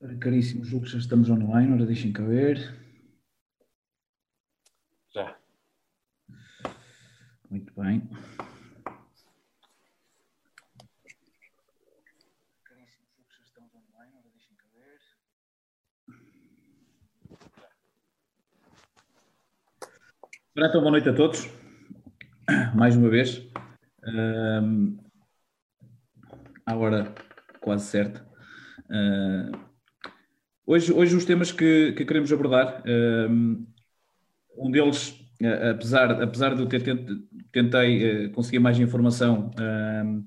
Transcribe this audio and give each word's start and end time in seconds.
Caríssimo, 0.00 0.64
julgo 0.64 0.86
que 0.86 0.92
já 0.92 0.98
estamos 0.98 1.28
online, 1.28 1.74
ora 1.74 1.84
deixem 1.84 2.10
cá 2.10 2.22
ver. 2.24 2.74
Já. 5.14 5.36
Muito 7.50 7.70
bem. 7.78 8.08
Então, 20.56 20.80
boa 20.80 20.92
noite 20.92 21.10
a 21.10 21.14
todos. 21.14 21.46
Mais 22.74 22.96
uma 22.96 23.10
vez. 23.10 23.46
Um, 24.02 24.96
à 26.64 26.74
hora 26.74 27.14
quase 27.60 27.84
certa. 27.84 28.26
Uh, 28.86 29.69
hoje, 30.70 30.92
hoje 30.92 31.16
os 31.16 31.24
temas 31.24 31.50
que, 31.50 31.92
que 31.92 32.04
queremos 32.04 32.32
abordar, 32.32 32.82
um 34.56 34.70
deles, 34.70 35.18
apesar, 35.70 36.22
apesar 36.22 36.54
de 36.54 36.62
eu 36.62 36.66
ter 36.66 36.82
tentei 37.52 38.26
uh, 38.26 38.30
conseguir 38.30 38.58
mais 38.58 38.78
informação, 38.78 39.50
uh, 39.50 40.24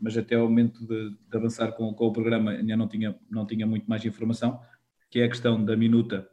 mas 0.00 0.16
até 0.16 0.34
ao 0.34 0.48
momento 0.48 0.86
de, 0.86 1.10
de 1.10 1.36
avançar 1.36 1.72
com, 1.72 1.92
com, 1.92 2.06
o 2.06 2.12
programa 2.12 2.52
ainda 2.52 2.76
não 2.76 2.88
tinha, 2.88 3.14
não 3.30 3.46
tinha 3.46 3.66
muito 3.66 3.88
mais 3.88 4.04
informação, 4.04 4.60
que 5.10 5.20
é 5.20 5.24
a 5.24 5.28
questão 5.28 5.62
da 5.62 5.76
minuta, 5.76 6.28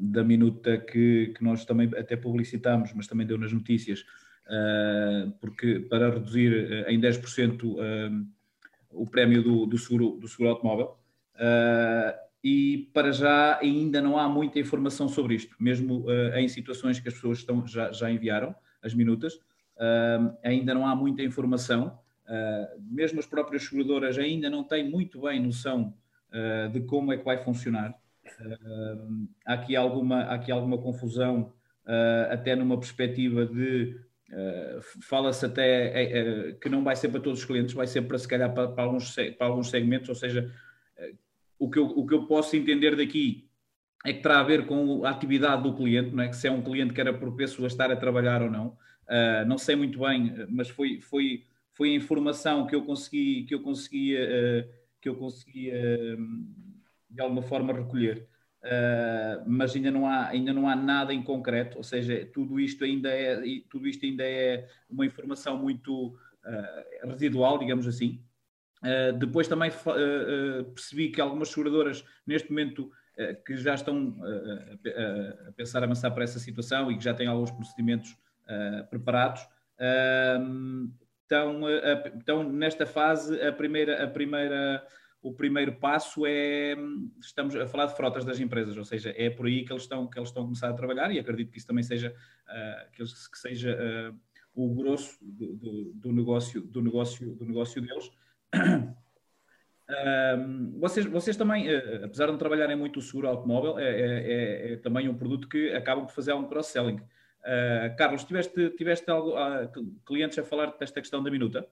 da 0.00 0.22
minuta 0.22 0.78
que, 0.78 1.34
que 1.36 1.42
nós 1.42 1.64
também 1.64 1.90
até 1.96 2.14
publicitámos, 2.16 2.92
mas 2.94 3.06
também 3.06 3.26
deu 3.26 3.36
nas 3.36 3.52
notícias, 3.52 4.04
porque 5.40 5.80
para 5.80 6.10
reduzir 6.10 6.86
em 6.86 7.00
10% 7.00 8.26
o 8.90 9.06
prémio 9.06 9.42
do, 9.42 9.66
do, 9.66 9.78
seguro, 9.78 10.18
do 10.20 10.28
seguro 10.28 10.50
automóvel. 10.50 10.96
Uh, 11.34 12.24
e 12.42 12.90
para 12.92 13.10
já 13.10 13.58
ainda 13.58 14.00
não 14.00 14.18
há 14.18 14.28
muita 14.28 14.58
informação 14.58 15.08
sobre 15.08 15.34
isto, 15.34 15.56
mesmo 15.58 16.00
uh, 16.00 16.36
em 16.36 16.46
situações 16.48 17.00
que 17.00 17.08
as 17.08 17.14
pessoas 17.14 17.38
estão, 17.38 17.66
já, 17.66 17.90
já 17.90 18.10
enviaram 18.10 18.54
as 18.82 18.94
minutas, 18.94 19.34
uh, 19.34 20.36
ainda 20.42 20.74
não 20.74 20.86
há 20.86 20.94
muita 20.94 21.22
informação. 21.22 21.98
mesmo 22.78 23.20
as 23.20 23.26
próprias 23.26 23.64
seguradoras 23.64 24.18
ainda 24.18 24.48
não 24.48 24.64
têm 24.64 24.88
muito 24.88 25.20
bem 25.20 25.40
noção 25.40 25.94
de 26.72 26.80
como 26.80 27.12
é 27.12 27.16
que 27.16 27.24
vai 27.24 27.36
funcionar. 27.36 27.94
há, 29.44 29.52
aqui 29.54 29.76
alguma, 29.76 30.22
há 30.22 30.34
aqui 30.34 30.50
alguma 30.50 30.78
confusão, 30.78 31.52
até 32.30 32.56
numa 32.56 32.78
perspectiva 32.78 33.46
de 33.46 33.94
Uh, 34.34 34.80
Fala-se 35.02 35.46
até 35.46 36.52
uh, 36.52 36.58
que 36.58 36.68
não 36.68 36.82
vai 36.82 36.96
ser 36.96 37.08
para 37.08 37.20
todos 37.20 37.40
os 37.40 37.44
clientes, 37.44 37.74
vai 37.74 37.86
ser 37.86 38.02
para 38.02 38.18
se 38.18 38.26
calhar 38.26 38.52
para, 38.52 38.68
para, 38.68 38.82
alguns, 38.82 39.14
para 39.14 39.46
alguns 39.46 39.70
segmentos, 39.70 40.08
ou 40.08 40.14
seja, 40.14 40.50
uh, 40.50 40.63
o, 41.64 41.70
que 41.70 41.78
eu, 41.78 41.86
o 41.86 42.06
que 42.06 42.14
eu 42.14 42.26
posso 42.26 42.56
entender 42.56 42.96
daqui 42.96 43.48
é 44.04 44.12
que 44.12 44.20
terá 44.20 44.40
a 44.40 44.42
ver 44.42 44.66
com 44.66 45.04
a 45.04 45.10
atividade 45.10 45.62
do 45.62 45.74
cliente, 45.74 46.14
não 46.14 46.22
é? 46.22 46.28
que 46.28 46.36
se 46.36 46.46
é 46.46 46.50
um 46.50 46.62
cliente 46.62 46.92
que 46.92 47.00
era 47.00 47.12
propenso 47.12 47.64
a 47.64 47.66
estar 47.66 47.90
a 47.90 47.96
trabalhar 47.96 48.42
ou 48.42 48.50
não. 48.50 48.76
não 49.46 49.56
sei 49.56 49.76
muito 49.76 49.98
bem, 50.00 50.46
mas 50.50 50.68
foi, 50.68 51.00
foi, 51.00 51.44
foi 51.72 51.90
a 51.90 51.94
informação 51.94 52.66
que 52.66 52.74
eu 52.74 52.84
consegui, 52.84 53.44
que 53.44 53.54
eu 53.54 53.62
conseguia, 53.62 54.68
que 55.00 55.08
eu 55.08 55.16
conseguia 55.16 56.18
de 57.14 57.22
alguma 57.22 57.42
forma 57.42 57.72
recolher. 57.72 58.28
Uh, 58.64 59.44
mas 59.46 59.76
ainda 59.76 59.90
não, 59.90 60.06
há, 60.06 60.28
ainda 60.28 60.52
não 60.52 60.66
há 60.66 60.74
nada 60.74 61.12
em 61.12 61.22
concreto, 61.22 61.76
ou 61.76 61.84
seja, 61.84 62.24
tudo 62.32 62.58
isto 62.58 62.82
ainda 62.82 63.10
é, 63.10 63.38
tudo 63.68 63.86
isto 63.86 64.06
ainda 64.06 64.24
é 64.24 64.66
uma 64.88 65.04
informação 65.04 65.58
muito 65.58 66.08
uh, 66.08 67.08
residual, 67.08 67.58
digamos 67.58 67.86
assim. 67.86 68.24
Uh, 68.84 69.16
depois 69.18 69.48
também 69.48 69.70
percebi 70.74 71.08
que 71.08 71.20
algumas 71.20 71.48
seguradoras, 71.48 72.04
neste 72.26 72.50
momento, 72.50 72.90
que 73.46 73.56
já 73.56 73.74
estão 73.74 74.16
a 75.48 75.52
pensar 75.52 75.84
avançar 75.84 76.10
para 76.10 76.24
essa 76.24 76.38
situação 76.38 76.90
e 76.90 76.98
que 76.98 77.04
já 77.04 77.14
têm 77.14 77.28
alguns 77.28 77.50
procedimentos 77.52 78.16
preparados, 78.90 79.46
estão, 81.22 81.62
estão 82.18 82.52
nesta 82.52 82.84
fase, 82.84 83.40
a 83.40 83.52
primeira, 83.52 84.02
a 84.02 84.08
primeira 84.08 84.84
o 85.24 85.32
primeiro 85.32 85.72
passo 85.72 86.26
é 86.26 86.76
estamos 87.18 87.56
a 87.56 87.66
falar 87.66 87.86
de 87.86 87.96
frotas 87.96 88.26
das 88.26 88.38
empresas, 88.38 88.76
ou 88.76 88.84
seja, 88.84 89.12
é 89.16 89.30
por 89.30 89.46
aí 89.46 89.64
que 89.64 89.72
eles 89.72 89.84
estão 89.84 90.06
que 90.06 90.18
eles 90.18 90.28
estão 90.28 90.42
a 90.42 90.44
começar 90.44 90.68
a 90.68 90.74
trabalhar 90.74 91.10
e 91.10 91.18
acredito 91.18 91.50
que 91.50 91.56
isso 91.56 91.66
também 91.66 91.82
seja 91.82 92.10
uh, 92.10 92.92
que, 92.92 93.00
eles, 93.00 93.26
que, 93.26 93.38
seja 93.38 93.74
uh, 93.74 94.20
o 94.54 94.74
grosso 94.74 95.18
do, 95.22 95.54
do, 95.54 95.92
do, 95.94 96.12
negócio 96.12 96.60
do 96.60 96.82
negócio 96.82 97.34
do 97.34 97.46
negócio 97.46 97.80
deles. 97.80 98.10
Uh, 99.86 100.80
vocês, 100.80 101.04
vocês 101.06 101.36
também, 101.36 101.68
uh, 101.68 102.04
apesar 102.04 102.26
de 102.26 102.32
não 102.32 102.38
trabalharem 102.38 102.76
muito 102.76 102.98
o 102.98 103.02
seguro 103.02 103.28
automóvel, 103.28 103.78
é, 103.78 103.84
é, 103.84 104.06
é, 104.06 104.72
é 104.72 104.76
também 104.76 105.08
um 105.08 105.14
produto 105.14 105.48
que 105.48 105.72
acabam 105.74 106.06
por 106.06 106.14
fazer 106.14 106.32
algum 106.32 106.48
cross-selling. 106.48 106.96
Uh, 106.96 107.94
Carlos, 107.98 108.24
tiveste, 108.24 108.70
tiveste 108.70 109.10
algo, 109.10 109.34
clientes 110.06 110.38
a 110.38 110.44
falar 110.44 110.74
desta 110.78 111.00
questão 111.00 111.22
da 111.22 111.30
minuta? 111.30 111.68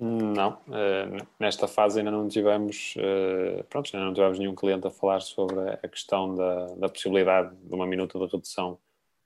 Não, 0.00 0.62
uh, 0.68 1.26
nesta 1.40 1.66
fase 1.66 1.98
ainda 1.98 2.12
não 2.12 2.28
tivemos, 2.28 2.94
uh, 2.96 3.64
pronto, 3.64 3.90
ainda 3.92 4.06
não 4.06 4.14
tivemos 4.14 4.38
nenhum 4.38 4.54
cliente 4.54 4.86
a 4.86 4.90
falar 4.90 5.20
sobre 5.20 5.58
a 5.70 5.88
questão 5.88 6.36
da, 6.36 6.66
da 6.76 6.88
possibilidade 6.88 7.56
de 7.56 7.74
uma 7.74 7.84
minuta 7.84 8.16
de 8.16 8.26
redução 8.26 8.78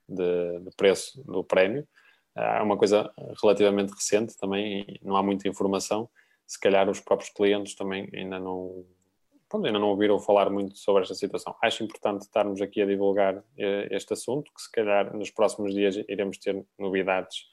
de, 0.09 0.59
de 0.61 0.75
preço 0.75 1.23
do 1.25 1.43
prémio. 1.43 1.87
É 2.35 2.61
uma 2.61 2.77
coisa 2.77 3.11
relativamente 3.41 3.91
recente 3.91 4.35
também, 4.37 4.99
não 5.01 5.15
há 5.15 5.23
muita 5.23 5.47
informação. 5.47 6.09
Se 6.47 6.59
calhar 6.59 6.89
os 6.89 6.99
próprios 6.99 7.31
clientes 7.31 7.75
também 7.75 8.09
ainda 8.13 8.39
não, 8.39 8.85
pronto, 9.47 9.67
ainda 9.67 9.79
não 9.79 9.89
ouviram 9.89 10.19
falar 10.19 10.49
muito 10.49 10.77
sobre 10.77 11.03
esta 11.03 11.13
situação. 11.13 11.55
Acho 11.61 11.83
importante 11.83 12.23
estarmos 12.23 12.61
aqui 12.61 12.81
a 12.81 12.85
divulgar 12.85 13.43
este 13.91 14.13
assunto, 14.13 14.51
que 14.53 14.61
se 14.61 14.71
calhar 14.71 15.15
nos 15.15 15.29
próximos 15.29 15.73
dias 15.73 15.95
iremos 16.09 16.37
ter 16.39 16.65
novidades 16.77 17.45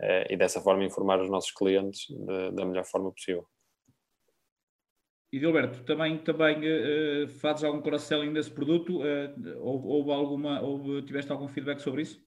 eh, 0.00 0.28
e 0.30 0.36
dessa 0.36 0.60
forma 0.60 0.84
informar 0.84 1.20
os 1.20 1.28
nossos 1.28 1.50
clientes 1.50 2.06
da 2.54 2.64
melhor 2.64 2.84
forma 2.84 3.12
possível. 3.12 3.46
E 5.32 5.38
Gilberto, 5.38 5.84
também, 5.84 6.18
também 6.18 6.58
uh, 6.58 7.28
fazes 7.28 7.62
algum 7.62 7.80
cross-selling 7.80 8.32
desse 8.32 8.50
produto? 8.50 9.00
Uh, 9.00 9.58
houve, 9.60 10.10
alguma, 10.10 10.60
houve, 10.60 11.02
tiveste 11.02 11.30
algum 11.30 11.46
feedback 11.46 11.80
sobre 11.80 12.02
isso? 12.02 12.20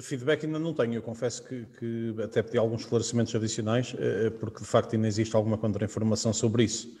Feedback 0.00 0.46
ainda 0.46 0.58
não 0.58 0.72
tenho, 0.72 0.94
eu 0.94 1.02
confesso 1.02 1.42
que, 1.42 1.66
que 1.78 2.14
até 2.22 2.42
pedi 2.42 2.56
alguns 2.56 2.82
esclarecimentos 2.82 3.34
adicionais, 3.34 3.94
porque 4.38 4.60
de 4.60 4.66
facto 4.66 4.94
ainda 4.94 5.08
existe 5.08 5.34
alguma 5.34 5.58
contra-informação 5.58 6.32
sobre 6.32 6.64
isso. 6.64 6.96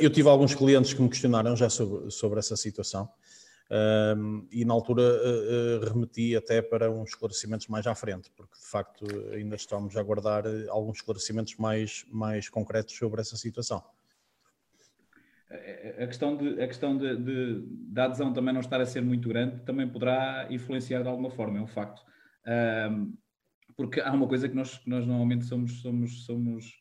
Eu 0.00 0.08
tive 0.10 0.28
alguns 0.28 0.54
clientes 0.54 0.94
que 0.94 1.02
me 1.02 1.08
questionaram 1.08 1.54
já 1.54 1.68
sobre, 1.68 2.10
sobre 2.10 2.38
essa 2.38 2.56
situação 2.56 3.08
um, 4.16 4.46
e 4.50 4.64
na 4.64 4.74
altura 4.74 5.02
remeti 5.92 6.34
até 6.34 6.60
para 6.60 6.90
uns 6.90 7.10
esclarecimentos 7.10 7.68
mais 7.68 7.86
à 7.86 7.94
frente, 7.94 8.30
porque 8.36 8.58
de 8.58 8.66
facto 8.66 9.06
ainda 9.32 9.54
estamos 9.54 9.96
a 9.96 10.00
aguardar 10.00 10.44
alguns 10.68 10.98
esclarecimentos 10.98 11.54
mais, 11.56 12.04
mais 12.10 12.48
concretos 12.48 12.96
sobre 12.96 13.20
essa 13.20 13.36
situação. 13.36 13.82
A 15.50 16.06
questão, 16.06 16.36
de, 16.36 16.62
a 16.62 16.66
questão 16.66 16.96
de, 16.96 17.16
de, 17.16 17.64
da 17.92 18.04
adesão 18.04 18.32
também 18.32 18.54
não 18.54 18.60
estar 18.60 18.80
a 18.80 18.86
ser 18.86 19.00
muito 19.00 19.28
grande 19.28 19.60
também 19.64 19.88
poderá 19.88 20.46
influenciar 20.48 21.02
de 21.02 21.08
alguma 21.08 21.30
forma, 21.30 21.58
é 21.58 21.60
um 21.60 21.66
facto. 21.66 22.02
Um, 22.46 23.16
porque 23.76 24.00
há 24.00 24.12
uma 24.12 24.28
coisa 24.28 24.48
que 24.48 24.54
nós, 24.54 24.78
que 24.78 24.88
nós 24.88 25.06
normalmente 25.06 25.44
somos, 25.44 25.80
somos, 25.80 26.24
somos 26.24 26.80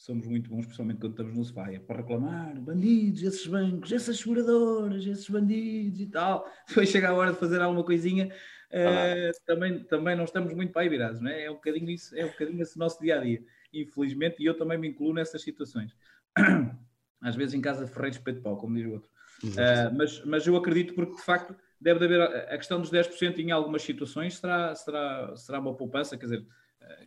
somos 0.00 0.26
muito 0.26 0.48
bons, 0.48 0.64
principalmente 0.64 0.98
quando 0.98 1.12
estamos 1.12 1.36
no 1.36 1.44
sofá, 1.44 1.70
é 1.70 1.78
para 1.78 1.98
reclamar, 1.98 2.58
bandidos, 2.58 3.22
esses 3.22 3.46
bancos, 3.46 3.92
essas 3.92 4.18
seguradoras, 4.18 5.04
esses 5.04 5.28
bandidos 5.28 6.00
e 6.00 6.06
tal. 6.06 6.50
Depois 6.66 6.88
chega 6.88 7.10
a 7.10 7.14
hora 7.14 7.32
de 7.32 7.38
fazer 7.38 7.60
alguma 7.60 7.84
coisinha, 7.84 8.32
uh, 8.72 9.44
também, 9.44 9.84
também 9.84 10.16
não 10.16 10.24
estamos 10.24 10.54
muito 10.54 10.72
para 10.72 10.82
aí 10.82 10.88
virados, 10.88 11.20
não 11.20 11.30
é? 11.30 11.44
É 11.44 11.50
um 11.50 11.56
bocadinho 11.56 11.90
isso, 11.90 12.16
é 12.16 12.24
um 12.24 12.28
bocadinho 12.28 12.62
esse 12.62 12.78
nosso 12.78 12.98
dia 12.98 13.18
a 13.18 13.22
dia, 13.22 13.44
infelizmente, 13.74 14.42
e 14.42 14.46
eu 14.46 14.56
também 14.56 14.78
me 14.78 14.88
incluo 14.88 15.12
nessas 15.12 15.42
situações. 15.42 15.94
Às 17.20 17.36
vezes 17.36 17.54
em 17.54 17.60
casa 17.60 17.86
ferrei 17.86 18.10
de 18.10 18.18
de 18.18 18.40
pau, 18.40 18.56
como 18.56 18.76
diz 18.76 18.86
o 18.86 18.92
outro. 18.92 19.10
Uh, 19.42 19.96
mas, 19.96 20.24
mas 20.24 20.46
eu 20.46 20.56
acredito 20.56 20.94
porque 20.94 21.16
de 21.16 21.22
facto 21.22 21.56
deve 21.80 22.04
haver 22.04 22.20
a 22.20 22.56
questão 22.58 22.78
dos 22.80 22.90
10% 22.90 23.38
em 23.38 23.50
algumas 23.50 23.82
situações 23.82 24.36
será, 24.36 24.74
será, 24.74 25.34
será 25.34 25.58
uma 25.58 25.74
poupança, 25.74 26.16
quer 26.16 26.26
dizer, 26.26 26.46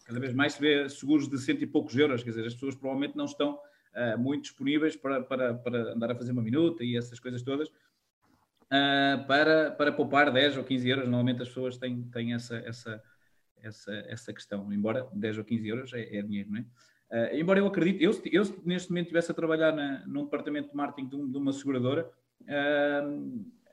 cada 0.06 0.20
vez 0.20 0.34
mais 0.34 0.54
se 0.54 0.62
vê 0.62 0.90
seguros 0.90 1.28
de 1.28 1.38
cento 1.38 1.64
e 1.64 1.68
poucos 1.68 1.96
euros, 1.96 2.24
quer 2.24 2.32
dizer, 2.32 2.46
as 2.46 2.54
pessoas 2.54 2.76
provavelmente 2.76 3.16
não 3.16 3.26
estão 3.26 3.54
uh, 3.56 4.18
muito 4.18 4.44
disponíveis 4.44 4.96
para, 4.96 5.22
para, 5.22 5.54
para 5.54 5.94
andar 5.94 6.12
a 6.12 6.16
fazer 6.16 6.32
uma 6.32 6.42
minuta 6.42 6.84
e 6.84 6.98
essas 6.98 7.20
coisas 7.20 7.42
todas, 7.42 7.68
uh, 7.70 9.26
para, 9.28 9.72
para 9.72 9.92
poupar 9.92 10.32
10 10.32 10.58
ou 10.58 10.64
15 10.64 10.90
euros. 10.90 11.06
Normalmente 11.06 11.42
as 11.42 11.48
pessoas 11.48 11.78
têm, 11.78 12.04
têm 12.10 12.34
essa, 12.34 12.58
essa, 12.58 13.04
essa, 13.62 13.94
essa 14.08 14.34
questão, 14.34 14.72
embora 14.72 15.08
10 15.14 15.40
ou 15.40 15.44
15 15.44 15.68
euros 15.68 15.94
é, 15.94 16.18
é 16.18 16.22
dinheiro, 16.22 16.52
não 16.52 16.60
é? 16.60 16.66
Uh, 17.14 17.36
embora 17.36 17.60
eu 17.60 17.68
acredite, 17.68 18.04
eu, 18.04 18.12
eu 18.26 18.44
neste 18.66 18.90
momento 18.90 19.06
estivesse 19.06 19.32
a 19.32 19.36
trabalhar 19.36 19.72
na, 19.72 20.04
num 20.08 20.24
departamento 20.24 20.72
de 20.72 20.76
marketing 20.76 21.08
de, 21.08 21.16
um, 21.16 21.32
de 21.32 21.38
uma 21.38 21.54
seguradora, 21.54 22.12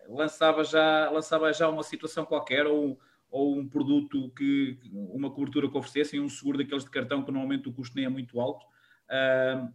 lançava, 0.07 0.63
já, 0.63 1.11
lançava 1.11 1.53
já 1.53 1.69
uma 1.69 1.83
situação 1.83 2.25
qualquer 2.25 2.67
ou 2.67 2.99
ou 3.31 3.57
um 3.57 3.67
produto 3.67 4.31
que 4.31 4.79
uma 4.93 5.31
cobertura 5.31 5.69
que 5.69 5.79
oferecessem, 5.79 6.21
um 6.21 6.29
seguro 6.29 6.59
daqueles 6.59 6.85
de 6.85 6.91
cartão 6.91 7.23
que 7.23 7.31
normalmente 7.31 7.69
o 7.69 7.73
custo 7.73 7.95
nem 7.97 8.05
é 8.05 8.09
muito 8.09 8.41
alto, 8.41 8.67
uh, 9.07 9.73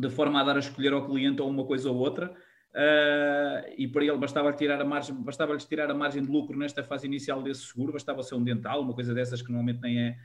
de 0.00 0.10
forma 0.10 0.40
a 0.40 0.44
dar 0.44 0.56
a 0.56 0.60
escolher 0.60 0.92
ao 0.92 1.06
cliente 1.06 1.42
ou 1.42 1.48
uma 1.48 1.64
coisa 1.64 1.90
ou 1.90 1.96
outra. 1.96 2.34
Uh, 2.74 3.70
e 3.76 3.86
para 3.86 4.04
ele 4.04 4.16
bastava 4.16 4.52
tirar 4.52 4.80
a 4.80 4.84
margem, 4.84 5.14
bastava 5.14 5.52
lhes 5.52 5.64
tirar 5.64 5.88
a 5.90 5.94
margem 5.94 6.22
de 6.22 6.30
lucro 6.30 6.58
nesta 6.58 6.82
fase 6.82 7.06
inicial 7.06 7.42
desse 7.42 7.66
seguro, 7.66 7.92
bastava 7.92 8.22
ser 8.22 8.34
um 8.34 8.42
dental, 8.42 8.80
uma 8.80 8.94
coisa 8.94 9.14
dessas 9.14 9.42
que 9.42 9.48
normalmente 9.48 9.80
nem 9.80 10.00
é, 10.00 10.16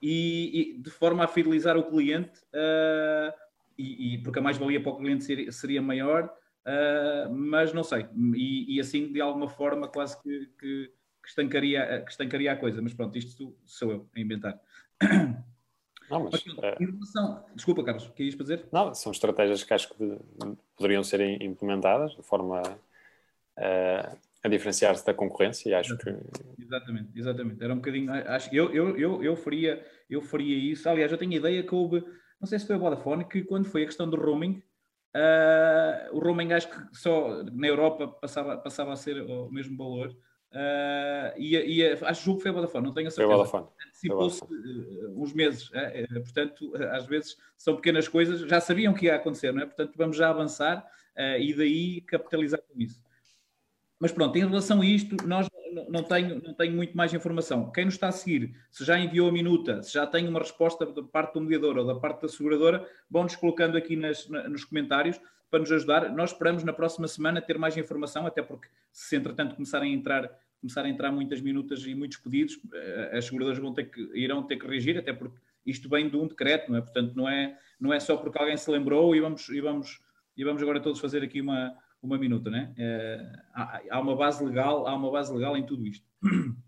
e, 0.00 0.76
e 0.76 0.78
de 0.78 0.90
forma 0.90 1.24
a 1.24 1.28
fidelizar 1.28 1.76
o 1.76 1.84
cliente, 1.84 2.40
uh, 2.52 3.32
e, 3.76 4.14
e, 4.14 4.18
porque 4.18 4.38
a 4.38 4.42
mais-valia 4.42 4.82
para 4.82 4.92
o 4.92 4.96
cliente 4.96 5.24
seria, 5.24 5.52
seria 5.52 5.82
maior, 5.82 6.24
uh, 6.24 7.34
mas 7.34 7.72
não 7.72 7.82
sei, 7.82 8.06
e, 8.34 8.76
e, 8.76 8.80
assim 8.80 9.12
de 9.12 9.20
alguma 9.20 9.48
forma 9.48 9.88
quase 9.88 10.20
que, 10.22 10.46
que, 10.58 10.92
que, 11.22 11.28
estancaria, 11.28 12.02
que 12.04 12.10
estancaria 12.10 12.52
a 12.52 12.56
coisa, 12.56 12.80
mas 12.80 12.94
pronto, 12.94 13.16
isto 13.16 13.56
sou 13.64 13.90
eu 13.92 14.08
a 14.14 14.20
inventar. 14.20 14.60
Não, 16.10 16.24
mas, 16.24 16.44
é... 16.62 16.76
relação... 16.78 17.44
Desculpa, 17.54 17.82
Carlos, 17.82 18.06
o 18.06 18.12
que 18.12 18.24
ias 18.24 18.36
dizer? 18.36 18.68
Não, 18.70 18.94
são 18.94 19.10
estratégias 19.10 19.64
que 19.64 19.72
acho 19.72 19.88
que 19.94 20.18
poderiam 20.76 21.02
ser 21.02 21.20
implementadas 21.42 22.14
de 22.14 22.22
forma 22.22 22.60
uh, 22.60 24.18
a 24.44 24.48
diferenciar-se 24.48 25.06
da 25.06 25.14
concorrência 25.14 25.70
e 25.70 25.74
acho 25.74 25.96
que... 25.96 26.10
Exatamente, 26.58 27.18
exatamente. 27.18 27.64
Era 27.64 27.72
um 27.72 27.78
bocadinho... 27.78 28.12
Acho, 28.12 28.54
eu, 28.54 28.70
eu, 28.74 28.96
eu, 28.98 29.24
eu, 29.24 29.34
faria, 29.34 29.82
eu 30.08 30.20
faria 30.20 30.54
isso. 30.56 30.86
Aliás, 30.86 31.10
eu 31.10 31.16
tenho 31.16 31.32
a 31.32 31.36
ideia 31.36 31.62
que 31.62 31.74
houve... 31.74 32.04
Não 32.38 32.46
sei 32.46 32.58
se 32.58 32.66
foi 32.66 32.76
a 32.76 32.78
Vodafone, 32.78 33.24
que 33.24 33.42
quando 33.42 33.64
foi 33.64 33.84
a 33.84 33.86
questão 33.86 34.08
do 34.08 34.16
roaming, 34.18 34.62
uh, 35.16 36.14
o 36.14 36.18
roaming 36.18 36.52
acho 36.52 36.68
que 36.68 36.76
só 36.92 37.42
na 37.42 37.66
Europa 37.66 38.06
passava, 38.06 38.58
passava 38.58 38.92
a 38.92 38.96
ser 38.96 39.22
o 39.22 39.50
mesmo 39.50 39.78
valor. 39.78 40.14
Uh, 40.52 41.32
e, 41.38 41.56
e 41.56 41.88
acho 42.02 42.36
que 42.36 42.42
foi 42.42 42.50
a 42.50 42.54
Vodafone, 42.54 42.84
não 42.84 42.92
tenho 42.92 43.08
a 43.08 43.10
certeza. 43.10 43.34
Vodafone. 43.34 43.66
Antecipou-se 43.88 44.44
uh, 44.44 45.22
uns 45.22 45.32
meses, 45.32 45.70
uh, 45.70 46.20
portanto, 46.22 46.72
às 46.90 47.06
vezes 47.06 47.36
são 47.56 47.76
pequenas 47.76 48.08
coisas, 48.08 48.40
já 48.42 48.60
sabiam 48.60 48.92
que 48.92 49.06
ia 49.06 49.16
acontecer, 49.16 49.52
não 49.52 49.62
é? 49.62 49.66
Portanto, 49.66 49.94
vamos 49.96 50.16
já 50.16 50.28
avançar 50.28 50.86
e 51.38 51.54
daí 51.54 52.00
capitalizar 52.02 52.60
com 52.60 52.80
isso. 52.80 53.03
Mas 54.04 54.12
pronto, 54.12 54.36
em 54.36 54.46
relação 54.46 54.82
a 54.82 54.84
isto, 54.84 55.16
nós 55.26 55.48
não 55.88 56.02
tenho, 56.02 56.38
não 56.42 56.52
tenho 56.52 56.76
muito 56.76 56.94
mais 56.94 57.14
informação. 57.14 57.72
Quem 57.72 57.86
nos 57.86 57.94
está 57.94 58.08
a 58.08 58.12
seguir, 58.12 58.54
se 58.70 58.84
já 58.84 59.00
enviou 59.00 59.30
a 59.30 59.32
minuta, 59.32 59.82
se 59.82 59.94
já 59.94 60.06
tem 60.06 60.28
uma 60.28 60.40
resposta 60.40 60.84
da 60.84 61.02
parte 61.02 61.32
do 61.32 61.40
mediador 61.40 61.78
ou 61.78 61.86
da 61.86 61.94
parte 61.94 62.20
da 62.20 62.28
seguradora, 62.28 62.86
vão-nos 63.10 63.34
colocando 63.34 63.78
aqui 63.78 63.96
nas, 63.96 64.28
nos 64.28 64.62
comentários 64.62 65.18
para 65.50 65.60
nos 65.60 65.72
ajudar. 65.72 66.14
Nós 66.14 66.32
esperamos 66.32 66.62
na 66.64 66.72
próxima 66.74 67.08
semana 67.08 67.40
ter 67.40 67.56
mais 67.56 67.78
informação, 67.78 68.26
até 68.26 68.42
porque 68.42 68.68
se 68.92 69.16
entretanto 69.16 69.54
começarem 69.54 69.94
a 69.94 69.96
entrar 69.96 70.30
começar 70.60 70.84
a 70.84 70.88
entrar 70.90 71.10
muitas 71.10 71.40
minutas 71.40 71.86
e 71.86 71.94
muitos 71.94 72.18
pedidos, 72.18 72.60
eh, 72.74 73.10
as 73.14 73.24
seguradoras 73.24 73.58
vão 73.58 73.72
ter 73.72 73.84
que, 73.84 74.02
irão 74.14 74.42
ter 74.42 74.58
que 74.58 74.66
reagir, 74.66 74.98
até 74.98 75.14
porque 75.14 75.38
isto 75.64 75.88
vem 75.88 76.10
de 76.10 76.16
um 76.16 76.26
decreto, 76.26 76.70
não 76.70 76.78
é? 76.78 76.82
Portanto, 76.82 77.14
não 77.14 77.26
é, 77.26 77.58
não 77.80 77.90
é 77.92 77.98
só 78.00 78.18
porque 78.18 78.38
alguém 78.38 78.56
se 78.56 78.70
lembrou 78.70 79.16
e 79.16 79.20
vamos, 79.20 79.48
e 79.48 79.62
vamos, 79.62 80.00
e 80.36 80.44
vamos 80.44 80.62
agora 80.62 80.78
todos 80.80 81.00
fazer 81.00 81.22
aqui 81.22 81.40
uma, 81.40 81.74
uma 82.04 82.18
minuta, 82.18 82.50
né? 82.50 82.72
É, 82.76 83.32
há, 83.90 84.00
uma 84.00 84.14
base 84.14 84.44
legal, 84.44 84.86
há 84.86 84.94
uma 84.94 85.10
base 85.10 85.32
legal 85.32 85.56
em 85.56 85.64
tudo 85.64 85.86
isto. 85.86 86.06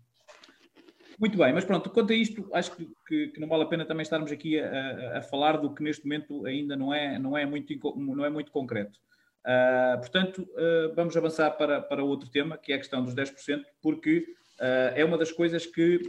Muito 1.19 1.37
bem, 1.37 1.51
mas 1.51 1.65
pronto, 1.65 1.89
quanto 1.89 2.13
a 2.13 2.15
isto, 2.15 2.47
acho 2.53 2.75
que, 2.75 2.87
que, 3.07 3.27
que 3.29 3.39
não 3.39 3.47
vale 3.47 3.63
a 3.63 3.67
pena 3.67 3.85
também 3.85 4.03
estarmos 4.03 4.31
aqui 4.31 4.59
a, 4.59 4.69
a, 4.69 5.17
a, 5.17 5.21
falar 5.21 5.57
do 5.57 5.73
que 5.73 5.81
neste 5.81 6.03
momento 6.03 6.45
ainda 6.45 6.75
não 6.75 6.93
é, 6.93 7.17
não 7.17 7.35
é, 7.35 7.43
muito, 7.43 7.73
não 7.95 8.23
é 8.23 8.29
muito 8.29 8.51
concreto. 8.51 8.99
Uh, 9.43 9.97
portanto, 9.99 10.41
uh, 10.41 10.93
vamos 10.93 11.15
avançar 11.17 11.51
para, 11.51 11.81
para 11.81 12.03
outro 12.03 12.29
tema, 12.29 12.57
que 12.57 12.71
é 12.71 12.75
a 12.75 12.79
questão 12.79 13.03
dos 13.03 13.15
10%, 13.15 13.63
porque 13.81 14.19
uh, 14.59 14.93
é 14.93 15.03
uma 15.03 15.17
das 15.17 15.31
coisas 15.31 15.65
que 15.65 15.99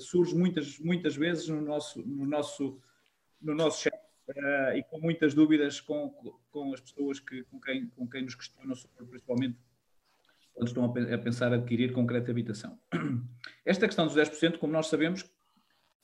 surge 0.00 0.34
muitas, 0.34 0.78
muitas 0.80 1.14
vezes 1.14 1.46
no 1.48 1.60
nosso, 1.60 2.02
no 2.04 2.26
nosso, 2.26 2.80
no 3.40 3.54
nosso 3.54 3.82
chat 3.82 4.05
e 4.74 4.82
com 4.84 4.98
muitas 5.00 5.34
dúvidas 5.34 5.80
com, 5.80 6.10
com 6.50 6.72
as 6.72 6.80
pessoas 6.80 7.20
que, 7.20 7.44
com, 7.44 7.60
quem, 7.60 7.86
com 7.88 8.08
quem 8.08 8.22
nos 8.22 8.34
questionam 8.34 8.74
sobre, 8.74 9.06
principalmente, 9.06 9.56
quando 10.54 10.68
estão 10.68 10.84
a 10.84 11.18
pensar 11.18 11.52
adquirir 11.52 11.92
concreta 11.92 12.30
habitação. 12.30 12.78
Esta 13.64 13.86
questão 13.86 14.06
dos 14.06 14.16
10%, 14.16 14.58
como 14.58 14.72
nós 14.72 14.88
sabemos, 14.88 15.24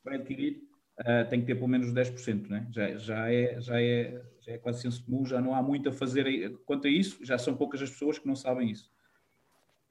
vai 0.04 0.16
adquirir 0.16 0.62
uh, 1.00 1.28
tem 1.28 1.40
que 1.40 1.46
ter 1.46 1.54
pelo 1.54 1.68
menos 1.68 1.92
10%, 1.92 2.48
né? 2.48 2.66
já, 2.70 2.96
já, 2.96 3.32
é, 3.32 3.60
já, 3.60 3.80
é, 3.80 4.22
já 4.40 4.52
é 4.52 4.58
quase 4.58 4.82
senso 4.82 5.04
comum, 5.04 5.24
já 5.24 5.40
não 5.40 5.54
há 5.54 5.62
muito 5.62 5.88
a 5.88 5.92
fazer 5.92 6.56
quanto 6.64 6.86
a 6.86 6.90
isso, 6.90 7.24
já 7.24 7.38
são 7.38 7.56
poucas 7.56 7.82
as 7.82 7.90
pessoas 7.90 8.18
que 8.18 8.26
não 8.26 8.36
sabem 8.36 8.70
isso. 8.70 8.90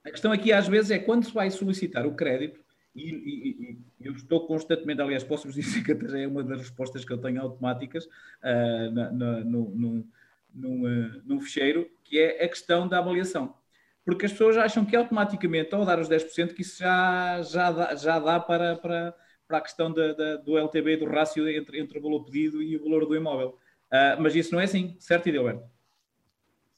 A 0.04 0.10
questão 0.10 0.31
aqui 0.31 0.51
às 0.51 0.68
vezes 0.68 0.92
é 0.92 1.00
quando 1.00 1.25
se 1.25 1.33
vai 1.33 1.50
solicitar 1.51 2.06
o 2.06 2.16
crédito, 2.16 2.63
e, 2.95 3.09
e, 3.09 3.79
e 3.99 4.07
eu 4.07 4.13
estou 4.13 4.45
constantemente, 4.45 5.01
aliás, 5.01 5.23
posso-vos 5.23 5.55
dizer 5.55 5.83
que 5.83 5.91
até 5.91 6.23
é 6.23 6.27
uma 6.27 6.43
das 6.43 6.59
respostas 6.59 7.05
que 7.05 7.13
eu 7.13 7.17
tenho 7.17 7.41
automáticas 7.41 8.05
uh, 8.05 8.91
na, 8.91 9.11
na, 9.11 9.39
no, 9.41 9.69
no, 9.69 10.07
num, 10.53 10.83
uh, 10.83 11.21
num 11.25 11.41
fecheiro, 11.41 11.89
que 12.03 12.19
é 12.19 12.43
a 12.43 12.49
questão 12.49 12.88
da 12.88 12.99
avaliação. 12.99 13.55
Porque 14.03 14.25
as 14.25 14.31
pessoas 14.31 14.57
acham 14.57 14.83
que 14.83 14.95
automaticamente, 14.95 15.73
ao 15.73 15.85
dar 15.85 15.99
os 15.99 16.09
10%, 16.09 16.53
que 16.53 16.63
isso 16.63 16.79
já, 16.79 17.41
já 17.43 17.71
dá, 17.71 17.95
já 17.95 18.19
dá 18.19 18.39
para, 18.39 18.75
para, 18.75 19.15
para 19.47 19.57
a 19.57 19.61
questão 19.61 19.94
da, 19.94 20.13
da, 20.13 20.35
do 20.37 20.57
LTV, 20.57 20.97
do 20.97 21.05
rácio 21.05 21.47
entre, 21.47 21.79
entre 21.79 21.99
o 21.99 22.01
valor 22.01 22.25
pedido 22.25 22.61
e 22.61 22.75
o 22.75 22.83
valor 22.83 23.05
do 23.05 23.15
imóvel. 23.15 23.57
Uh, 23.91 24.19
mas 24.19 24.35
isso 24.35 24.53
não 24.53 24.59
é 24.59 24.63
assim, 24.63 24.95
certo, 24.99 25.29
Idilberto? 25.29 25.63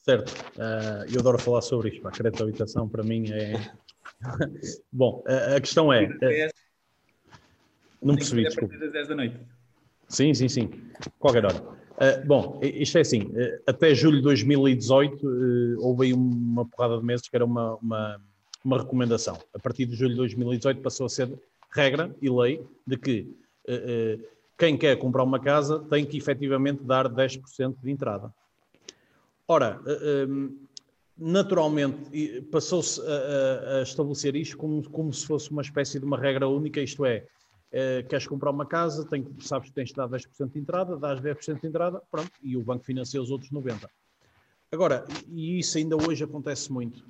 Certo, 0.02 0.30
uh, 0.58 1.10
eu 1.14 1.22
adoro 1.22 1.40
falar 1.40 1.62
sobre 1.62 1.90
isto. 1.90 2.06
A 2.06 2.12
crédito 2.12 2.38
de 2.38 2.44
habitação 2.44 2.90
para 2.90 3.04
mim 3.04 3.32
é. 3.32 3.54
Bom, 4.92 5.24
a, 5.28 5.56
a 5.56 5.62
questão 5.62 5.92
é. 5.92 6.08
Não 8.02 8.16
percebi, 8.16 8.44
desculpa. 8.44 8.78
das 8.78 8.92
10 8.92 9.08
da 9.08 9.16
noite. 9.16 9.40
Sim, 10.10 10.34
sim, 10.34 10.50
sim. 10.50 10.70
Qualquer 11.20 11.46
hora. 11.46 11.62
Uh, 11.94 12.26
bom, 12.26 12.60
isto 12.62 12.98
é 12.98 13.02
assim, 13.02 13.22
uh, 13.22 13.62
até 13.68 13.94
julho 13.94 14.18
de 14.18 14.24
2018 14.24 15.26
uh, 15.26 15.76
houve 15.80 16.08
aí 16.08 16.14
uma 16.14 16.66
porrada 16.66 16.98
de 16.98 17.06
meses 17.06 17.30
que 17.30 17.36
era 17.36 17.46
uma, 17.46 17.76
uma, 17.76 18.22
uma, 18.64 18.78
recomendação. 18.80 19.38
A 19.54 19.60
partir 19.60 19.86
de 19.86 19.96
julho 19.96 20.12
de 20.12 20.18
2018 20.18 20.82
passou 20.82 21.06
a 21.06 21.10
ser 21.10 21.32
regra 21.72 22.14
e 22.20 22.30
lei 22.30 22.66
de 22.86 22.98
que 22.98 23.36
uh, 23.70 24.28
quem 24.58 24.76
quer 24.76 24.98
comprar 24.98 25.24
uma 25.24 25.40
casa 25.40 25.80
tem 25.90 26.04
que 26.04 26.18
efetivamente 26.18 26.84
dar 26.84 27.08
10% 27.08 27.76
de 27.82 27.92
entrada. 27.92 28.34
Ora, 29.48 29.80
naturalmente 31.18 32.42
passou-se 32.52 33.02
a, 33.02 33.80
a, 33.80 33.82
estabelecer 33.84 34.36
isto 34.36 34.58
como, 34.58 34.88
como, 34.90 35.14
se 35.14 35.26
fosse 35.26 35.52
uma 35.52 35.62
espécie 35.62 36.00
de 36.00 36.06
uma 36.06 36.18
regra 36.18 36.48
única, 36.48 36.82
isto 36.82 37.06
é, 37.06 37.26
queres 38.10 38.28
comprar 38.28 38.52
uma 38.52 38.66
casa, 38.66 39.08
tem, 39.08 39.28
sabes 39.40 39.70
que 39.70 39.76
tens 39.76 39.90
de 39.90 39.96
dar 39.96 40.08
10% 40.08 40.52
de 40.52 40.60
entrada, 40.60 40.98
dás 40.98 41.20
10% 41.20 41.62
de 41.62 41.68
entrada, 41.68 42.02
pronto, 42.12 42.32
e 42.42 42.58
o 42.58 42.64
banco 42.64 42.84
financia 42.84 43.22
os 43.22 43.32
outros 43.32 43.52
90%. 43.52 43.88
Agora, 44.72 45.06
e 45.28 45.60
isso 45.60 45.78
ainda 45.78 45.96
hoje 45.96 46.24
acontece 46.24 46.72
muito, 46.72 47.06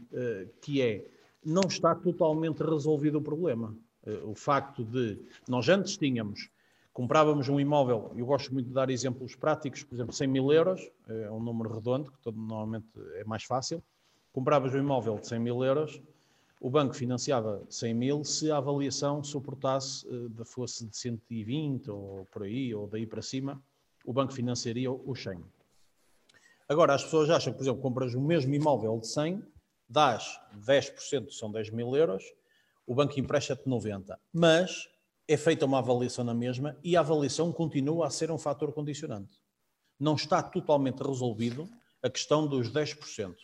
que 0.61 0.81
é, 0.81 1.05
não 1.45 1.63
está 1.67 1.95
totalmente 1.95 2.61
resolvido 2.61 3.19
o 3.19 3.21
problema. 3.21 3.73
Eh, 4.05 4.21
o 4.23 4.35
facto 4.35 4.83
de 4.83 5.19
nós 5.47 5.67
antes 5.69 5.97
tínhamos, 5.97 6.49
comprávamos 6.91 7.49
um 7.49 7.59
imóvel, 7.59 8.11
eu 8.15 8.25
gosto 8.25 8.53
muito 8.53 8.67
de 8.67 8.73
dar 8.73 8.89
exemplos 8.89 9.35
práticos, 9.35 9.83
por 9.83 9.95
exemplo, 9.95 10.13
100 10.13 10.27
mil 10.27 10.51
euros, 10.51 10.81
é 11.07 11.31
um 11.31 11.41
número 11.41 11.73
redondo, 11.73 12.11
que 12.11 12.19
todo, 12.21 12.37
normalmente 12.37 12.87
é 13.15 13.23
mais 13.23 13.43
fácil. 13.43 13.83
Compravas 14.33 14.73
um 14.73 14.79
imóvel 14.79 15.19
de 15.19 15.27
100 15.27 15.39
mil 15.39 15.63
euros, 15.63 16.01
o 16.59 16.67
banco 16.67 16.95
financiava 16.95 17.63
100 17.69 17.93
mil 17.93 18.23
se 18.23 18.49
a 18.49 18.57
avaliação 18.57 19.23
suportasse, 19.23 20.07
eh, 20.07 20.43
fosse 20.43 20.87
de 20.87 20.97
120 20.97 21.91
ou 21.91 22.25
por 22.31 22.41
aí, 22.41 22.73
ou 22.73 22.87
daí 22.87 23.05
para 23.05 23.21
cima, 23.21 23.61
o 24.03 24.11
banco 24.11 24.33
financiaria 24.33 24.91
os 24.91 25.21
100. 25.21 25.39
Agora, 26.67 26.95
as 26.95 27.03
pessoas 27.03 27.29
acham 27.29 27.53
que, 27.53 27.59
por 27.59 27.63
exemplo, 27.63 27.81
compras 27.81 28.15
o 28.15 28.21
mesmo 28.21 28.51
imóvel 28.55 28.97
de 28.97 29.07
100, 29.07 29.43
dás 29.87 30.39
10%, 30.65 31.29
são 31.31 31.51
10 31.51 31.69
mil 31.69 31.95
euros, 31.95 32.23
o 32.87 32.95
banco 32.95 33.19
empresta-te 33.19 33.69
90, 33.69 34.19
mas 34.33 34.89
é 35.27 35.37
feita 35.37 35.65
uma 35.67 35.77
avaliação 35.77 36.25
na 36.25 36.33
mesma 36.33 36.75
e 36.83 36.97
a 36.97 37.01
avaliação 37.01 37.53
continua 37.53 38.07
a 38.07 38.09
ser 38.09 38.31
um 38.31 38.37
fator 38.39 38.73
condicionante. 38.73 39.37
Não 39.99 40.15
está 40.15 40.41
totalmente 40.41 41.03
resolvido 41.03 41.69
a 42.01 42.09
questão 42.09 42.47
dos 42.47 42.71
10%. 42.71 43.35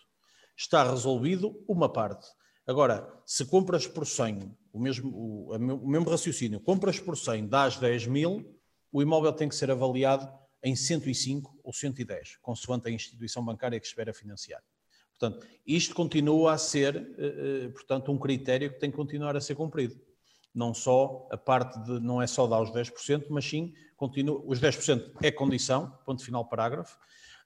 Está 0.60 0.84
resolvido 0.84 1.64
uma 1.70 1.88
parte. 1.88 2.28
Agora, 2.68 3.10
se 3.26 3.46
compras 3.46 3.88
por 3.88 4.06
100, 4.06 4.54
o 4.74 4.78
mesmo, 4.78 5.10
o, 5.10 5.56
o 5.56 5.88
mesmo 5.88 6.10
raciocínio, 6.10 6.60
compras 6.60 7.00
por 7.00 7.18
100, 7.18 7.48
dás 7.48 7.78
10 7.78 8.08
mil, 8.08 8.60
o 8.92 9.02
imóvel 9.02 9.32
tem 9.32 9.48
que 9.48 9.56
ser 9.56 9.72
avaliado 9.72 10.30
em 10.62 10.76
105 10.76 11.62
ou 11.64 11.72
110, 11.72 12.40
consoante 12.42 12.90
a 12.90 12.92
instituição 12.92 13.44
bancária 13.44 13.80
que 13.80 13.88
espera 13.88 14.14
financiar. 14.14 14.62
Portanto, 15.18 15.48
isto 15.66 15.96
continua 15.96 16.52
a 16.52 16.58
ser, 16.58 16.98
eh, 16.98 17.66
eh, 17.66 17.70
portanto, 17.70 18.12
um 18.12 18.20
critério 18.20 18.74
que 18.74 18.80
tem 18.82 18.92
que 18.92 18.98
continuar 18.98 19.38
a 19.38 19.42
ser 19.42 19.56
cumprido. 19.56 19.98
Não 20.54 20.74
só 20.74 21.26
a 21.32 21.38
parte 21.38 21.82
de, 21.86 22.02
não 22.02 22.22
é 22.22 22.28
só 22.28 22.46
dar 22.46 22.62
os 22.62 22.70
10%, 22.70 23.28
mas 23.30 23.46
sim, 23.46 23.74
continua, 23.96 24.44
os 24.46 24.60
10% 24.60 25.14
é 25.24 25.32
condição, 25.32 25.98
ponto 26.06 26.22
final 26.22 26.44
parágrafo. 26.50 26.98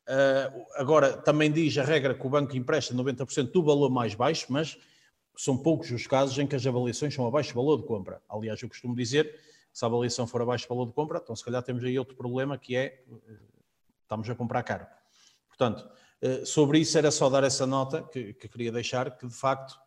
Uh, 0.08 0.66
agora, 0.76 1.16
também 1.18 1.52
diz 1.52 1.78
a 1.78 1.84
regra 1.84 2.14
que 2.14 2.26
o 2.26 2.30
banco 2.30 2.56
empresta 2.58 2.94
90% 2.94 3.52
do 3.52 3.64
valor 3.64 3.90
mais 3.90 4.14
baixo, 4.14 4.48
mas 4.50 4.78
são 5.36 5.58
poucos 5.58 5.92
os 5.92 6.06
casos 6.06 6.38
em 6.38 6.46
que 6.46 6.56
as 6.56 6.66
avaliações 6.66 7.14
são 7.14 7.26
abaixo 7.26 7.54
do 7.54 7.56
valor 7.56 7.78
de 7.78 7.88
compra. 7.88 8.22
Aliás, 8.30 8.62
eu 8.62 8.70
costumo 8.70 8.96
dizer, 8.96 9.40
se 9.72 9.84
a 9.84 9.88
avaliação 9.88 10.28
for 10.28 10.42
abaixo 10.42 10.68
do 10.68 10.70
valor 10.70 10.88
de 10.88 10.94
compra, 10.94 11.20
então 11.24 11.36
se 11.36 11.44
calhar 11.44 11.64
temos 11.64 11.84
aí 11.84 11.98
outro 11.98 12.16
problema 12.16 12.58
que 12.58 12.76
é, 12.76 13.04
estamos 14.02 14.30
a 14.30 14.36
comprar 14.36 14.62
caro. 14.64 14.86
Portanto, 15.48 15.90
eh, 16.22 16.46
sobre 16.46 16.80
isso 16.80 16.98
era 16.98 17.12
só 17.12 17.30
dar 17.30 17.44
essa 17.44 17.66
nota 17.66 18.02
que, 18.02 18.34
que 18.34 18.48
queria 18.48 18.72
deixar, 18.72 19.18
que 19.18 19.28
de 19.28 19.34
facto 19.34 19.78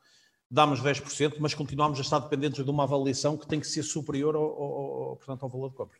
damos 0.50 0.82
10%, 0.82 1.36
mas 1.40 1.54
continuamos 1.54 1.98
a 1.98 2.02
estar 2.02 2.18
dependentes 2.18 2.62
de 2.62 2.70
uma 2.70 2.82
avaliação 2.84 3.36
que 3.36 3.46
tem 3.46 3.58
que 3.58 3.66
ser 3.66 3.82
superior 3.82 4.36
ao, 4.36 4.42
ao, 4.42 5.02
ao 5.10 5.16
portanto, 5.16 5.42
ao 5.42 5.48
valor 5.48 5.70
de 5.70 5.76
compra. 5.76 5.98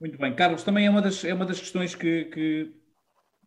Muito 0.00 0.18
bem. 0.18 0.34
Carlos, 0.34 0.62
também 0.62 0.86
é 0.86 0.90
uma 0.90 1.00
das, 1.00 1.24
é 1.24 1.32
uma 1.32 1.46
das 1.46 1.58
questões 1.58 1.94
que, 1.94 2.26
que, 2.26 2.72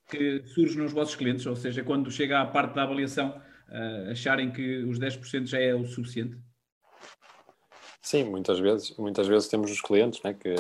que 0.10 0.44
surge 0.48 0.78
nos 0.78 0.92
vossos 0.92 1.16
clientes, 1.16 1.46
ou 1.46 1.56
seja, 1.56 1.84
quando 1.84 2.10
chega 2.12 2.42
à 2.42 2.46
parte 2.46 2.74
da 2.74 2.84
avaliação, 2.84 3.42
uh, 3.70 4.12
acharem 4.12 4.52
que 4.52 4.84
os 4.84 5.00
10% 5.00 5.46
já 5.46 5.60
é 5.60 5.74
o 5.74 5.86
suficiente? 5.86 6.38
Sim, 8.02 8.24
muitas 8.24 8.60
vezes, 8.60 8.98
muitas 8.98 9.28
vezes 9.28 9.48
temos 9.48 9.70
os 9.70 9.82
clientes 9.82 10.24
né, 10.24 10.34
que 10.34 10.56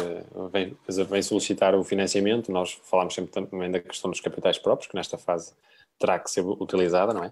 vêm, 0.51 0.77
vêm 1.09 1.21
solicitar 1.23 1.73
o 1.73 1.83
financiamento, 1.83 2.51
nós 2.51 2.73
falamos 2.83 3.15
sempre 3.15 3.31
também 3.31 3.71
da 3.71 3.79
questão 3.79 4.11
dos 4.11 4.19
capitais 4.19 4.59
próprios, 4.59 4.87
que 4.87 4.95
nesta 4.95 5.17
fase 5.17 5.55
terá 5.97 6.19
que 6.19 6.29
ser 6.29 6.41
utilizada, 6.41 7.11
não 7.11 7.23
é? 7.23 7.29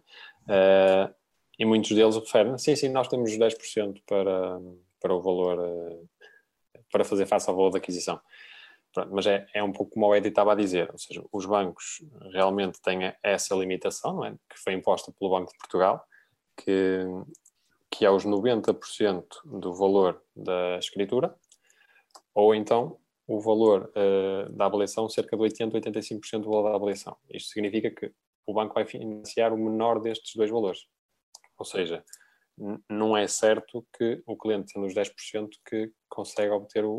Uh, 0.48 1.14
e 1.60 1.66
muitos 1.66 1.92
deles 1.92 2.16
referem, 2.16 2.58
sim, 2.58 2.76
sim, 2.76 2.90
nós 2.90 3.08
temos 3.08 3.32
10% 3.32 4.02
para, 4.08 4.60
para 5.00 5.14
o 5.14 5.22
valor, 5.22 5.60
uh, 5.60 6.10
para 6.92 7.04
fazer 7.04 7.26
face 7.26 7.50
ao 7.50 7.56
valor 7.56 7.70
da 7.70 7.78
aquisição. 7.78 8.20
Pronto, 8.94 9.14
mas 9.14 9.28
é, 9.28 9.46
é 9.54 9.64
um 9.64 9.72
pouco 9.72 9.94
como 9.94 10.08
o 10.08 10.16
Edi 10.16 10.30
estava 10.30 10.54
a 10.54 10.56
dizer, 10.56 10.90
ou 10.92 10.98
seja, 10.98 11.24
os 11.32 11.46
bancos 11.46 12.04
realmente 12.32 12.82
têm 12.82 13.14
essa 13.22 13.56
limitação, 13.56 14.26
é? 14.26 14.32
Que 14.50 14.58
foi 14.64 14.74
imposta 14.74 15.12
pelo 15.12 15.32
Banco 15.32 15.52
de 15.52 15.58
Portugal, 15.58 16.04
que, 16.56 17.04
que 17.92 18.06
é 18.06 18.10
os 18.10 18.26
90% 18.26 19.26
do 19.46 19.74
valor 19.74 20.22
da 20.36 20.78
escritura, 20.78 21.36
ou 22.34 22.56
então 22.56 22.98
o 23.28 23.42
valor 23.42 23.92
uh, 23.92 24.52
da 24.54 24.66
avaliação 24.66 25.10
cerca 25.10 25.36
de 25.36 25.44
80, 25.44 25.80
85% 25.80 26.42
do 26.42 26.50
valor 26.50 26.70
da 26.70 26.76
avaliação. 26.76 27.18
Isto 27.30 27.50
significa 27.50 27.92
que 27.92 28.12
o 28.46 28.54
banco 28.54 28.74
vai 28.74 28.86
financiar 28.86 29.54
o 29.54 29.58
menor 29.58 30.00
destes 30.00 30.34
dois 30.34 30.50
valores. 30.50 30.88
Ou 31.58 31.66
seja, 31.66 32.04
não 32.90 33.16
é 33.16 33.28
certo 33.28 33.86
que 33.98 34.24
o 34.26 34.38
cliente, 34.38 34.74
tendo 34.74 34.88
os 34.88 34.94
10%, 34.94 35.50
que 35.68 35.92
consegue 36.10 36.52
obter 36.52 36.86
o, 36.86 36.94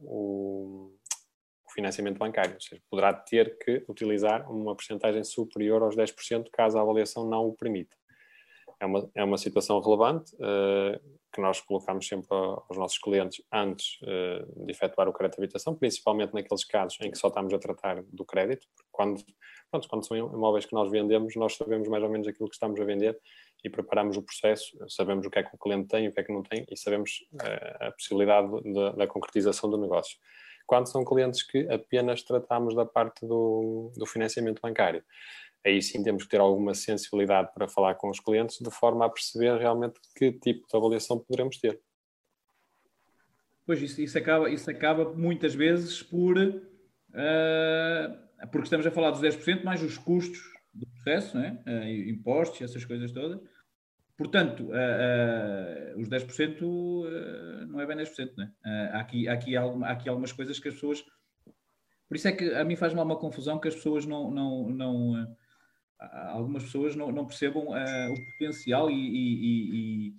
o, 0.00 0.98
financiamento 1.72 2.18
bancário. 2.18 2.54
Ou 2.54 2.60
seja, 2.60 2.82
poderá 2.90 3.12
ter 3.12 3.58
que 3.58 3.84
utilizar 3.88 4.50
uma 4.50 4.74
porcentagem 4.74 5.24
superior 5.24 5.82
aos 5.82 5.96
10% 5.96 6.48
caso 6.52 6.78
a 6.78 6.82
avaliação 6.82 7.28
não 7.28 7.46
o 7.46 7.54
permita. 7.54 7.96
É 8.80 8.86
uma, 8.86 9.10
é 9.14 9.22
uma 9.22 9.36
situação 9.36 9.78
relevante 9.78 10.34
uh, 10.36 10.98
que 11.32 11.40
nós 11.40 11.60
colocamos 11.60 12.06
sempre 12.08 12.28
aos 12.30 12.76
nossos 12.76 12.98
clientes 12.98 13.42
antes 13.52 13.98
uh, 14.02 14.64
de 14.64 14.72
efetuar 14.72 15.06
o 15.06 15.12
crédito 15.12 15.36
de 15.36 15.44
habitação, 15.44 15.74
principalmente 15.74 16.32
naqueles 16.32 16.64
casos 16.64 16.98
em 17.02 17.10
que 17.10 17.18
só 17.18 17.28
estamos 17.28 17.52
a 17.52 17.58
tratar 17.58 18.02
do 18.10 18.24
crédito. 18.24 18.66
Quando 18.90 19.22
pronto, 19.70 19.88
quando 19.88 20.06
são 20.06 20.16
imóveis 20.16 20.66
que 20.66 20.72
nós 20.72 20.90
vendemos, 20.90 21.36
nós 21.36 21.56
sabemos 21.56 21.88
mais 21.88 22.02
ou 22.02 22.08
menos 22.08 22.26
aquilo 22.26 22.48
que 22.48 22.54
estamos 22.54 22.80
a 22.80 22.84
vender 22.84 23.18
e 23.62 23.70
preparamos 23.70 24.16
o 24.16 24.22
processo, 24.22 24.76
sabemos 24.88 25.26
o 25.26 25.30
que 25.30 25.38
é 25.38 25.42
que 25.42 25.54
o 25.54 25.58
cliente 25.58 25.88
tem 25.88 26.08
o 26.08 26.12
que 26.12 26.20
é 26.20 26.24
que 26.24 26.32
não 26.32 26.42
tem 26.42 26.66
e 26.68 26.76
sabemos 26.76 27.26
uh, 27.34 27.86
a 27.86 27.92
possibilidade 27.92 28.62
de, 28.62 28.96
da 28.96 29.06
concretização 29.06 29.70
do 29.70 29.78
negócio. 29.78 30.18
Quando 30.70 30.86
são 30.86 31.04
clientes 31.04 31.42
que 31.42 31.68
apenas 31.68 32.22
tratamos 32.22 32.76
da 32.76 32.86
parte 32.86 33.26
do, 33.26 33.90
do 33.96 34.06
financiamento 34.06 34.62
bancário, 34.62 35.02
aí 35.66 35.82
sim 35.82 36.00
temos 36.00 36.22
que 36.22 36.28
ter 36.28 36.38
alguma 36.40 36.74
sensibilidade 36.74 37.52
para 37.52 37.66
falar 37.66 37.96
com 37.96 38.08
os 38.08 38.20
clientes 38.20 38.60
de 38.60 38.70
forma 38.70 39.04
a 39.04 39.08
perceber 39.08 39.58
realmente 39.58 39.98
que 40.14 40.30
tipo 40.30 40.68
de 40.68 40.76
avaliação 40.76 41.18
poderemos 41.18 41.58
ter. 41.58 41.80
Pois 43.66 43.82
isso, 43.82 44.00
isso 44.00 44.16
acaba, 44.16 44.48
isso 44.48 44.70
acaba 44.70 45.12
muitas 45.12 45.56
vezes 45.56 46.04
por 46.04 46.38
uh 46.38 46.70
porque 48.52 48.66
estamos 48.66 48.86
a 48.86 48.92
falar 48.92 49.10
dos 49.10 49.20
10% 49.20 49.64
mais 49.64 49.82
os 49.82 49.98
custos 49.98 50.40
do 50.72 50.86
processo, 50.86 51.36
né? 51.36 51.60
Uh, 51.66 52.08
impostos, 52.10 52.62
essas 52.62 52.84
coisas 52.84 53.10
todas. 53.12 53.40
Portanto, 54.16 54.64
uh, 54.64 55.96
uh, 55.96 56.00
os 56.00 56.08
10% 56.08 56.62
uh, 56.62 57.69
não 57.94 58.02
é 58.02 58.06
10%, 58.06 58.36
né? 58.36 58.52
há, 58.92 59.00
aqui, 59.00 59.28
há, 59.28 59.32
aqui, 59.32 59.56
há 59.56 59.90
aqui 59.90 60.08
algumas 60.08 60.32
coisas 60.32 60.58
que 60.58 60.68
as 60.68 60.74
pessoas. 60.74 61.04
Por 62.08 62.16
isso 62.16 62.28
é 62.28 62.32
que 62.32 62.52
a 62.54 62.64
mim 62.64 62.76
faz 62.76 62.92
mal 62.92 63.04
uma 63.04 63.18
confusão 63.18 63.58
que 63.58 63.68
as 63.68 63.74
pessoas 63.74 64.06
não. 64.06 64.30
não, 64.30 64.68
não 64.70 65.36
algumas 66.28 66.62
pessoas 66.64 66.96
não, 66.96 67.12
não 67.12 67.26
percebam 67.26 67.68
o 67.68 68.32
potencial 68.32 68.90
e, 68.90 68.94
e, 68.94 70.08
e 70.08 70.14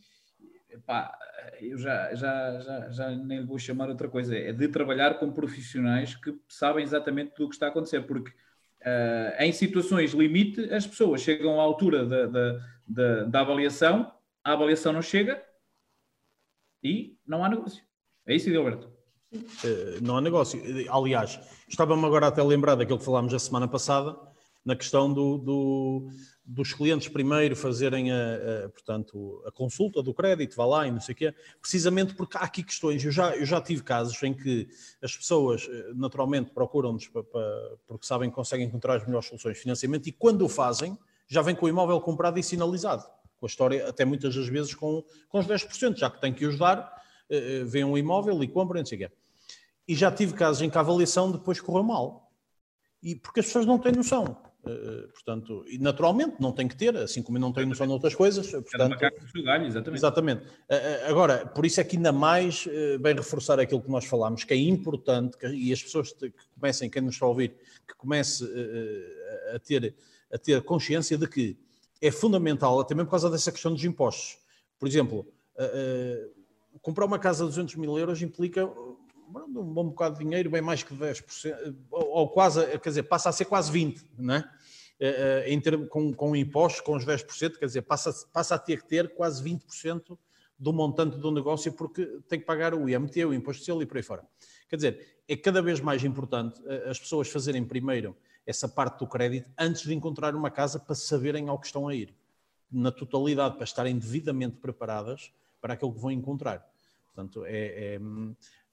Epá, 0.72 1.18
eu 1.60 1.78
já, 1.78 2.16
já, 2.16 2.60
já, 2.60 2.90
já 2.90 3.12
nem 3.12 3.46
vou 3.46 3.60
chamar 3.60 3.90
outra 3.90 4.08
coisa, 4.08 4.38
é 4.38 4.54
de 4.54 4.68
trabalhar 4.70 5.16
com 5.16 5.32
profissionais 5.32 6.16
que 6.16 6.34
sabem 6.48 6.84
exatamente 6.84 7.36
do 7.38 7.50
que 7.50 7.56
está 7.56 7.66
a 7.66 7.70
acontecer, 7.70 8.02
porque 8.02 8.30
uh, 8.30 9.44
em 9.44 9.52
situações 9.52 10.14
limite 10.14 10.74
as 10.74 10.88
pessoas 10.88 11.22
chegam 11.22 11.60
à 11.60 11.64
altura 11.64 12.06
da, 12.06 12.26
da, 12.26 12.60
da, 12.88 13.24
da, 13.26 13.40
avaliação, 13.42 14.14
a 14.42 14.54
avaliação 14.54 14.94
não 14.94 15.02
chega 15.02 15.44
e 16.84 17.18
não 17.26 17.44
há 17.44 17.50
negócio. 17.50 17.84
É 18.26 18.36
isso, 18.36 18.50
Gilberto? 18.50 18.88
Uh, 19.34 20.02
não 20.02 20.18
há 20.18 20.22
negócio. 20.22 20.62
Aliás, 20.90 21.40
estava-me 21.68 22.06
agora 22.06 22.28
até 22.28 22.42
a 22.42 22.44
lembrar 22.44 22.76
daquilo 22.76 23.00
que 23.00 23.06
falámos 23.06 23.34
a 23.34 23.40
semana 23.40 23.68
passada, 23.68 24.18
na 24.64 24.76
questão 24.76 25.12
do, 25.12 25.38
do 25.38 26.08
dos 26.52 26.74
clientes 26.74 27.08
primeiro 27.08 27.56
fazerem 27.56 28.12
a, 28.12 28.66
a, 28.66 28.70
portanto, 28.70 29.42
a 29.46 29.52
consulta 29.52 30.02
do 30.04 30.14
crédito, 30.14 30.56
vá 30.56 30.66
lá 30.66 30.88
e 30.88 30.92
não 30.92 31.00
sei 31.00 31.14
o 31.14 31.16
quê, 31.16 31.36
precisamente 31.62 32.14
porque 32.14 32.38
há 32.38 32.42
aqui 32.42 32.64
questões. 32.64 33.04
Eu 33.06 33.12
já, 33.12 33.36
eu 33.36 33.46
já 33.46 33.62
tive 33.62 33.84
casos 33.84 34.22
em 34.24 34.34
que 34.34 34.68
as 35.02 35.16
pessoas 35.16 35.68
eh, 35.72 35.94
naturalmente 35.96 36.52
procuram-nos 36.52 37.08
porque 37.08 38.06
sabem 38.06 38.30
que 38.30 38.36
conseguem 38.36 38.68
encontrar 38.68 38.96
as 38.96 39.06
melhores 39.06 39.28
soluções 39.28 39.56
de 39.56 39.62
financiamento 39.62 40.08
e 40.08 40.12
quando 40.12 40.44
o 40.44 40.50
fazem, 40.50 40.98
já 41.28 41.42
vem 41.42 41.56
com 41.56 41.66
o 41.66 41.70
imóvel 41.70 42.02
comprado 42.02 42.38
e 42.38 42.44
sinalizado. 42.44 43.06
Com 43.42 43.48
a 43.48 43.50
história, 43.50 43.90
até 43.90 44.06
muitas 44.06 44.36
das 44.36 44.48
vezes 44.48 44.76
com, 44.76 45.04
com 45.28 45.40
os 45.40 45.48
10%, 45.48 45.98
já 45.98 46.12
que 46.12 46.22
tem 46.22 46.32
que 46.32 46.46
os 46.46 46.60
dar, 46.60 47.02
eh, 47.28 47.64
vêem 47.64 47.84
um 47.84 47.98
imóvel 47.98 48.44
e 48.44 48.48
compram, 48.48 48.80
não 48.80 48.86
sei 48.86 48.98
o 48.98 49.02
quê. 49.02 49.12
E 49.88 49.96
já 49.96 50.12
tive 50.12 50.34
casos 50.34 50.62
em 50.62 50.70
que 50.70 50.78
a 50.78 50.82
avaliação 50.82 51.32
depois 51.32 51.60
correu 51.60 51.84
mal. 51.84 52.32
E 53.02 53.16
porque 53.16 53.40
as 53.40 53.48
pessoas 53.48 53.66
não 53.66 53.80
têm 53.80 53.94
noção. 53.94 54.38
Uh, 54.64 55.08
portanto, 55.14 55.66
e 55.68 55.80
naturalmente 55.80 56.36
não 56.40 56.52
tem 56.52 56.68
que 56.68 56.76
ter, 56.76 56.96
assim 56.96 57.24
como 57.24 57.40
não 57.40 57.52
tem 57.52 57.66
noção 57.66 57.88
de 57.88 57.94
outras 57.94 58.14
coisas. 58.14 58.52
Portanto, 58.52 58.96
ganho, 59.00 59.66
exatamente. 59.66 59.98
exatamente. 59.98 60.46
Uh, 60.46 61.10
agora, 61.10 61.48
por 61.48 61.66
isso 61.66 61.82
é 61.82 61.84
que 61.84 61.96
ainda 61.96 62.12
mais 62.12 62.68
uh, 62.68 63.00
bem 63.00 63.16
reforçar 63.16 63.60
aquilo 63.60 63.82
que 63.82 63.90
nós 63.90 64.06
falámos, 64.06 64.44
que 64.44 64.54
é 64.54 64.58
importante, 64.58 65.36
que, 65.36 65.48
e 65.48 65.74
as 65.74 65.82
pessoas 65.82 66.14
que 66.14 66.32
comecem, 66.54 66.92
quem 66.92 67.02
nos 67.02 67.16
está 67.16 67.26
a 67.26 67.30
ouvir, 67.30 67.56
que 67.88 67.96
comece 67.98 68.44
a, 69.56 69.58
ter, 69.58 69.96
a 70.32 70.38
ter 70.38 70.62
consciência 70.62 71.18
de 71.18 71.28
que 71.28 71.58
é 72.02 72.12
fundamental, 72.12 72.78
mesmo 72.90 73.06
por 73.06 73.12
causa 73.12 73.30
dessa 73.30 73.52
questão 73.52 73.74
dos 73.74 73.84
impostos. 73.84 74.38
Por 74.80 74.88
exemplo, 74.88 75.28
comprar 76.82 77.06
uma 77.06 77.20
casa 77.20 77.44
de 77.44 77.50
200 77.50 77.76
mil 77.76 77.98
euros 77.98 78.22
implica 78.22 78.66
um 78.66 79.74
bom 79.74 79.90
bocado 79.90 80.18
de 80.18 80.24
dinheiro, 80.24 80.50
bem 80.50 80.62
mais 80.62 80.84
que 80.84 80.94
10%, 80.94 81.76
ou, 81.90 82.10
ou 82.10 82.30
quase, 82.30 82.66
quer 82.80 82.90
dizer, 82.90 83.04
passa 83.04 83.30
a 83.30 83.32
ser 83.32 83.46
quase 83.46 83.72
20%, 83.72 84.04
não 84.18 84.36
é? 84.36 84.50
Eh, 85.00 85.44
eh, 85.48 85.52
em 85.54 85.60
termos, 85.60 85.90
com, 85.90 86.14
com 86.14 86.36
impostos, 86.36 86.82
com 86.82 86.96
os 86.96 87.04
10%, 87.04 87.58
quer 87.58 87.66
dizer, 87.66 87.82
passa, 87.82 88.14
passa 88.32 88.54
a 88.54 88.60
ter 88.60 88.84
que 88.84 88.88
ter 88.88 89.16
quase 89.16 89.44
20% 89.44 90.16
do 90.60 90.72
montante 90.72 91.18
do 91.18 91.32
negócio 91.32 91.74
porque 91.74 92.06
tem 92.28 92.40
que 92.40 92.46
pagar 92.46 92.76
o 92.76 92.88
IMT, 92.88 93.26
o 93.26 93.34
imposto 93.34 93.62
social 93.62 93.82
e 93.82 93.86
por 93.88 93.98
aí 93.98 94.04
fora. 94.04 94.24
Quer 94.70 94.76
dizer, 94.76 95.18
é 95.28 95.36
cada 95.36 95.60
vez 95.60 95.80
mais 95.80 96.04
importante 96.04 96.62
eh, 96.68 96.90
as 96.90 97.00
pessoas 97.00 97.30
fazerem 97.30 97.66
primeiro 97.66 98.16
essa 98.46 98.68
parte 98.68 99.00
do 99.00 99.08
crédito 99.08 99.50
antes 99.58 99.84
de 99.84 99.94
encontrar 99.94 100.36
uma 100.36 100.50
casa 100.50 100.80
para 100.80 100.96
saberem 100.96 101.48
ao 101.50 101.60
que 101.60 101.68
estão 101.68 101.88
a 101.88 101.96
ir. 101.96 102.14
Na 102.72 102.92
totalidade, 102.92 103.56
para 103.56 103.64
estarem 103.64 103.98
devidamente 103.98 104.58
preparadas 104.58 105.34
para 105.60 105.74
aquilo 105.74 105.94
que 105.94 106.00
vão 106.00 106.12
encontrar. 106.12 106.66
Portanto, 107.14 107.46
é, 107.46 107.96
é, 107.96 108.00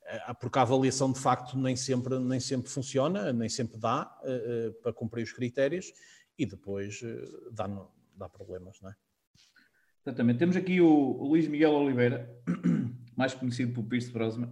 eh, 0.09 0.35
porque 0.41 0.59
a 0.59 0.63
avaliação 0.63 1.13
de 1.13 1.19
facto 1.19 1.59
nem 1.59 1.77
sempre, 1.77 2.19
nem 2.19 2.41
sempre 2.41 2.71
funciona, 2.71 3.33
nem 3.33 3.49
sempre 3.49 3.77
dá 3.77 4.19
uh, 4.23 4.69
uh, 4.69 4.73
para 4.83 4.93
cumprir 4.93 5.23
os 5.23 5.33
critérios 5.33 5.93
e 6.39 6.47
depois 6.47 7.03
uh, 7.03 7.53
dá, 7.53 7.69
dá 8.17 8.29
problemas, 8.29 8.81
não 8.81 8.91
é? 8.91 8.95
Exatamente. 10.07 10.39
Temos 10.39 10.57
aqui 10.57 10.81
o, 10.81 10.89
o 10.89 11.29
Luís 11.29 11.47
Miguel 11.47 11.73
Oliveira, 11.73 12.31
mais 13.15 13.35
conhecido 13.35 13.75
por 13.75 13.85
Pierce 13.85 14.11
Brosman, 14.11 14.51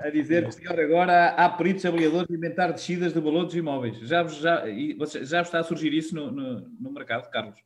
a 0.00 0.10
dizer 0.10 0.48
que 0.48 0.56
pior 0.56 0.78
agora 0.78 1.28
há 1.30 1.48
peritos 1.48 1.84
avaliadores 1.84 2.28
de 2.28 2.34
inventar 2.34 2.72
descidas 2.72 3.12
de 3.12 3.20
valor 3.20 3.44
dos 3.44 3.54
imóveis. 3.54 3.98
Já, 4.00 4.26
já, 4.26 4.64
já 5.22 5.42
está 5.42 5.60
a 5.60 5.64
surgir 5.64 5.92
isso 5.92 6.14
no, 6.14 6.30
no, 6.30 6.60
no 6.60 6.92
mercado, 6.92 7.30
Carlos? 7.30 7.58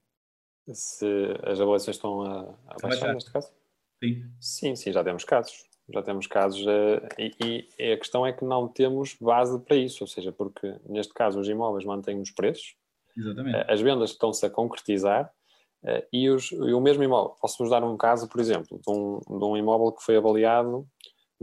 Se 0.73 1.07
as 1.45 1.61
avaliações 1.61 1.97
estão 1.97 2.23
a, 2.23 2.55
a 2.69 2.77
baixar, 2.83 3.15
neste 3.15 3.33
caso? 3.33 3.51
Sim. 4.03 4.25
Sim, 4.41 4.77
sim, 4.77 4.93
já 4.93 5.05
temos 5.05 5.25
casos 5.25 5.73
já 5.93 6.03
temos 6.03 6.27
casos 6.27 6.65
uh, 6.67 7.07
e, 7.19 7.67
e, 7.79 7.93
a 7.93 7.97
questão 7.97 8.27
é 8.27 8.33
que 8.33 8.45
não 8.45 8.69
temos 8.69 9.17
base 9.21 9.59
para 9.61 9.77
isso, 9.77 10.05
ou 10.05 10.09
seja, 10.09 10.33
porque 10.33 10.75
neste 10.89 11.13
caso 11.13 11.41
os 11.41 11.49
imóveis 11.49 11.85
mantêm 11.85 12.21
os 12.21 12.31
preços. 12.31 12.75
Uh, 13.17 13.65
as 13.69 13.81
vendas 13.81 14.11
estão-se 14.11 14.45
a 14.47 14.51
concretizar 14.51 15.31
uh, 15.85 16.07
e, 16.13 16.31
os, 16.31 16.51
e, 16.53 16.73
o 16.73 16.81
mesmo 16.81 17.03
imóvel, 17.03 17.37
posso-vos 17.41 17.71
dar 17.71 17.85
um 17.85 17.97
caso, 17.97 18.29
por 18.29 18.41
exemplo, 18.41 18.81
de 18.81 18.91
um, 18.91 19.19
de 19.19 19.45
um 19.45 19.57
imóvel 19.57 19.93
que 19.93 20.03
foi 20.03 20.17
avaliado 20.17 20.87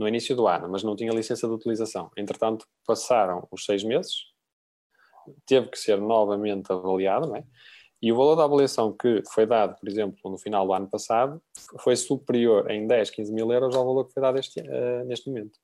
no 0.00 0.08
início 0.08 0.34
do 0.34 0.48
ano, 0.48 0.66
mas 0.66 0.82
não 0.82 0.96
tinha 0.96 1.12
licença 1.12 1.46
de 1.46 1.52
utilização. 1.52 2.10
Entretanto, 2.16 2.66
passaram 2.86 3.46
os 3.52 3.66
seis 3.66 3.84
meses 3.84 4.30
teve 5.46 5.68
que 5.68 5.78
ser 5.78 6.00
novamente 6.00 6.72
avaliado, 6.72 7.36
é? 7.36 7.44
E 8.02 8.10
o 8.10 8.16
valor 8.16 8.34
da 8.34 8.44
avaliação 8.44 8.96
que 8.96 9.22
foi 9.30 9.44
dado, 9.44 9.78
por 9.78 9.86
exemplo, 9.86 10.18
no 10.24 10.38
final 10.38 10.66
do 10.66 10.72
ano 10.72 10.88
passado, 10.88 11.40
foi 11.80 11.94
superior 11.94 12.70
em 12.70 12.86
10, 12.86 13.10
15 13.10 13.30
mil 13.30 13.52
euros 13.52 13.76
ao 13.76 13.84
valor 13.84 14.06
que 14.06 14.14
foi 14.14 14.22
dado 14.22 14.38
este, 14.38 14.58
uh, 14.60 15.04
neste 15.04 15.28
momento. 15.28 15.58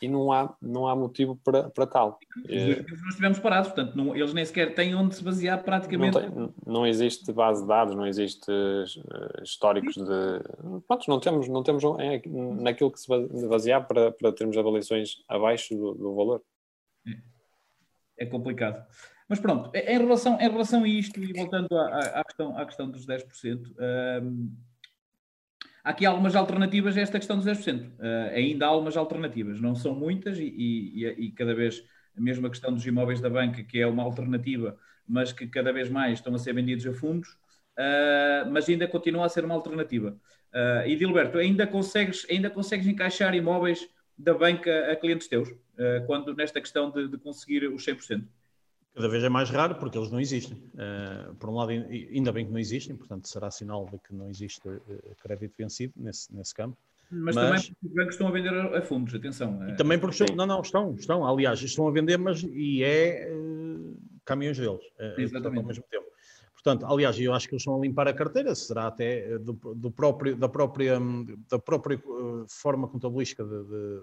E 0.00 0.08
não 0.08 0.32
há, 0.32 0.54
não 0.60 0.86
há 0.86 0.94
motivo 0.94 1.36
para, 1.44 1.70
para 1.70 1.86
tal. 1.86 2.18
Nós 2.36 3.08
estivemos 3.08 3.38
parados, 3.38 3.72
portanto, 3.72 3.96
não, 3.96 4.14
eles 4.14 4.32
nem 4.34 4.44
sequer 4.44 4.74
têm 4.74 4.94
onde 4.94 5.14
se 5.14 5.24
basear 5.24 5.62
praticamente. 5.62 6.14
Não, 6.14 6.48
tem, 6.48 6.54
não, 6.66 6.86
existe 6.86 7.32
base 7.32 7.62
de 7.62 7.68
dados, 7.68 7.94
não 7.94 8.06
existe 8.06 8.50
uh, 8.50 9.42
históricos 9.42 9.94
de. 9.94 10.82
Pronto, 10.86 11.08
não 11.08 11.20
temos, 11.20 11.48
não 11.48 11.62
temos 11.62 11.82
é, 11.98 12.22
naquilo 12.60 12.90
que 12.90 13.00
se 13.00 13.08
basear 13.48 13.86
para, 13.86 14.12
para 14.12 14.32
termos 14.32 14.56
avaliações 14.56 15.22
abaixo 15.28 15.74
do, 15.74 15.94
do 15.94 16.14
valor. 16.14 16.42
É, 17.06 18.24
é 18.24 18.26
complicado. 18.26 18.84
Mas 19.28 19.40
pronto, 19.40 19.70
em 19.74 19.98
relação, 19.98 20.38
em 20.40 20.50
relação 20.50 20.84
a 20.84 20.88
isto, 20.88 21.18
e 21.18 21.32
voltando 21.32 21.68
à, 21.72 22.20
à, 22.20 22.24
questão, 22.24 22.58
à 22.58 22.64
questão 22.66 22.90
dos 22.90 23.06
10%, 23.06 23.74
um, 24.22 24.54
há 25.84 25.90
aqui 25.90 26.06
algumas 26.06 26.34
alternativas 26.34 26.96
a 26.96 27.00
esta 27.02 27.18
questão 27.18 27.36
dos 27.36 27.44
10%. 27.44 27.86
Uh, 27.86 28.34
ainda 28.34 28.64
há 28.64 28.68
algumas 28.70 28.96
alternativas, 28.96 29.60
não 29.60 29.74
são 29.74 29.94
muitas, 29.94 30.38
e, 30.38 30.44
e, 30.44 31.26
e, 31.26 31.30
cada 31.32 31.54
vez, 31.54 31.84
a 32.16 32.20
mesma 32.20 32.48
questão 32.48 32.72
dos 32.72 32.84
imóveis 32.86 33.20
da 33.20 33.28
banca, 33.28 33.62
que 33.62 33.78
é 33.78 33.86
uma 33.86 34.02
alternativa, 34.02 34.76
mas 35.06 35.30
que 35.30 35.46
cada 35.46 35.72
vez 35.72 35.90
mais 35.90 36.14
estão 36.14 36.34
a 36.34 36.38
ser 36.38 36.54
vendidos 36.54 36.86
a 36.86 36.94
fundos, 36.94 37.28
uh, 37.28 38.50
mas 38.50 38.68
ainda 38.68 38.88
continua 38.88 39.26
a 39.26 39.28
ser 39.28 39.44
uma 39.44 39.54
alternativa. 39.54 40.16
Uh, 40.52 40.88
e 40.88 40.96
Dilberto, 40.96 41.36
ainda 41.36 41.66
consegues, 41.66 42.26
ainda 42.30 42.48
consegues 42.48 42.86
encaixar 42.86 43.34
imóveis 43.34 43.86
da 44.16 44.32
banca 44.32 44.92
a 44.92 44.96
clientes 44.96 45.26
teus, 45.26 45.52
quando 46.06 46.32
nesta 46.36 46.60
questão 46.60 46.88
de, 46.88 47.08
de 47.08 47.18
conseguir 47.18 47.66
os 47.66 47.84
100%? 47.84 48.24
Cada 48.94 49.08
vez 49.08 49.24
é 49.24 49.28
mais 49.28 49.50
raro 49.50 49.74
porque 49.74 49.98
eles 49.98 50.10
não 50.10 50.20
existem. 50.20 50.56
Uh, 50.56 51.34
por 51.34 51.50
um 51.50 51.54
lado, 51.54 51.70
ainda 51.70 52.30
bem 52.30 52.46
que 52.46 52.52
não 52.52 52.60
existem, 52.60 52.94
portanto, 52.94 53.26
será 53.26 53.50
sinal 53.50 53.86
de 53.86 53.98
que 53.98 54.14
não 54.14 54.30
existe 54.30 54.68
uh, 54.68 55.16
crédito 55.20 55.52
vencido 55.58 55.92
nesse, 55.96 56.32
nesse 56.32 56.54
campo. 56.54 56.76
Mas, 57.10 57.34
mas, 57.34 57.44
também 57.44 57.60
porque 57.60 57.86
os 57.86 57.92
bancos 57.92 58.14
estão 58.14 58.28
a 58.28 58.30
vender 58.30 58.54
a, 58.54 58.82
fundos, 58.82 59.14
atenção. 59.14 59.68
E 59.68 59.74
também 59.74 59.98
porque 59.98 60.22
estão, 60.22 60.36
não, 60.36 60.46
não, 60.46 60.60
estão, 60.60 60.94
estão, 60.94 61.26
aliás, 61.26 61.60
estão 61.60 61.88
a 61.88 61.90
vender, 61.90 62.16
mas 62.18 62.44
e 62.44 62.84
é 62.84 63.28
uh, 63.32 63.96
caminhões 64.24 64.58
deles, 64.58 64.84
Exatamente. 65.18 65.58
ao 65.58 65.66
mesmo 65.66 65.84
tempo. 65.90 66.06
Portanto, 66.54 66.86
aliás, 66.86 67.18
eu 67.20 67.34
acho 67.34 67.46
que 67.48 67.54
eles 67.54 67.62
estão 67.62 67.76
a 67.76 67.80
limpar 67.80 68.08
a 68.08 68.14
carteira, 68.14 68.54
será 68.54 68.86
até 68.86 69.38
do, 69.38 69.52
do 69.74 69.90
próprio, 69.90 70.34
da 70.34 70.48
própria, 70.48 70.98
da 71.50 71.58
própria 71.58 72.00
forma 72.48 72.88
contabilística 72.88 73.44
de, 73.44 73.64
de, 73.64 74.00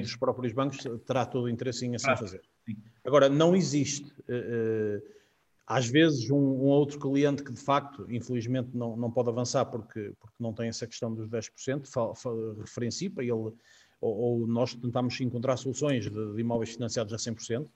dos 0.00 0.16
próprios 0.16 0.52
bancos, 0.52 0.78
terá 1.06 1.26
todo 1.26 1.44
o 1.44 1.48
interesse 1.48 1.84
em 1.84 1.94
assim 1.94 2.10
ah. 2.10 2.16
fazer. 2.16 2.40
Agora, 3.04 3.28
não 3.28 3.54
existe, 3.54 4.10
uh, 4.22 5.02
às 5.66 5.86
vezes, 5.86 6.30
um, 6.30 6.36
um, 6.36 6.66
outro 6.66 6.98
cliente 6.98 7.42
que 7.42 7.52
de 7.52 7.60
facto, 7.60 8.06
infelizmente, 8.08 8.70
não, 8.74 8.96
não 8.96 9.10
pode 9.10 9.28
avançar 9.28 9.64
porque, 9.66 10.12
porque 10.18 10.36
não 10.38 10.52
tem 10.52 10.68
essa 10.68 10.86
questão 10.86 11.12
dos 11.12 11.28
10%, 11.28 11.86
fa, 11.86 12.14
fa, 12.14 12.30
referencia 12.60 13.10
para 13.10 13.22
ele, 13.22 13.32
ou, 13.32 13.56
ou, 14.00 14.46
nós 14.46 14.74
tentamos 14.74 15.20
encontrar 15.20 15.56
soluções 15.56 16.04
de, 16.04 16.34
de 16.34 16.40
imóveis 16.40 16.70
financiados 16.70 17.12
a 17.12 17.16
100%, 17.16 17.62
uh, 17.64 17.68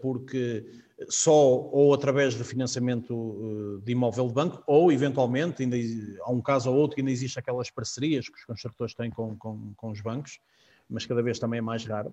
porque 0.00 0.64
só 1.08 1.32
ou 1.32 1.92
através 1.92 2.34
de 2.34 2.44
financiamento 2.44 3.80
de 3.84 3.92
imóvel 3.92 4.28
de 4.28 4.34
banco, 4.34 4.62
ou 4.66 4.92
eventualmente, 4.92 5.62
ainda 5.62 5.76
há 6.22 6.30
um 6.30 6.40
caso 6.40 6.70
ou 6.70 6.76
outro 6.76 6.94
que 6.94 7.00
ainda 7.00 7.10
existe 7.10 7.38
aquelas 7.38 7.70
parcerias 7.70 8.28
que 8.28 8.38
os 8.38 8.44
construtores 8.44 8.94
têm 8.94 9.10
com, 9.10 9.36
com, 9.36 9.72
com 9.74 9.90
os 9.90 10.00
bancos, 10.00 10.38
mas 10.88 11.06
cada 11.06 11.22
vez 11.22 11.38
também 11.38 11.58
é 11.58 11.62
mais 11.62 11.84
raro. 11.84 12.12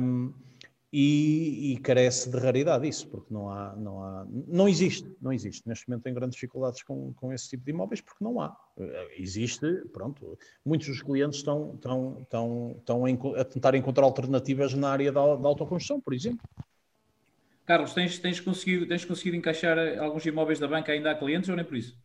Um, 0.00 0.32
e, 0.92 1.72
e, 1.72 1.76
carece 1.78 2.28
de 2.28 2.36
raridade 2.36 2.88
isso, 2.88 3.06
porque 3.08 3.32
não 3.32 3.48
há, 3.48 3.76
não 3.76 4.02
há, 4.02 4.26
não 4.48 4.68
existe, 4.68 5.08
não 5.22 5.32
existe. 5.32 5.68
Neste 5.68 5.88
momento 5.88 6.02
tem 6.02 6.12
grandes 6.12 6.34
dificuldades 6.34 6.82
com, 6.82 7.12
com 7.14 7.32
esse 7.32 7.48
tipo 7.48 7.64
de 7.64 7.70
imóveis 7.70 8.00
porque 8.00 8.24
não 8.24 8.40
há. 8.40 8.56
Existe, 9.16 9.84
pronto, 9.92 10.36
muitos 10.66 10.88
dos 10.88 11.00
clientes 11.00 11.38
estão, 11.38 11.74
estão, 11.76 12.18
estão, 12.22 12.76
estão 12.76 13.34
a 13.36 13.44
tentar 13.44 13.74
encontrar 13.76 14.04
alternativas 14.04 14.74
na 14.74 14.90
área 14.90 15.12
da, 15.12 15.36
da 15.36 15.48
autoconstrução, 15.48 16.00
por 16.00 16.12
exemplo. 16.12 16.40
Carlos, 17.64 17.94
tens, 17.94 18.18
tens, 18.18 18.40
conseguido, 18.40 18.84
tens 18.84 19.04
conseguido 19.04 19.36
encaixar 19.36 19.78
alguns 20.00 20.26
imóveis 20.26 20.58
da 20.58 20.66
banca 20.66 20.90
ainda 20.90 21.12
a 21.12 21.14
clientes 21.14 21.48
ou 21.48 21.54
nem 21.54 21.64
por 21.64 21.76
isso? 21.76 21.96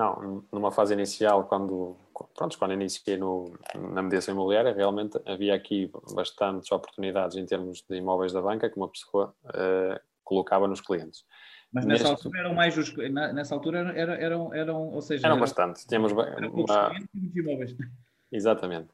Não, 0.00 0.42
numa 0.50 0.70
fase 0.72 0.94
inicial, 0.94 1.44
quando, 1.44 1.94
pronto, 2.34 2.58
quando 2.58 2.72
iniciei 2.72 3.18
no, 3.18 3.52
na 3.92 4.00
mediação 4.00 4.32
imobiliária, 4.32 4.72
realmente 4.72 5.20
havia 5.26 5.54
aqui 5.54 5.92
bastantes 6.14 6.72
oportunidades 6.72 7.36
em 7.36 7.44
termos 7.44 7.84
de 7.86 7.96
imóveis 7.96 8.32
da 8.32 8.40
banca 8.40 8.70
que 8.70 8.78
uma 8.78 8.88
pessoa 8.88 9.34
uh, 9.44 10.00
colocava 10.24 10.66
nos 10.66 10.80
clientes. 10.80 11.26
Mas 11.70 11.84
nessa 11.84 12.04
Neste... 12.04 12.16
altura 12.16 12.40
eram 12.40 12.54
mais 12.54 12.78
os, 12.78 12.96
nessa 12.96 13.54
altura 13.54 13.92
eram, 13.94 14.14
eram, 14.14 14.54
eram 14.54 14.88
ou 14.88 15.02
seja, 15.02 15.26
eram 15.26 15.38
bastante. 15.38 15.86
Temos 15.86 16.12
uma... 16.12 16.34
imóveis. 17.36 17.76
Exatamente. 18.32 18.88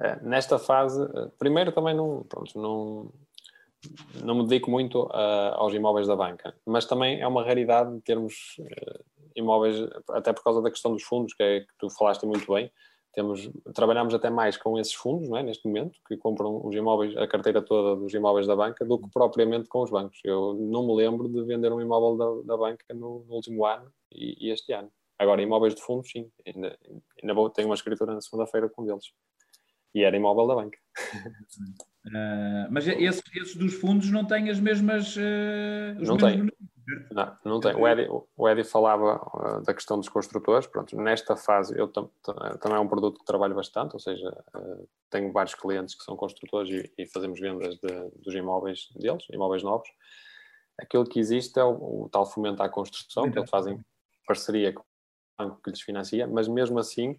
Uh, 0.00 0.28
nesta 0.28 0.58
fase, 0.58 1.00
uh, 1.00 1.30
primeiro 1.38 1.70
também 1.70 1.94
não, 1.94 2.24
pronto, 2.28 2.60
não, 2.60 3.12
não 4.24 4.34
me 4.34 4.48
dedico 4.48 4.68
muito 4.68 5.08
aos 5.12 5.72
imóveis 5.74 6.08
da 6.08 6.16
banca, 6.16 6.52
mas 6.66 6.86
também 6.86 7.20
é 7.20 7.26
uma 7.28 7.44
raridade 7.44 8.00
termos 8.00 8.56
imóveis, 9.36 9.76
até 10.10 10.32
por 10.32 10.42
causa 10.42 10.62
da 10.62 10.70
questão 10.70 10.92
dos 10.92 11.02
fundos, 11.02 11.34
que, 11.34 11.42
é, 11.42 11.60
que 11.60 11.74
tu 11.78 11.90
falaste 11.90 12.24
muito 12.24 12.52
bem. 12.52 12.70
Temos, 13.12 13.50
trabalhamos 13.74 14.14
até 14.14 14.30
mais 14.30 14.56
com 14.56 14.78
esses 14.78 14.94
fundos, 14.94 15.28
é, 15.30 15.42
neste 15.42 15.66
momento, 15.66 15.98
que 16.06 16.16
compram 16.16 16.64
os 16.64 16.74
imóveis, 16.74 17.16
a 17.16 17.26
carteira 17.26 17.60
toda 17.60 18.00
dos 18.00 18.14
imóveis 18.14 18.46
da 18.46 18.54
banca, 18.54 18.84
do 18.84 18.98
que 18.98 19.10
propriamente 19.12 19.68
com 19.68 19.82
os 19.82 19.90
bancos. 19.90 20.20
Eu 20.24 20.54
não 20.54 20.86
me 20.86 20.94
lembro 20.94 21.28
de 21.28 21.42
vender 21.42 21.72
um 21.72 21.80
imóvel 21.80 22.16
da, 22.16 22.54
da 22.54 22.56
banca 22.56 22.84
no, 22.94 23.24
no 23.26 23.34
último 23.34 23.66
ano 23.66 23.92
e, 24.12 24.46
e, 24.46 24.50
este 24.50 24.72
ano. 24.72 24.90
Agora, 25.18 25.42
imóveis 25.42 25.74
de 25.74 25.82
fundos, 25.82 26.10
sim. 26.10 26.30
Ainda, 26.46 26.78
ainda 27.20 27.34
vou, 27.34 27.50
tenho 27.50 27.68
uma 27.68 27.74
escritura 27.74 28.14
na 28.14 28.20
segunda-feira 28.20 28.68
com 28.68 28.82
um 28.82 28.86
deles. 28.86 29.12
E 29.92 30.04
era 30.04 30.16
imóvel 30.16 30.46
da 30.46 30.54
banca. 30.54 30.78
Uh, 32.06 32.70
mas 32.70 32.86
esses, 32.86 33.22
esses, 33.34 33.56
dos 33.56 33.74
fundos 33.74 34.10
não 34.10 34.24
têm 34.24 34.48
as 34.50 34.60
mesmas. 34.60 35.16
Uh, 35.16 35.98
não 35.98 36.16
têm. 36.16 36.48
Não, 37.10 37.36
não 37.44 37.60
tem. 37.60 37.74
O 37.74 37.86
Eddie, 37.86 38.08
o 38.08 38.64
falava 38.64 39.20
uh, 39.34 39.62
da 39.62 39.74
questão 39.74 39.98
dos 39.98 40.08
construtores. 40.08 40.66
Pronto, 40.66 40.96
nesta 40.96 41.36
fase 41.36 41.78
eu 41.78 41.88
tam, 41.88 42.10
também 42.60 42.78
é 42.78 42.80
um 42.80 42.88
produto 42.88 43.18
que 43.20 43.24
trabalho 43.24 43.54
bastante, 43.54 43.94
ou 43.94 44.00
seja, 44.00 44.28
uh, 44.54 44.88
tenho 45.10 45.32
vários 45.32 45.54
clientes 45.54 45.94
que 45.94 46.04
são 46.04 46.16
construtores 46.16 46.70
e, 46.70 47.02
e 47.02 47.06
fazemos 47.06 47.38
vendas 47.40 47.76
de, 47.76 48.10
dos 48.22 48.34
imóveis 48.34 48.88
deles, 48.96 49.24
imóveis 49.30 49.62
novos. 49.62 49.88
Aquilo 50.78 51.04
que 51.04 51.20
existe 51.20 51.58
é 51.58 51.64
o, 51.64 52.04
o 52.04 52.08
tal 52.10 52.26
fomento 52.26 52.62
à 52.62 52.68
construção, 52.68 53.30
que 53.30 53.38
eles 53.38 53.50
fazem 53.50 53.78
parceria 54.26 54.72
com 54.72 54.82
o 54.82 55.44
banco 55.44 55.60
que 55.62 55.70
lhes 55.70 55.80
financia, 55.80 56.26
mas 56.26 56.48
mesmo 56.48 56.78
assim 56.78 57.18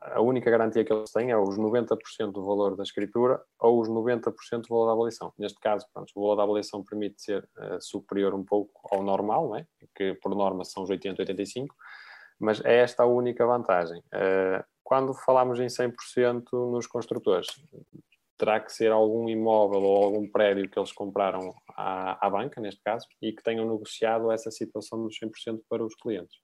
a 0.00 0.20
única 0.20 0.50
garantia 0.50 0.84
que 0.84 0.92
eles 0.92 1.10
têm 1.10 1.30
é 1.30 1.36
os 1.36 1.58
90% 1.58 2.32
do 2.32 2.44
valor 2.44 2.76
da 2.76 2.82
escritura 2.82 3.40
ou 3.60 3.80
os 3.80 3.88
90% 3.88 4.62
do 4.62 4.68
valor 4.68 4.86
da 4.86 4.92
avaliação. 4.92 5.32
Neste 5.38 5.58
caso, 5.58 5.86
pronto, 5.92 6.10
o 6.14 6.20
valor 6.20 6.36
da 6.36 6.42
avaliação 6.42 6.84
permite 6.84 7.22
ser 7.22 7.48
uh, 7.58 7.80
superior 7.80 8.34
um 8.34 8.44
pouco 8.44 8.72
ao 8.92 9.02
normal, 9.02 9.56
é? 9.56 9.66
que 9.94 10.14
por 10.14 10.34
norma 10.34 10.64
são 10.64 10.82
os 10.82 10.90
80, 10.90 11.22
85, 11.22 11.74
mas 12.38 12.64
é 12.64 12.76
esta 12.78 13.02
a 13.02 13.06
única 13.06 13.46
vantagem. 13.46 13.98
Uh, 13.98 14.64
quando 14.84 15.14
falamos 15.14 15.58
em 15.58 15.66
100% 15.66 16.44
nos 16.70 16.86
construtores, 16.86 17.48
terá 18.38 18.60
que 18.60 18.72
ser 18.72 18.92
algum 18.92 19.28
imóvel 19.28 19.82
ou 19.82 20.04
algum 20.04 20.30
prédio 20.30 20.68
que 20.68 20.78
eles 20.78 20.92
compraram 20.92 21.54
à, 21.70 22.26
à 22.26 22.30
banca, 22.30 22.60
neste 22.60 22.80
caso, 22.82 23.06
e 23.20 23.32
que 23.32 23.42
tenham 23.42 23.68
negociado 23.68 24.30
essa 24.30 24.50
situação 24.50 25.02
dos 25.02 25.18
100% 25.18 25.60
para 25.68 25.84
os 25.84 25.94
clientes, 25.94 26.36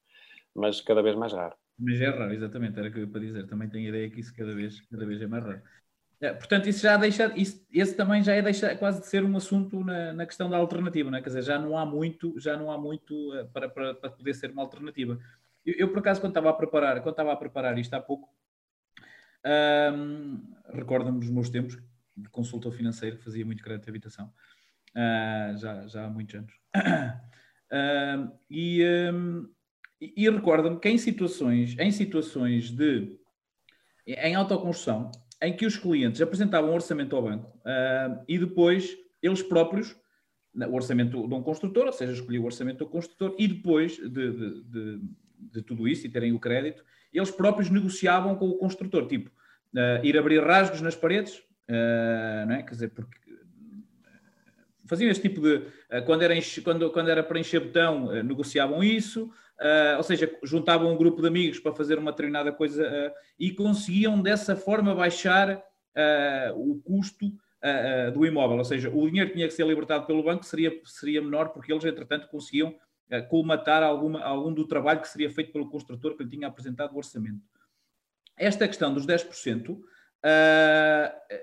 mas 0.54 0.80
cada 0.80 1.02
vez 1.02 1.14
mais 1.14 1.32
raro. 1.32 1.54
Mas 1.78 2.00
é 2.00 2.08
raro, 2.08 2.32
exatamente, 2.32 2.78
era 2.78 2.88
o 2.88 2.92
que 2.92 2.98
eu 2.98 3.04
ia 3.04 3.10
para 3.10 3.20
dizer. 3.20 3.46
Também 3.46 3.68
tenho 3.68 3.86
a 3.86 3.88
ideia 3.88 4.10
que 4.10 4.20
isso 4.20 4.34
cada 4.34 4.54
vez, 4.54 4.80
cada 4.82 5.04
vez 5.06 5.20
é 5.20 5.26
mais 5.26 5.44
raro. 5.44 5.62
É, 6.20 6.32
portanto, 6.32 6.68
isso 6.68 6.80
já 6.80 6.96
deixa, 6.96 7.32
isso, 7.36 7.66
esse 7.72 7.96
também 7.96 8.22
já 8.22 8.32
é 8.32 8.40
deixa, 8.40 8.76
quase 8.76 9.00
de 9.00 9.08
ser 9.08 9.24
um 9.24 9.36
assunto 9.36 9.82
na, 9.82 10.12
na 10.12 10.24
questão 10.24 10.48
da 10.48 10.56
alternativa, 10.56 11.10
não 11.10 11.18
é? 11.18 11.20
quer 11.20 11.30
dizer, 11.30 11.42
já 11.42 11.58
não 11.58 11.76
há 11.76 11.84
muito, 11.84 12.38
já 12.38 12.56
não 12.56 12.70
há 12.70 12.78
muito 12.78 13.12
uh, 13.34 13.48
para, 13.48 13.68
para, 13.68 13.92
para, 13.92 14.10
poder 14.10 14.32
ser 14.32 14.52
uma 14.52 14.62
alternativa. 14.62 15.18
Eu, 15.66 15.74
eu, 15.74 15.88
por 15.88 15.98
acaso, 15.98 16.20
quando 16.20 16.30
estava 16.30 16.50
a 16.50 16.52
preparar, 16.52 17.02
quando 17.02 17.14
estava 17.14 17.32
a 17.32 17.36
preparar 17.36 17.76
isto 17.76 17.92
há 17.94 18.00
pouco, 18.00 18.32
um, 19.44 20.54
recordo-me 20.72 21.18
dos 21.18 21.28
meus 21.28 21.50
tempos 21.50 21.76
de 22.16 22.28
consultor 22.28 22.72
financeiro, 22.72 23.18
que 23.18 23.24
fazia 23.24 23.44
muito 23.44 23.60
crédito 23.60 23.84
de 23.84 23.90
habitação, 23.90 24.32
uh, 24.96 25.58
já, 25.58 25.88
já 25.88 26.04
há 26.04 26.08
muitos 26.08 26.36
anos. 26.36 26.52
Uh, 27.72 28.30
e, 28.50 28.84
um, 29.10 29.48
e, 30.02 30.12
e 30.16 30.30
recorda-me 30.30 30.80
que 30.80 30.88
em 30.88 30.98
situações, 30.98 31.76
em 31.78 31.92
situações 31.92 32.70
de 32.70 33.16
em 34.04 34.34
autoconstrução, 34.34 35.12
em 35.40 35.54
que 35.54 35.64
os 35.64 35.76
clientes 35.76 36.20
apresentavam 36.20 36.70
um 36.70 36.74
orçamento 36.74 37.14
ao 37.14 37.22
banco 37.22 37.56
uh, 37.58 38.24
e 38.26 38.36
depois 38.36 38.96
eles 39.22 39.42
próprios, 39.42 39.94
o 40.54 40.74
orçamento 40.74 41.28
de 41.28 41.34
um 41.34 41.42
construtor, 41.42 41.86
ou 41.86 41.92
seja, 41.92 42.12
escolhiam 42.12 42.42
o 42.42 42.46
orçamento 42.46 42.78
do 42.78 42.90
construtor 42.90 43.36
e 43.38 43.46
depois 43.46 43.96
de, 43.96 44.08
de, 44.08 44.62
de, 44.64 45.00
de, 45.38 45.62
tudo 45.62 45.86
isso 45.86 46.04
e 46.04 46.10
terem 46.10 46.32
o 46.32 46.40
crédito, 46.40 46.84
eles 47.12 47.30
próprios 47.30 47.70
negociavam 47.70 48.34
com 48.34 48.48
o 48.48 48.58
construtor, 48.58 49.06
tipo, 49.06 49.30
uh, 49.30 50.04
ir 50.04 50.18
abrir 50.18 50.42
rasgos 50.42 50.80
nas 50.80 50.96
paredes, 50.96 51.38
uh, 51.38 52.46
não 52.46 52.56
é? 52.56 52.62
Quer 52.64 52.72
dizer, 52.72 52.88
porque 52.90 53.20
faziam 54.84 55.10
este 55.10 55.28
tipo 55.28 55.40
de. 55.40 55.62
Quando 56.04 56.22
era, 56.22 56.34
quando, 56.62 56.90
quando 56.90 57.08
era 57.08 57.22
para 57.22 57.38
encher 57.38 57.60
botão, 57.60 58.12
negociavam 58.22 58.82
isso, 58.82 59.30
ou 59.96 60.02
seja, 60.02 60.30
juntavam 60.42 60.92
um 60.92 60.96
grupo 60.96 61.20
de 61.20 61.28
amigos 61.28 61.58
para 61.58 61.74
fazer 61.74 61.98
uma 61.98 62.10
determinada 62.10 62.52
coisa 62.52 63.12
e 63.38 63.50
conseguiam 63.52 64.20
dessa 64.20 64.56
forma 64.56 64.94
baixar 64.94 65.62
o 66.54 66.80
custo 66.84 67.32
do 68.12 68.26
imóvel. 68.26 68.58
Ou 68.58 68.64
seja, 68.64 68.90
o 68.90 69.06
dinheiro 69.06 69.30
que 69.30 69.36
tinha 69.36 69.46
que 69.46 69.54
ser 69.54 69.66
libertado 69.66 70.06
pelo 70.06 70.22
banco 70.22 70.44
seria, 70.44 70.72
seria 70.84 71.22
menor 71.22 71.50
porque 71.50 71.72
eles, 71.72 71.84
entretanto, 71.84 72.28
conseguiam 72.28 72.74
colmatar 73.28 73.82
alguma, 73.82 74.22
algum 74.22 74.52
do 74.52 74.66
trabalho 74.66 75.00
que 75.00 75.08
seria 75.08 75.30
feito 75.30 75.52
pelo 75.52 75.68
construtor 75.68 76.16
que 76.16 76.24
lhe 76.24 76.30
tinha 76.30 76.48
apresentado 76.48 76.94
o 76.94 76.96
orçamento. 76.96 77.40
Esta 78.36 78.66
questão 78.66 78.92
dos 78.94 79.06
10%, 79.06 79.70
uh, 79.70 79.82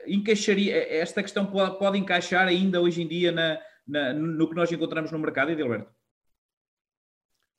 encaixaria, 0.07 0.75
esta 0.93 1.21
questão 1.21 1.45
pode, 1.45 1.77
pode, 1.77 1.97
encaixar 1.97 2.47
ainda 2.47 2.81
hoje 2.81 3.01
em 3.01 3.07
dia 3.07 3.31
na, 3.31 3.59
na, 3.87 4.13
no 4.13 4.49
que 4.49 4.55
nós 4.55 4.71
encontramos 4.71 5.11
no 5.11 5.19
mercado, 5.19 5.51
Edilberto? 5.51 5.91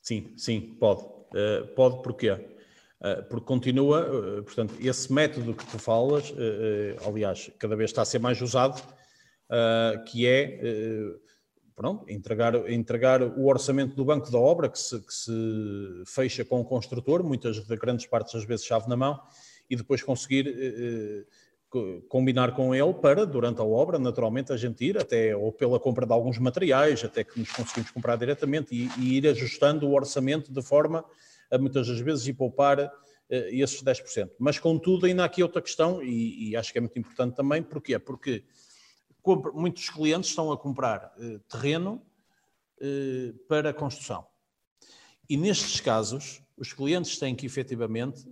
Sim, 0.01 0.33
sim, 0.37 0.77
pode. 0.79 1.03
Uh, 1.03 1.67
pode 1.77 2.03
porquê? 2.03 2.33
Uh, 2.33 3.23
porque 3.29 3.47
continua, 3.47 4.03
uh, 4.11 4.43
portanto, 4.43 4.75
esse 4.81 5.13
método 5.13 5.55
que 5.55 5.67
tu 5.67 5.79
falas, 5.79 6.33
aliás, 7.07 7.51
cada 7.59 7.77
vez 7.77 7.91
está 7.91 8.03
a 8.03 8.05
ser 8.05 8.19
mais 8.19 8.41
usado, 8.41 8.81
que 10.07 10.27
é 10.27 10.61
pronto, 11.75 12.09
entregar, 12.11 12.71
entregar 12.71 13.23
o 13.23 13.47
orçamento 13.47 13.97
do 13.97 14.05
banco 14.05 14.31
da 14.31 14.39
obra, 14.39 14.69
que 14.69 14.79
se, 14.79 15.01
que 15.01 15.13
se 15.13 15.33
fecha 16.07 16.45
com 16.45 16.61
o 16.61 16.65
construtor, 16.65 17.25
muitas 17.25 17.59
grandes 17.59 18.07
partes 18.07 18.35
às 18.35 18.45
vezes 18.45 18.67
chave 18.67 18.89
na 18.89 18.97
mão, 18.97 19.21
e 19.69 19.75
depois 19.75 20.03
conseguir 20.03 21.27
combinar 22.09 22.55
com 22.55 22.75
ele 22.75 22.93
para, 22.95 23.25
durante 23.25 23.61
a 23.61 23.65
obra, 23.65 23.99
naturalmente, 23.99 24.53
a 24.53 24.57
gente 24.57 24.85
ir 24.85 24.99
até, 24.99 25.37
ou 25.37 25.53
pela 25.53 25.79
compra 25.79 26.05
de 26.05 26.13
alguns 26.13 26.39
materiais, 26.39 27.05
até 27.05 27.23
que 27.23 27.39
nos 27.39 27.51
conseguimos 27.53 27.91
comprar 27.93 28.17
diretamente, 28.17 28.75
e, 28.75 28.91
e 28.99 29.17
ir 29.17 29.29
ajustando 29.29 29.89
o 29.89 29.95
orçamento 29.95 30.53
de 30.53 30.63
forma 30.63 31.05
a 31.51 31.59
muitas 31.59 31.87
das 31.87 32.01
vezes 32.01 32.27
ir 32.27 32.35
poupar 32.35 32.81
eh, 32.81 33.49
esses 33.53 33.83
10%. 33.83 34.31
Mas, 34.39 34.59
contudo, 34.59 35.07
ainda 35.07 35.23
há 35.23 35.27
aqui 35.27 35.43
outra 35.43 35.63
questão, 35.63 36.03
e, 36.03 36.51
e 36.51 36.57
acho 36.57 36.73
que 36.73 36.79
é 36.79 36.81
muito 36.81 36.99
importante 36.99 37.37
também, 37.37 37.63
porquê? 37.63 37.99
Porque 37.99 38.45
muitos 39.55 39.89
clientes 39.91 40.31
estão 40.31 40.51
a 40.51 40.59
comprar 40.59 41.13
eh, 41.21 41.39
terreno 41.49 42.03
eh, 42.81 43.33
para 43.49 43.73
construção. 43.73 44.27
E 45.29 45.37
nestes 45.37 45.81
casos, 45.81 46.43
os 46.57 46.73
clientes 46.73 47.17
têm 47.19 47.37
que 47.37 47.47
efetivamente, 47.47 48.27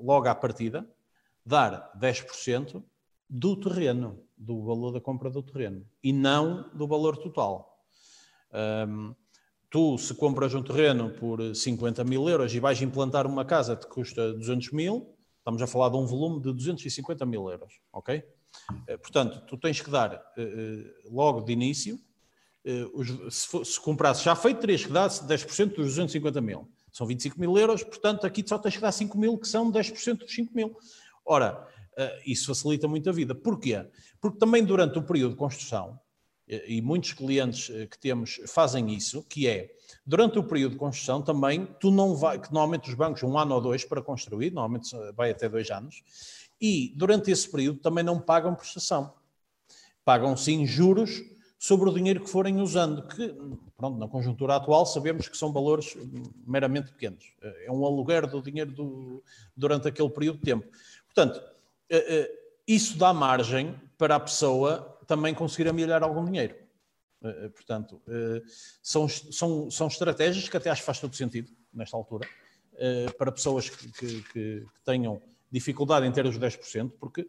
logo 0.00 0.26
à 0.26 0.34
partida, 0.34 0.88
dar 1.48 1.90
10% 1.98 2.82
do 3.28 3.56
terreno, 3.56 4.22
do 4.36 4.62
valor 4.62 4.92
da 4.92 5.00
compra 5.00 5.30
do 5.30 5.42
terreno, 5.42 5.84
e 6.02 6.12
não 6.12 6.70
do 6.74 6.86
valor 6.86 7.16
total. 7.16 7.82
Um, 8.52 9.14
tu, 9.70 9.98
se 9.98 10.14
compras 10.14 10.54
um 10.54 10.62
terreno 10.62 11.10
por 11.10 11.54
50 11.54 12.04
mil 12.04 12.28
euros 12.28 12.54
e 12.54 12.60
vais 12.60 12.80
implantar 12.82 13.26
uma 13.26 13.44
casa 13.44 13.76
que 13.76 13.86
custa 13.86 14.32
200 14.34 14.72
mil, 14.72 15.14
estamos 15.38 15.60
a 15.62 15.66
falar 15.66 15.88
de 15.88 15.96
um 15.96 16.06
volume 16.06 16.40
de 16.42 16.52
250 16.52 17.24
mil 17.24 17.50
euros, 17.50 17.80
ok? 17.92 18.22
Eh, 18.86 18.96
portanto, 18.98 19.40
tu 19.46 19.56
tens 19.56 19.80
que 19.80 19.90
dar 19.90 20.12
eh, 20.14 20.42
eh, 20.42 21.08
logo 21.10 21.40
de 21.40 21.52
início, 21.52 21.98
se, 23.30 23.64
se 23.64 23.80
comprasses 23.80 24.22
já 24.22 24.36
feito, 24.36 24.60
terias 24.60 24.84
que 24.84 24.92
dar 24.92 25.08
10% 25.08 25.68
dos 25.68 25.86
250 25.86 26.38
mil. 26.42 26.68
São 26.92 27.06
25 27.06 27.40
mil 27.40 27.56
euros, 27.56 27.82
portanto, 27.82 28.26
aqui 28.26 28.44
só 28.46 28.58
tens 28.58 28.74
que 28.74 28.82
dar 28.82 28.92
5 28.92 29.16
mil, 29.16 29.38
que 29.38 29.48
são 29.48 29.70
10% 29.72 30.18
dos 30.18 30.34
5 30.34 30.54
mil. 30.54 30.76
Ora, 31.30 31.68
isso 32.24 32.46
facilita 32.46 32.88
muito 32.88 33.10
a 33.10 33.12
vida. 33.12 33.34
Porquê? 33.34 33.86
Porque 34.18 34.38
também 34.38 34.64
durante 34.64 34.98
o 34.98 35.02
período 35.02 35.32
de 35.32 35.36
construção, 35.36 36.00
e 36.48 36.80
muitos 36.80 37.12
clientes 37.12 37.66
que 37.90 37.98
temos 37.98 38.40
fazem 38.46 38.94
isso, 38.94 39.22
que 39.24 39.46
é, 39.46 39.70
durante 40.06 40.38
o 40.38 40.42
período 40.42 40.72
de 40.72 40.78
construção 40.78 41.20
também, 41.20 41.66
tu 41.78 41.90
não 41.90 42.16
vai, 42.16 42.40
que 42.40 42.50
normalmente 42.50 42.88
os 42.88 42.94
bancos 42.94 43.22
um 43.22 43.36
ano 43.36 43.54
ou 43.54 43.60
dois 43.60 43.84
para 43.84 44.00
construir, 44.00 44.50
normalmente 44.50 44.88
vai 45.14 45.30
até 45.30 45.46
dois 45.46 45.70
anos, 45.70 46.02
e 46.58 46.94
durante 46.96 47.30
esse 47.30 47.50
período 47.50 47.80
também 47.80 48.02
não 48.02 48.18
pagam 48.18 48.54
prestação. 48.54 49.12
Pagam 50.02 50.34
sim 50.34 50.66
juros 50.66 51.20
sobre 51.58 51.88
o 51.88 51.92
dinheiro 51.92 52.20
que 52.20 52.30
forem 52.30 52.60
usando, 52.60 53.02
que, 53.08 53.34
pronto, 53.76 53.98
na 53.98 54.06
conjuntura 54.06 54.56
atual 54.56 54.86
sabemos 54.86 55.28
que 55.28 55.36
são 55.36 55.52
valores 55.52 55.96
meramente 56.46 56.92
pequenos. 56.92 57.34
É 57.42 57.70
um 57.70 57.84
aluguer 57.84 58.26
do 58.26 58.40
dinheiro 58.40 58.70
do, 58.70 59.22
durante 59.56 59.88
aquele 59.88 60.08
período 60.08 60.38
de 60.38 60.44
tempo. 60.44 60.66
Portanto, 61.06 61.42
eh, 61.90 62.04
eh, 62.08 62.38
isso 62.66 62.96
dá 62.96 63.12
margem 63.12 63.74
para 63.96 64.14
a 64.14 64.20
pessoa 64.20 64.98
também 65.06 65.34
conseguir 65.34 65.68
amelhar 65.68 66.02
algum 66.02 66.24
dinheiro. 66.24 66.54
Eh, 67.24 67.48
portanto, 67.48 68.00
são, 68.80 69.08
são, 69.08 69.70
são 69.70 69.88
estratégias 69.88 70.48
que 70.48 70.56
até 70.56 70.70
acho 70.70 70.82
que 70.82 70.86
faz 70.86 71.00
todo 71.00 71.16
sentido 71.16 71.50
nesta 71.72 71.96
altura, 71.96 72.28
para 73.18 73.32
pessoas 73.32 73.68
que, 73.68 73.90
que, 73.92 74.22
que 74.32 74.66
tenham 74.84 75.20
dificuldade 75.50 76.06
em 76.06 76.12
ter 76.12 76.26
os 76.26 76.38
10%, 76.38 76.92
porque, 76.98 77.22
eh, 77.22 77.26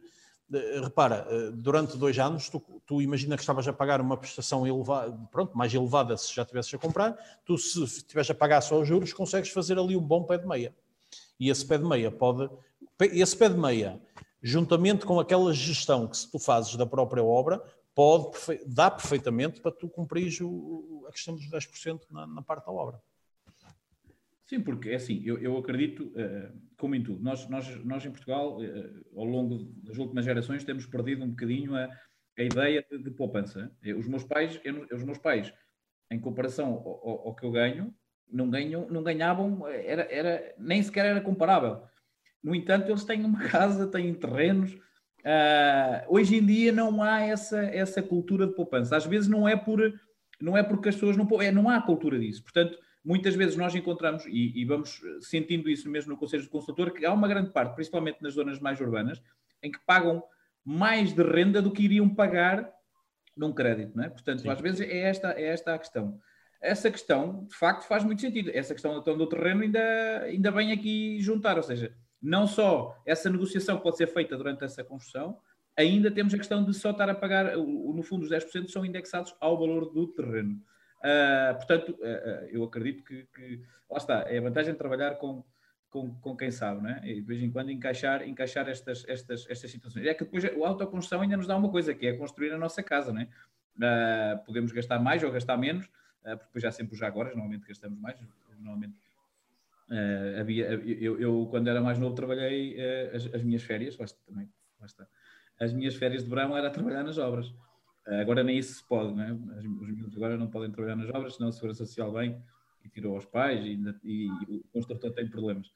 repara, 0.82 1.28
eh, 1.30 1.52
durante 1.54 1.98
dois 1.98 2.18
anos, 2.18 2.50
tu, 2.50 2.62
tu 2.86 3.02
imagina 3.02 3.36
que 3.36 3.42
estavas 3.42 3.68
a 3.68 3.74
pagar 3.74 4.02
uma 4.02 4.18
prestação 4.18 4.66
elevada, 4.66 5.12
pronto, 5.32 5.58
mais 5.58 5.74
elevada 5.74 6.18
se 6.18 6.34
já 6.34 6.42
estivesses 6.42 6.74
a 6.74 6.78
comprar, 6.78 7.18
tu 7.46 7.58
se 7.58 7.84
estiveres 7.84 8.30
a 8.30 8.34
pagar 8.34 8.62
só 8.62 8.80
os 8.80 8.88
juros, 8.88 9.14
consegues 9.14 9.50
fazer 9.50 9.78
ali 9.78 9.96
um 9.96 10.02
bom 10.02 10.24
pé 10.24 10.38
de 10.38 10.48
meia. 10.48 10.74
E 11.40 11.50
esse 11.50 11.66
pé 11.66 11.78
de 11.78 11.86
meia 11.86 12.12
pode, 12.12 12.50
esse 13.00 13.38
pé 13.38 13.50
de 13.50 13.58
meia, 13.58 14.02
juntamente 14.42 15.06
com 15.06 15.20
aquela 15.20 15.54
gestão 15.54 16.08
que 16.08 16.18
se 16.18 16.30
tu 16.30 16.40
fazes 16.40 16.76
da 16.76 16.86
própria 16.86 17.24
obra, 17.24 17.62
pode 17.94 18.32
dar 18.66 18.92
perfeitamente 18.92 19.62
para 19.62 19.72
tu 19.72 19.88
cumprir 19.88 20.28
a 21.08 21.12
questão 21.12 21.36
dos 21.36 21.50
10% 21.50 22.02
na, 22.10 22.26
na 22.26 22.42
parte 22.42 22.66
da 22.66 22.72
obra. 22.72 23.02
Sim, 24.50 24.62
porque 24.62 24.90
é 24.90 24.96
assim, 24.96 25.22
eu, 25.24 25.38
eu 25.38 25.56
acredito, 25.60 26.06
uh, 26.08 26.52
como 26.76 26.96
em 26.96 27.04
tudo, 27.04 27.22
nós, 27.22 27.48
nós, 27.48 27.86
nós 27.86 28.04
em 28.04 28.10
Portugal, 28.10 28.58
uh, 28.58 29.06
ao 29.16 29.24
longo 29.24 29.72
das 29.84 30.00
últimas 30.00 30.26
gerações, 30.26 30.64
temos 30.64 30.88
perdido 30.88 31.24
um 31.24 31.30
bocadinho 31.30 31.76
a, 31.76 31.88
a 32.36 32.42
ideia 32.42 32.84
de, 32.90 32.98
de 32.98 33.12
poupança. 33.12 33.72
Os 33.96 34.08
meus 34.08 34.24
pais, 34.24 34.60
eu, 34.64 34.88
os 34.92 35.04
meus 35.04 35.20
pais, 35.20 35.54
em 36.10 36.20
comparação 36.20 36.74
ao, 36.84 37.28
ao, 37.28 37.36
que 37.36 37.46
eu 37.46 37.52
ganho, 37.52 37.94
não, 38.28 38.50
ganham, 38.50 38.90
não 38.90 39.04
ganhavam, 39.04 39.68
era, 39.68 40.12
era, 40.12 40.56
nem 40.58 40.82
sequer 40.82 41.06
era 41.06 41.22
comparável. 41.22 41.84
No 42.42 42.56
entanto, 42.56 42.90
eles 42.90 43.04
têm 43.04 43.24
uma 43.24 43.42
casa, 43.50 43.86
têm 43.86 44.12
terrenos. 44.16 44.74
Uh, 44.74 46.06
hoje 46.08 46.38
em 46.38 46.44
dia 46.44 46.72
não 46.72 47.04
há 47.04 47.22
essa, 47.22 47.62
essa 47.66 48.02
cultura 48.02 48.48
de 48.48 48.56
poupança. 48.56 48.98
Às 48.98 49.06
vezes 49.06 49.30
não 49.30 49.48
é 49.48 49.56
por 49.56 49.80
não 50.42 50.58
é 50.58 50.64
porque 50.64 50.90
as 50.90 50.96
pessoas 50.96 51.18
não 51.18 51.28
é, 51.40 51.52
não 51.52 51.70
há 51.70 51.80
cultura 51.82 52.18
disso. 52.18 52.42
Portanto, 52.42 52.80
muitas 53.10 53.34
vezes 53.34 53.56
nós 53.56 53.74
encontramos, 53.74 54.24
e, 54.28 54.62
e, 54.62 54.64
vamos 54.66 55.02
sentindo 55.20 55.68
isso 55.68 55.90
mesmo 55.90 56.12
no 56.12 56.18
Conselho 56.18 56.44
de 56.44 56.50
Consultor, 56.50 56.94
que 56.94 57.04
há 57.04 57.12
uma 57.12 57.28
grande 57.28 57.50
parte, 57.50 57.74
principalmente 57.74 58.22
nas 58.22 58.36
zonas 58.36 58.60
mais 58.60 58.80
urbanas, 58.80 59.20
em 59.64 59.72
que 59.72 59.80
pagam 59.84 60.24
mais 60.64 61.12
de 61.12 61.24
renda 61.24 61.60
do 61.60 61.72
que 61.72 61.82
iriam 61.82 62.08
pagar 62.08 62.72
num 63.36 63.52
crédito, 63.52 63.98
não 63.98 64.04
é? 64.04 64.10
Portanto, 64.10 64.44
Sim. 64.44 64.50
às 64.50 64.62
vezes 64.62 64.82
é 64.82 65.00
esta, 65.00 65.32
é 65.32 65.46
esta 65.46 65.74
a 65.74 65.80
questão. 65.80 66.20
Essa 66.62 66.92
questão, 66.92 67.48
de 67.50 67.56
facto, 67.56 67.88
faz 67.88 68.04
muito 68.04 68.22
sentido. 68.22 68.52
Essa 68.54 68.76
questão 68.76 68.96
então, 69.00 69.18
do 69.18 69.26
terreno 69.26 69.64
ainda, 69.64 70.20
ainda 70.26 70.52
vem 70.52 70.72
aqui 70.72 71.20
juntar, 71.20 71.58
ou 71.58 71.64
seja, 71.64 71.92
não 72.22 72.46
só 72.46 72.96
essa 73.08 73.28
negociação 73.28 73.80
pode 73.80 73.98
ser 73.98 74.06
feita 74.06 74.38
durante 74.38 74.64
essa 74.64 74.84
construção, 74.84 75.40
ainda 75.76 76.12
temos 76.12 76.32
a 76.36 76.38
questão 76.38 76.64
de 76.64 76.76
só 76.76 76.92
estar 76.92 77.10
a 77.10 77.16
pagar, 77.16 77.58
no 77.58 78.04
fundo, 78.04 78.22
os 78.22 78.30
10% 78.30 78.68
são 78.68 78.86
indexados 78.86 79.34
ao 79.40 79.58
valor 79.58 79.92
do 79.92 80.06
terreno. 80.10 80.62
Uh, 81.00 81.56
portanto, 81.56 81.98
uh, 82.02 82.46
eu 82.52 82.64
acredito 82.64 83.04
que, 83.04 83.24
que, 83.34 83.62
lá 83.90 83.98
está, 83.98 84.20
é 84.28 84.38
a 84.38 84.42
vantagem 84.42 84.74
de 84.74 84.78
trabalhar 84.78 85.16
com, 85.16 85.44
com, 85.90 86.14
com 86.16 86.36
quem 86.36 86.52
sabe, 86.52 86.82
não 86.84 86.90
é? 86.90 87.02
E 87.06 87.16
de 87.16 87.28
vez 87.28 87.42
em 87.42 87.50
quando 87.50 87.72
encaixar, 87.72 88.28
encaixar 88.28 88.68
estas, 88.68 89.08
estas, 89.08 89.50
estas 89.50 89.72
situações. 89.72 90.06
É 90.06 90.14
que 90.14 90.26
depois 90.26 90.44
a 90.44 90.68
autoconstrução 90.68 91.22
ainda 91.22 91.38
nos 91.38 91.48
dá 91.48 91.56
uma 91.56 91.72
coisa, 91.72 91.94
que 91.94 92.06
é 92.06 92.14
construir 92.14 92.52
a 92.52 92.58
nossa 92.58 92.84
casa, 92.84 93.14
é? 93.18 93.28
Uh, 93.78 94.46
podemos 94.46 94.74
gastar 94.74 95.00
mais 95.00 95.24
ou 95.24 95.32
gastar 95.32 95.56
menos, 95.58 95.90
porque 96.22 96.46
depois 96.46 96.62
já 96.62 96.72
sempre 96.72 96.98
já 96.98 97.08
agora, 97.08 97.30
normalmente 97.30 97.66
gastamos 97.66 97.98
mais, 97.98 98.20
normalmente. 98.58 98.94
havia, 100.38 100.66
eu, 100.66 101.18
eu, 101.18 101.48
quando 101.50 101.70
era 101.70 101.80
mais 101.80 101.98
novo, 101.98 102.14
trabalhei 102.14 102.78
as, 103.14 103.34
as, 103.34 103.42
minhas 103.42 103.64
férias, 103.64 103.98
lá 103.98 104.06
também, 104.28 104.52
lá 104.82 104.86
está. 104.86 105.08
As 105.58 105.72
minhas 105.72 105.96
férias 105.96 106.26
de 106.26 106.30
verão 106.30 106.58
era 106.58 106.70
trabalhar 106.70 107.04
nas 107.04 107.18
obras. 107.18 107.54
Agora 108.22 108.44
nem 108.44 108.58
isso 108.58 108.74
se 108.74 108.84
pode, 108.84 109.14
não 109.14 109.24
é? 109.24 109.32
Os 109.34 109.90
miúdos 109.90 110.16
agora 110.16 110.38
não 110.38 110.48
podem 110.48 110.72
trabalhar 110.72 110.96
nas 110.96 111.10
obras, 111.10 111.36
senão 111.36 111.50
a 111.50 111.52
Segurança 111.52 111.86
Social 111.86 112.12
vem 112.12 112.42
e 112.84 112.90
tirou 112.90 113.16
aos 113.16 113.26
pais 113.26 113.64
e, 113.64 113.80
e, 114.04 114.28
o 114.28 114.64
construtor 114.74 115.12
tem 115.12 115.28
problemas. 115.28 115.68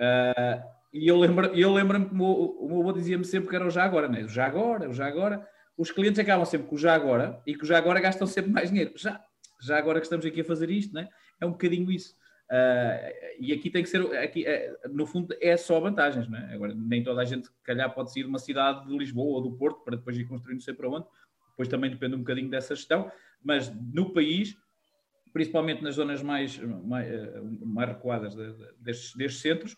Uh, 0.00 0.62
e 0.92 1.08
eu 1.08 1.18
lembro-me 1.18 1.60
eu 1.60 1.72
lembro 1.72 2.08
que 2.08 2.14
o 2.14 2.64
o 2.64 2.68
meu 2.68 2.80
avô 2.80 2.92
dizia-me 2.92 3.24
sempre 3.24 3.48
que 3.48 3.56
era 3.56 3.66
o 3.66 3.70
já 3.70 3.84
agora, 3.84 4.08
né? 4.08 4.24
O 4.24 4.28
já 4.28 4.46
agora, 4.46 4.88
o 4.88 4.92
já 4.92 5.06
agora. 5.06 5.46
Os 5.76 5.90
clientes 5.90 6.18
acabam 6.18 6.44
sempre 6.44 6.68
com 6.68 6.74
o 6.76 6.78
já 6.78 6.94
agora 6.94 7.40
e 7.46 7.54
que 7.54 7.64
o 7.64 7.66
já 7.66 7.78
agora 7.78 8.00
gastam 8.00 8.26
sempre 8.26 8.52
mais 8.52 8.68
dinheiro. 8.68 8.92
Já, 8.96 9.20
já 9.60 9.78
agora 9.78 9.98
que 9.98 10.06
estamos 10.06 10.24
aqui 10.26 10.42
a 10.42 10.44
fazer 10.44 10.70
isto, 10.70 10.94
né? 10.94 11.08
é 11.40 11.46
um 11.46 11.52
bocadinho 11.52 11.90
isso. 11.90 12.14
Uh, 12.50 13.40
e 13.40 13.52
aqui 13.52 13.70
tem 13.70 13.82
que 13.82 13.88
ser, 13.88 14.04
aqui, 14.18 14.44
no 14.90 15.06
fundo, 15.06 15.34
é 15.40 15.56
só 15.56 15.80
vantagens. 15.80 16.28
Né? 16.28 16.50
Agora, 16.52 16.74
nem 16.74 17.02
toda 17.02 17.22
a 17.22 17.24
gente, 17.24 17.48
calhar, 17.64 17.92
pode 17.94 18.12
sair 18.12 18.22
de 18.22 18.28
uma 18.28 18.38
cidade 18.38 18.86
de 18.86 18.96
Lisboa 18.96 19.36
ou 19.36 19.42
do 19.42 19.56
Porto 19.56 19.82
para 19.82 19.96
depois 19.96 20.16
ir 20.16 20.26
construindo 20.26 20.58
não 20.58 20.64
sei 20.64 20.74
para 20.74 20.88
onde 20.88 21.06
depois 21.62 21.68
também 21.68 21.90
depende 21.90 22.14
um 22.14 22.20
bocadinho 22.20 22.50
dessa 22.50 22.74
gestão, 22.74 23.10
mas 23.42 23.72
no 23.92 24.12
país, 24.12 24.56
principalmente 25.32 25.82
nas 25.82 25.94
zonas 25.94 26.22
mais, 26.22 26.58
mais, 26.58 27.08
eh, 27.08 27.40
mais 27.64 27.88
recuadas 27.88 28.34
destes, 28.78 29.14
destes 29.14 29.40
centros, 29.40 29.76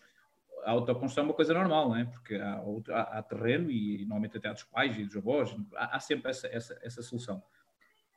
a 0.63 0.71
autoconstrução 0.71 1.23
é 1.23 1.27
uma 1.27 1.33
coisa 1.33 1.53
normal, 1.53 1.89
não 1.89 1.95
é? 1.95 2.05
Porque 2.05 2.35
há, 2.35 2.61
há, 2.89 3.19
há 3.19 3.23
terreno 3.23 3.69
e, 3.69 3.99
normalmente 3.99 4.37
até 4.37 4.49
há 4.49 4.53
dos 4.53 4.63
pais 4.63 4.97
e 4.97 5.05
dos 5.05 5.15
avós, 5.15 5.55
há, 5.75 5.95
há 5.95 5.99
sempre 5.99 6.31
essa, 6.31 6.47
essa, 6.47 6.79
essa 6.81 7.03
solução. 7.03 7.43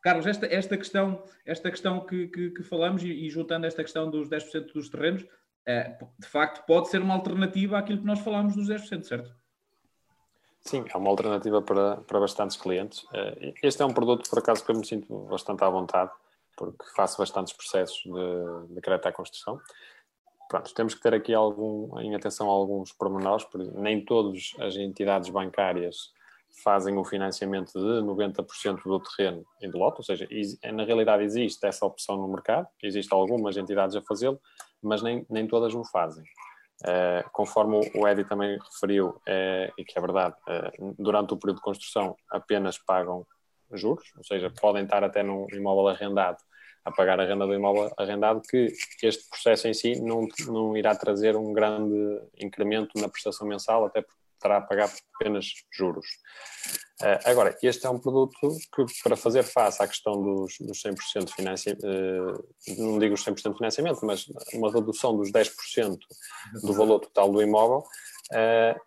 Carlos, 0.01 0.27
esta, 0.27 0.47
esta 0.47 0.77
questão, 0.77 1.23
esta 1.45 1.71
questão 1.71 2.07
que, 2.07 2.29
que, 2.29 2.51
que 2.51 2.63
falamos 2.63 3.03
e, 3.03 3.09
e, 3.09 3.29
juntando 3.29 3.67
esta 3.67 3.83
questão 3.83 4.11
dos 4.11 4.29
10% 4.29 4.73
dos 4.73 4.89
terrenos, 4.89 5.27
é, 5.67 5.99
de 6.19 6.27
facto 6.27 6.65
pode 6.65 6.89
ser 6.89 7.03
uma 7.03 7.15
alternativa 7.15 7.79
àquilo 7.79 7.99
que 7.99 8.07
nós 8.07 8.21
falámos 8.21 8.55
dos 8.55 8.69
10%, 8.69 9.03
certo? 9.03 9.38
Sim, 10.69 10.85
é 10.93 10.99
uma 10.99 11.09
alternativa 11.09 11.63
para, 11.63 11.97
para 11.97 12.21
bastantes 12.21 12.55
clientes. 12.59 13.07
Eh, 13.15 13.55
este 13.63 13.81
é 13.81 13.87
um 13.87 13.95
produto, 13.95 14.29
por 14.29 14.39
acaso, 14.39 14.63
que 14.63 14.71
eu 14.71 14.77
me 14.77 14.85
sinto 14.85 15.21
bastante 15.21 15.65
à 15.65 15.71
vontade, 15.71 16.11
porque 16.55 16.85
faço 16.95 17.17
bastantes 17.17 17.55
processos 17.55 18.03
de, 18.05 18.75
de 18.75 18.81
crédito 18.83 19.07
à 19.07 19.13
construção. 19.13 19.59
Pronto, 20.47 20.75
temos 20.75 20.95
que 20.95 21.01
ter 21.01 21.15
aqui 21.15 21.33
algum, 21.33 21.99
em 22.01 22.15
atenção 22.15 22.51
alguns 22.51 22.93
pormenores, 22.93 23.47
porque 23.47 23.67
nem 23.81 24.05
todas 24.05 24.51
as 24.61 24.77
entidades 24.77 25.31
bancárias 25.31 26.13
fazem 26.63 26.99
o 26.99 27.05
financiamento 27.05 27.73
de 27.73 28.03
90% 28.07 28.83
do 28.85 29.01
terreno 29.01 29.47
em 29.63 29.71
lote, 29.71 30.01
ou 30.01 30.05
seja, 30.05 30.29
na 30.71 30.85
realidade 30.85 31.23
existe 31.23 31.67
essa 31.67 31.87
opção 31.87 32.19
no 32.19 32.29
mercado, 32.29 32.69
existem 32.83 33.19
algumas 33.19 33.57
entidades 33.57 33.97
a 33.97 34.03
fazê-lo, 34.03 34.39
mas 34.83 35.01
nem, 35.01 35.25
nem 35.31 35.47
todas 35.47 35.75
o 35.75 35.83
fazem. 35.83 36.25
Uh, 36.85 37.29
conforme 37.33 37.91
o 37.93 38.07
Edi 38.07 38.25
também 38.25 38.57
referiu, 38.57 39.09
uh, 39.09 39.73
e 39.77 39.85
que 39.85 39.99
é 39.99 40.01
verdade, 40.01 40.37
uh, 40.47 40.95
durante 40.97 41.35
o 41.35 41.37
período 41.37 41.57
de 41.57 41.63
construção 41.63 42.17
apenas 42.31 42.79
pagam 42.79 43.27
juros, 43.73 44.13
ou 44.17 44.23
seja, 44.23 44.49
podem 44.61 44.85
estar 44.85 45.03
até 45.03 45.23
num 45.23 45.47
imóvel 45.53 45.89
arrendado 45.89 46.39
a 46.85 46.93
pagar 46.93 47.21
a 47.21 47.25
renda 47.25 47.47
do 47.47 47.55
imóvel 47.55 47.93
arrendado, 47.99 48.41
que 48.49 48.73
este 49.03 49.29
processo 49.29 49.67
em 49.69 49.75
si 49.75 50.01
não, 50.01 50.27
não 50.47 50.77
irá 50.77 50.95
trazer 50.95 51.37
um 51.37 51.53
grande 51.53 52.21
incremento 52.39 52.99
na 52.99 53.09
prestação 53.09 53.47
mensal, 53.47 53.85
até 53.85 54.01
porque 54.01 54.19
estará 54.39 54.59
a 54.59 54.61
pagar 54.63 54.91
apenas 55.15 55.47
juros. 55.73 56.07
Uh, 57.03 57.19
agora, 57.27 57.57
este 57.63 57.87
é 57.87 57.91
um 57.91 57.99
produto 57.99 58.37
que, 58.75 58.85
para 59.03 59.17
fazer 59.17 59.43
face 59.43 59.83
à 59.83 59.87
questão 59.87 60.21
dos, 60.21 60.55
dos 60.61 60.83
100% 60.83 61.25
de 61.25 61.35
financiamento, 61.35 61.87
uh, 61.87 62.83
não 62.83 62.99
digo 62.99 63.15
os 63.15 63.25
100% 63.25 63.53
de 63.53 63.57
financiamento, 63.57 64.05
mas 64.05 64.27
uma 64.53 64.73
redução 64.73 65.17
dos 65.17 65.31
10% 65.31 65.97
do 66.63 66.73
valor 66.73 67.01
total 67.01 67.31
do 67.31 67.43
imóvel, 67.43 67.85
uh, 68.33 68.81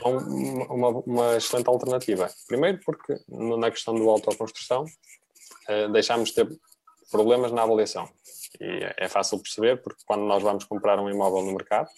é 0.00 0.06
um, 0.06 0.62
uma, 0.72 0.88
uma, 0.88 1.36
excelente 1.36 1.68
alternativa. 1.68 2.30
Primeiro, 2.46 2.80
porque 2.84 3.18
na 3.28 3.70
questão 3.70 3.94
do 3.94 4.08
autoconstrução, 4.08 4.84
uh, 4.84 5.92
deixámos 5.92 6.30
de 6.30 6.36
ter 6.36 6.48
problemas 7.10 7.52
na 7.52 7.62
avaliação. 7.62 8.08
E 8.60 8.64
é, 8.64 8.94
é 8.98 9.08
fácil 9.08 9.40
perceber, 9.40 9.82
porque 9.82 10.02
quando 10.06 10.22
nós 10.22 10.42
vamos 10.42 10.64
comprar 10.64 10.98
um 10.98 11.10
imóvel 11.10 11.42
no 11.42 11.52
mercado, 11.52 11.88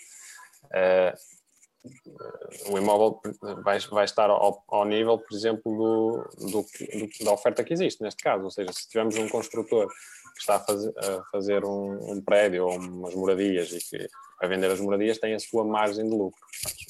o 2.66 2.77
imóvel 2.77 3.21
vai, 3.62 3.79
vai 3.79 4.05
estar 4.05 4.29
ao, 4.29 4.62
ao 4.69 4.85
nível, 4.85 5.19
por 5.19 5.35
exemplo, 5.35 5.73
do, 5.77 6.47
do, 6.51 7.25
da 7.25 7.33
oferta 7.33 7.64
que 7.64 7.73
existe 7.73 8.03
neste 8.03 8.23
caso. 8.23 8.45
Ou 8.45 8.51
seja, 8.51 8.73
se 8.73 8.88
tivermos 8.88 9.16
um 9.16 9.29
construtor 9.29 9.88
que 9.88 10.40
está 10.40 10.57
a, 10.57 10.61
fazer, 10.61 10.93
a 10.99 11.25
fazer 11.33 11.64
um, 11.64 12.12
um, 12.12 12.23
prédio 12.23 12.66
ou 12.66 12.77
umas 12.77 13.14
moradias 13.14 13.73
e 13.73 13.79
que 13.79 14.09
vai 14.38 14.49
vender 14.49 14.71
as 14.71 14.81
moradias, 14.81 15.19
tem 15.19 15.35
a 15.35 15.38
sua 15.38 15.64
margem 15.64 16.05
de 16.05 16.14
lucro. 16.14 16.40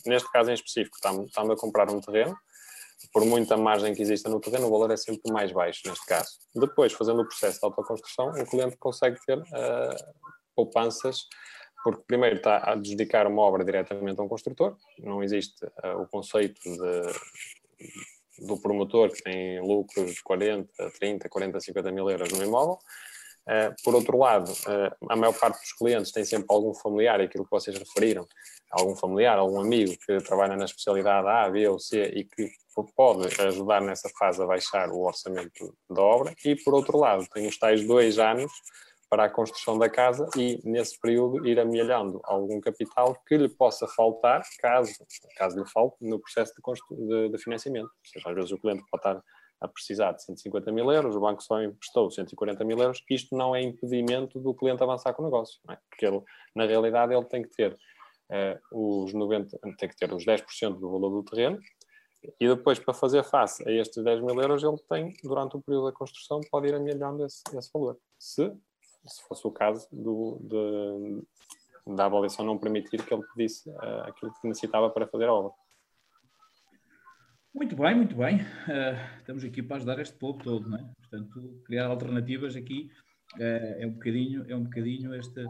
Neste 0.07 0.31
caso 0.33 0.51
em 0.51 0.55
específico, 0.55 0.97
estamos, 0.97 1.27
estamos 1.27 1.53
a 1.53 1.57
comprar 1.57 1.91
um 1.91 2.01
terreno, 2.01 2.37
por 3.13 3.25
muita 3.25 3.57
margem 3.57 3.95
que 3.95 4.03
exista 4.03 4.29
no 4.29 4.41
terreno, 4.41 4.67
o 4.67 4.71
valor 4.71 4.91
é 4.91 4.97
sempre 4.97 5.33
mais 5.33 5.53
baixo 5.53 5.83
neste 5.87 6.05
caso. 6.07 6.31
Depois, 6.55 6.93
fazendo 6.93 7.23
o 7.23 7.27
processo 7.27 7.59
de 7.59 7.65
autoconstrução, 7.65 8.31
o 8.31 8.47
cliente 8.47 8.77
consegue 8.77 9.19
ter 9.25 9.39
uh, 9.39 9.97
poupanças 10.55 11.27
porque 11.83 12.03
primeiro 12.07 12.37
está 12.37 12.59
a 12.59 12.73
adjudicar 12.73 13.27
uma 13.27 13.43
obra 13.43 13.65
diretamente 13.65 14.21
a 14.21 14.25
um 14.25 14.29
construtor, 14.29 14.77
não 14.99 15.23
existe 15.23 15.65
uh, 15.65 16.03
o 16.03 16.07
conceito 16.07 16.61
de, 16.63 18.47
do 18.47 18.61
promotor 18.61 19.11
que 19.11 19.23
tem 19.23 19.61
lucros 19.61 20.15
de 20.15 20.23
40, 20.23 20.69
30, 20.99 21.29
40, 21.29 21.61
50 21.61 21.93
mil 21.93 22.11
euros 22.11 22.31
no 22.33 22.45
imóvel. 22.45 22.79
Uh, 23.47 23.75
por 23.83 23.95
outro 23.95 24.19
lado, 24.19 24.53
uh, 24.53 25.07
a 25.09 25.17
maior 25.17 25.33
parte 25.33 25.61
dos 25.61 25.73
clientes 25.73 26.13
tem 26.13 26.25
sempre 26.25 26.47
algum 26.51 26.75
familiar, 26.75 27.21
aquilo 27.21 27.45
que 27.45 27.51
vocês 27.51 27.77
referiram, 27.77 28.27
algum 28.71 28.95
familiar, 28.95 29.39
algum 29.39 29.61
amigo 29.61 29.97
que 30.07 30.19
trabalha 30.19 30.57
na 30.57 30.67
especialidade 30.67 31.27
A, 31.27 31.49
B 31.49 31.67
ou 31.67 31.79
C 31.79 32.03
e 32.03 32.25
que 32.25 32.51
pode 32.97 33.29
ajudar 33.43 33.81
nessa 33.81 34.09
fase 34.19 34.43
a 34.43 34.47
baixar 34.47 34.91
o 34.91 35.01
orçamento 35.01 35.75
da 35.89 36.03
obra. 36.03 36.35
E 36.45 36.55
por 36.57 36.75
outro 36.75 36.99
lado, 36.99 37.27
tem 37.33 37.47
os 37.47 37.59
tais 37.59 37.85
dois 37.87 38.19
anos 38.19 38.53
para 39.11 39.25
a 39.25 39.29
construção 39.29 39.77
da 39.77 39.91
casa 39.91 40.29
e, 40.37 40.61
nesse 40.65 40.99
período, 41.01 41.45
ir 41.47 41.59
amelhando 41.59 42.21
algum 42.23 42.61
capital 42.61 43.21
que 43.27 43.37
lhe 43.37 43.49
possa 43.49 43.89
faltar, 43.89 44.43
caso, 44.61 44.93
caso 45.37 45.59
lhe 45.59 45.69
falte, 45.69 45.97
no 46.01 46.21
processo 46.21 46.55
de, 46.55 47.07
de, 47.07 47.29
de 47.31 47.39
financiamento. 47.39 47.89
Ou 47.89 48.11
seja, 48.13 48.29
às 48.29 48.35
vezes 48.37 48.53
o 48.53 48.59
cliente 48.59 48.85
pode 48.89 49.01
estar 49.01 49.23
a 49.61 49.69
precisar 49.69 50.13
de 50.13 50.23
150 50.23 50.73
mil 50.73 50.91
euros, 50.91 51.17
o 51.17 51.21
banco 51.21 51.43
só 51.43 51.61
emprestou 51.61 52.11
140 52.11 52.65
mil 52.65 52.79
euros, 52.79 53.05
isto 53.11 53.37
não 53.37 53.55
é 53.55 53.61
impedimento 53.61 54.41
do 54.41 54.55
cliente 54.55 54.83
avançar 54.83 55.13
com 55.13 55.23
o 55.23 55.25
negócio, 55.27 55.61
é? 55.69 55.77
porque 55.91 56.07
ele, 56.07 56.23
na 56.55 56.65
realidade 56.65 57.13
ele 57.13 57.27
tem 57.27 57.43
que 57.43 57.51
ter 57.51 57.73
uh, 57.75 59.05
os 59.05 59.13
90, 59.13 59.59
tem 59.77 59.89
que 59.89 59.97
ter 59.97 60.11
os 60.15 60.25
10% 60.25 60.79
do 60.79 60.91
valor 60.91 61.11
do 61.11 61.25
terreno, 61.25 61.59
e 62.39 62.49
depois, 62.49 62.79
para 62.79 62.93
fazer 62.93 63.23
face 63.25 63.67
a 63.67 63.73
estes 63.73 64.03
10 64.03 64.23
mil 64.23 64.39
euros, 64.41 64.63
ele 64.63 64.77
tem, 64.89 65.13
durante 65.23 65.57
o 65.57 65.61
período 65.63 65.87
da 65.87 65.93
construção, 65.93 66.41
pode 66.51 66.69
ir 66.69 66.75
amelhando 66.75 67.25
esse, 67.25 67.43
esse 67.57 67.71
valor. 67.73 67.99
Se 68.19 68.53
se 69.07 69.23
fosse 69.27 69.47
o 69.47 69.51
caso 69.51 69.89
do, 69.93 70.39
de, 70.43 71.95
da 71.97 72.07
avaliação 72.07 72.45
não 72.45 72.59
permitir 72.59 73.05
que 73.05 73.13
ele 73.13 73.27
pedisse 73.35 73.69
uh, 73.71 74.03
aquilo 74.07 74.33
que 74.33 74.49
necessitava 74.49 74.91
para 74.91 75.07
fazer 75.07 75.27
a 75.27 75.33
obra. 75.33 75.53
Muito 77.55 77.75
bem, 77.75 77.97
muito 77.97 78.15
bem. 78.15 78.37
Uh, 78.37 79.19
estamos 79.19 79.45
aqui 79.45 79.63
para 79.63 79.77
ajudar 79.77 79.99
este 79.99 80.17
povo 80.17 80.43
todo, 80.43 80.69
não 80.69 80.79
é? 80.79 80.91
Portanto, 81.01 81.63
criar 81.65 81.87
alternativas 81.87 82.55
aqui 82.55 82.91
uh, 83.35 83.83
é 83.83 83.87
um 83.87 83.93
bocadinho, 83.93 84.45
é 84.49 84.55
um 84.55 84.63
bocadinho 84.63 85.15
esta, 85.15 85.45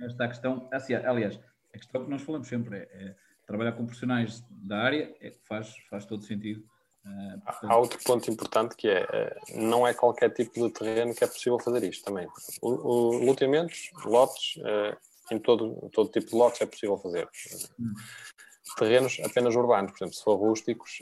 esta 0.00 0.28
questão. 0.28 0.68
Assim, 0.72 0.94
aliás, 0.94 1.40
a 1.74 1.78
questão 1.78 2.04
que 2.04 2.10
nós 2.10 2.22
falamos 2.22 2.46
sempre 2.46 2.78
é, 2.78 2.82
é 2.92 3.16
trabalhar 3.46 3.72
com 3.72 3.86
profissionais 3.86 4.44
da 4.50 4.78
área 4.78 5.14
é 5.20 5.30
que 5.30 5.40
faz, 5.46 5.74
faz 5.88 6.04
todo 6.04 6.24
sentido 6.24 6.64
Uh, 7.04 7.40
portanto... 7.40 7.70
Há 7.70 7.76
outro 7.76 7.98
ponto 8.02 8.30
importante 8.30 8.76
que 8.76 8.88
é, 8.88 9.06
eh, 9.12 9.36
não 9.54 9.86
é 9.86 9.92
qualquer 9.92 10.32
tipo 10.32 10.54
de 10.54 10.72
terreno 10.72 11.14
que 11.14 11.22
é 11.22 11.26
possível 11.26 11.58
fazer 11.58 11.84
isto 11.84 12.04
também. 12.04 12.26
O, 12.62 12.70
o 12.70 13.24
loteamentos, 13.24 13.90
lotes, 14.04 14.56
uh, 14.56 14.96
em 15.30 15.38
todo, 15.38 15.90
todo 15.92 16.10
tipo 16.10 16.30
de 16.30 16.36
lotes 16.36 16.60
é 16.62 16.66
possível 16.66 16.96
fazer. 16.96 17.28
Hum. 17.78 17.92
Terrenos 18.78 19.20
apenas 19.22 19.54
urbanos, 19.54 19.92
por 19.92 19.98
exemplo, 19.98 20.14
se 20.14 20.24
for 20.24 20.36
rústicos, 20.36 20.98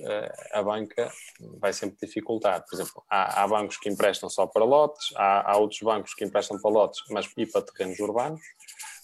a 0.53 0.63
banca 0.63 1.11
vai 1.59 1.73
sempre 1.73 1.97
dificultar. 2.07 2.63
Por 2.69 2.75
exemplo, 2.75 3.03
há, 3.09 3.43
há 3.43 3.49
bancos 3.49 3.79
que 3.79 3.89
emprestam 3.89 4.29
só 4.29 4.47
para 4.47 4.65
lotes, 4.65 5.15
há, 5.17 5.53
há, 5.53 5.57
outros 5.57 5.81
bancos 5.81 6.13
que 6.13 6.25
emprestam 6.25 6.61
para 6.61 6.71
lotes, 6.71 7.01
mas 7.09 7.31
e 7.37 7.47
para 7.47 7.63
terrenos 7.63 7.99
urbanos. 8.01 8.43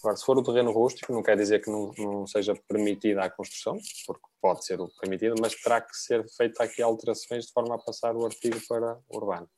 Agora, 0.01 0.17
se 0.17 0.25
for 0.25 0.39
o 0.39 0.43
terreno 0.43 0.71
rústico, 0.71 1.13
não 1.13 1.23
quer 1.23 1.37
dizer 1.37 1.61
que 1.61 1.71
não, 1.71 1.93
não 1.99 2.27
seja 2.27 2.55
permitida 2.69 3.23
a 3.23 3.31
construção, 3.31 3.77
porque 4.07 4.23
pode 4.41 4.65
ser 4.65 4.79
permitido, 5.01 5.35
mas 5.41 5.55
terá 5.55 5.81
que 5.81 5.97
ser 5.97 6.25
feita 6.37 6.63
aqui 6.63 6.81
alterações 6.81 7.47
de 7.47 7.53
forma 7.53 7.75
a 7.75 7.79
passar 7.79 8.15
o 8.15 8.25
artigo 8.25 8.61
para 8.69 8.99
urbano. 9.11 9.49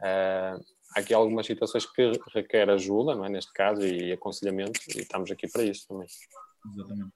Uh, 0.00 0.60
há 0.94 1.00
aqui 1.00 1.14
algumas 1.14 1.46
situações 1.46 1.86
que 1.86 2.12
requer 2.34 2.68
ajuda, 2.68 3.14
não 3.14 3.24
é, 3.24 3.30
neste 3.30 3.52
caso, 3.52 3.82
e 3.86 4.12
aconselhamento, 4.12 4.80
e 4.94 5.00
estamos 5.00 5.30
aqui 5.30 5.48
para 5.48 5.62
isso 5.62 5.86
também. 5.88 6.06
Exatamente. 6.74 7.12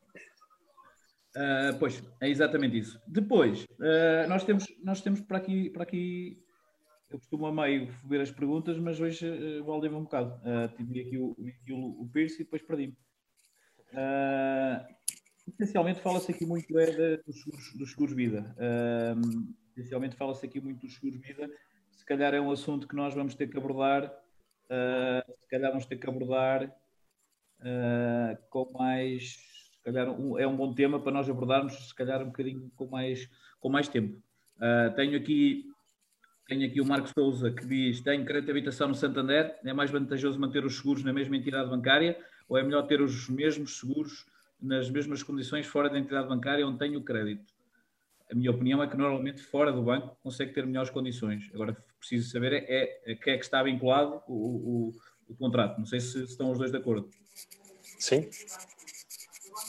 Uh, 1.36 1.78
pois, 1.78 2.02
é 2.22 2.28
exatamente 2.28 2.78
isso. 2.78 3.00
Depois, 3.06 3.64
uh, 3.64 4.28
nós, 4.28 4.44
temos, 4.44 4.64
nós 4.82 5.02
temos 5.02 5.20
para 5.20 5.38
aqui, 5.38 5.68
para 5.68 5.82
aqui, 5.82 6.42
eu 7.10 7.18
costumo 7.18 7.46
a 7.46 7.52
meio 7.52 7.92
ver 8.04 8.20
as 8.20 8.30
perguntas, 8.30 8.78
mas 8.78 9.00
hoje 9.00 9.28
uh, 9.28 9.64
valdei-me 9.64 9.96
um 9.96 10.04
bocado. 10.04 10.34
Uh, 10.40 10.68
tive 10.76 11.00
aqui 11.00 11.18
o, 11.18 11.36
o, 11.36 12.02
o 12.02 12.08
Pierce 12.12 12.36
e 12.36 12.44
depois 12.44 12.62
perdi-me. 12.62 12.96
Uh, 13.92 14.94
Essencialmente 15.46 16.00
fala-se 16.00 16.30
aqui 16.32 16.46
muito 16.46 16.78
é 16.78 16.86
de, 16.86 17.22
dos, 17.22 17.42
seguros, 17.42 17.74
dos 17.74 17.90
seguros 17.90 18.14
vida. 18.14 18.56
Um, 18.58 19.54
essencialmente 19.76 20.16
fala-se 20.16 20.46
aqui 20.46 20.60
muito 20.60 20.80
dos 20.80 20.94
seguros 20.94 21.20
vida. 21.20 21.50
Se 21.92 22.04
calhar 22.04 22.34
é 22.34 22.40
um 22.40 22.50
assunto 22.50 22.88
que 22.88 22.96
nós 22.96 23.14
vamos 23.14 23.34
ter 23.34 23.48
que 23.48 23.58
abordar. 23.58 24.06
Uh, 24.64 25.32
se 25.40 25.48
calhar 25.48 25.70
vamos 25.70 25.84
ter 25.86 25.96
que 25.96 26.08
abordar 26.08 26.64
uh, 27.60 28.48
com 28.48 28.70
mais. 28.72 29.36
Se 29.74 29.82
calhar 29.84 30.08
um, 30.08 30.38
é 30.38 30.46
um 30.46 30.56
bom 30.56 30.74
tema 30.74 30.98
para 30.98 31.12
nós 31.12 31.28
abordarmos, 31.28 31.88
se 31.88 31.94
calhar 31.94 32.22
um 32.22 32.26
bocadinho 32.26 32.70
com 32.74 32.86
mais, 32.86 33.28
com 33.60 33.68
mais 33.68 33.86
tempo. 33.86 34.16
Uh, 34.56 34.94
tenho 34.96 35.18
aqui 35.18 35.70
tenho 36.46 36.66
aqui 36.66 36.80
o 36.80 36.84
Marcos 36.84 37.12
Souza 37.16 37.50
que 37.50 37.66
diz: 37.66 38.00
tem 38.00 38.24
crédito 38.24 38.46
de 38.46 38.50
habitação 38.50 38.88
no 38.88 38.94
Santander, 38.94 39.58
é 39.64 39.72
mais 39.72 39.90
vantajoso 39.90 40.38
manter 40.38 40.64
os 40.64 40.76
seguros 40.76 41.02
na 41.02 41.12
mesma 41.12 41.36
entidade 41.36 41.70
bancária 41.70 42.18
ou 42.48 42.58
é 42.58 42.62
melhor 42.62 42.86
ter 42.86 43.00
os 43.00 43.28
mesmos 43.28 43.78
seguros 43.78 44.26
nas 44.60 44.90
mesmas 44.90 45.22
condições 45.22 45.66
fora 45.66 45.88
da 45.88 45.98
entidade 45.98 46.28
bancária 46.28 46.66
onde 46.66 46.78
tenho 46.78 46.98
o 46.98 47.02
crédito. 47.02 47.44
a 48.30 48.34
minha 48.34 48.50
opinião 48.50 48.82
é 48.82 48.86
que 48.86 48.96
normalmente 48.96 49.42
fora 49.42 49.72
do 49.72 49.82
banco 49.82 50.16
consegue 50.22 50.52
ter 50.52 50.66
melhores 50.66 50.90
condições. 50.90 51.50
Agora, 51.54 51.76
preciso 51.98 52.30
saber 52.30 52.52
é, 52.52 53.00
é 53.06 53.12
a 53.12 53.16
que 53.16 53.30
é 53.30 53.36
que 53.36 53.44
está 53.44 53.62
vinculado 53.62 54.22
o, 54.28 54.34
o, 54.34 54.92
o 55.28 55.34
contrato. 55.36 55.78
Não 55.78 55.86
sei 55.86 56.00
se 56.00 56.22
estão 56.24 56.50
os 56.50 56.58
dois 56.58 56.70
de 56.70 56.76
acordo. 56.76 57.08
Sim. 57.98 58.28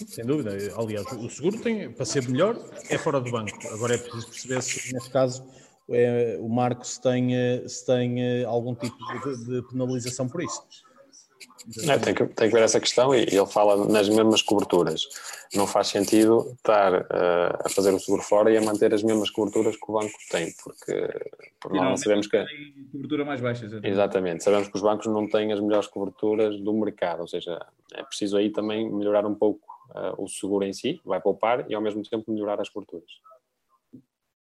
Sem 0.08 0.26
dúvida. 0.26 0.52
Aliás, 0.78 1.06
o 1.14 1.30
seguro 1.30 1.62
tem, 1.62 1.92
para 1.92 2.06
ser 2.06 2.28
melhor, 2.28 2.58
é 2.90 2.98
fora 2.98 3.22
do 3.22 3.32
banco. 3.32 3.56
Agora 3.72 3.96
é 3.96 3.98
preciso 3.98 4.28
perceber 4.28 4.62
se, 4.62 4.94
neste 4.94 5.10
caso, 5.10 5.48
é, 5.90 6.38
o 6.40 6.50
Marco 6.50 6.86
se 6.86 7.00
tem, 7.00 7.30
se 7.68 7.86
tem 7.86 8.24
eh, 8.24 8.44
algum 8.44 8.74
tipo 8.74 8.98
de, 8.98 9.46
de 9.46 9.62
penalização 9.70 10.28
por 10.28 10.44
isso. 10.44 10.64
É, 11.88 11.98
tem, 11.98 12.14
que, 12.14 12.26
tem 12.28 12.50
que 12.50 12.56
ver 12.56 12.64
essa 12.64 12.80
questão 12.80 13.14
e 13.14 13.22
ele 13.22 13.46
fala 13.48 13.88
nas 13.88 14.08
mesmas 14.08 14.42
coberturas. 14.42 15.08
Não 15.54 15.66
faz 15.66 15.88
sentido 15.88 16.54
estar 16.58 16.94
uh, 16.94 17.66
a 17.66 17.70
fazer 17.70 17.92
o 17.92 18.00
seguro 18.00 18.22
fora 18.22 18.52
e 18.52 18.58
a 18.58 18.62
manter 18.62 18.94
as 18.94 19.02
mesmas 19.02 19.32
coberturas 19.32 19.76
que 19.76 19.86
o 19.88 19.94
banco 19.94 20.14
tem, 20.30 20.54
porque 20.64 21.10
por 21.60 21.74
nós 21.74 22.02
sabemos 22.02 22.28
que. 22.28 22.44
cobertura 22.92 23.26
mais 23.26 23.42
baixa. 23.42 23.66
Exatamente. 23.66 23.92
exatamente. 23.92 24.44
Sabemos 24.44 24.68
que 24.68 24.76
os 24.76 24.82
bancos 24.82 25.08
não 25.08 25.28
têm 25.28 25.52
as 25.54 25.60
melhores 25.60 25.88
coberturas 25.88 26.60
do 26.60 26.74
mercado, 26.74 27.22
ou 27.22 27.28
seja, 27.28 27.60
é 27.94 28.04
preciso 28.04 28.38
aí 28.38 28.52
também 28.52 28.92
melhorar 28.92 29.26
um 29.26 29.34
pouco 29.34 29.66
uh, 29.90 30.24
o 30.24 30.28
seguro 30.28 30.66
em 30.66 30.74
si, 30.74 31.02
vai 31.04 31.20
poupar 31.20 31.70
e 31.70 31.74
ao 31.74 31.82
mesmo 31.82 32.04
tempo 32.04 32.32
melhorar 32.32 32.62
as 32.62 32.70
coberturas 32.70 33.10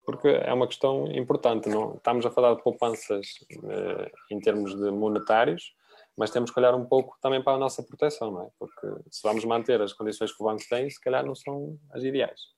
porque 0.06 0.28
é 0.28 0.52
uma 0.54 0.68
questão 0.68 1.10
importante. 1.10 1.68
Não, 1.68 1.96
estamos 1.96 2.24
a 2.24 2.30
falar 2.30 2.54
de 2.54 2.62
poupanças 2.62 3.26
uh, 3.56 4.10
em 4.30 4.40
termos 4.40 4.74
de 4.74 4.90
monetários, 4.90 5.74
mas 6.16 6.30
temos 6.30 6.50
que 6.50 6.58
olhar 6.58 6.74
um 6.74 6.86
pouco 6.86 7.18
também 7.20 7.42
para 7.42 7.54
a 7.54 7.58
nossa 7.58 7.82
proteção, 7.82 8.30
não 8.30 8.42
é? 8.44 8.48
Porque 8.58 8.86
se 9.10 9.20
vamos 9.22 9.44
manter 9.44 9.82
as 9.82 9.92
condições 9.92 10.32
que 10.32 10.42
o 10.42 10.46
banco 10.46 10.62
tem, 10.70 10.88
se 10.88 11.00
calhar 11.00 11.26
não 11.26 11.34
são 11.34 11.76
as 11.92 12.04
ideais. 12.04 12.56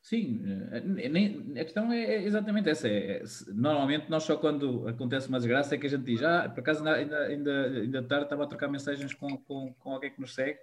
Sim, 0.00 0.40
eh, 0.72 1.60
a 1.60 1.64
questão 1.64 1.92
é, 1.92 2.02
é 2.02 2.22
exatamente 2.22 2.70
essa. 2.70 2.88
É, 2.88 3.22
normalmente, 3.48 4.08
nós 4.08 4.22
só 4.22 4.36
quando 4.36 4.88
acontece 4.88 5.28
uma 5.28 5.38
desgraça 5.38 5.74
é 5.74 5.78
que 5.78 5.86
a 5.86 5.90
gente 5.90 6.04
diz: 6.04 6.22
Ah, 6.22 6.48
por 6.48 6.60
acaso 6.60 6.86
ainda, 6.88 7.18
ainda, 7.26 7.66
ainda 7.66 8.02
tarde 8.02 8.24
estava 8.24 8.44
a 8.44 8.46
trocar 8.46 8.68
mensagens 8.68 9.12
com, 9.12 9.36
com, 9.36 9.74
com 9.74 9.92
alguém 9.92 10.10
que 10.10 10.20
nos 10.20 10.34
segue 10.34 10.58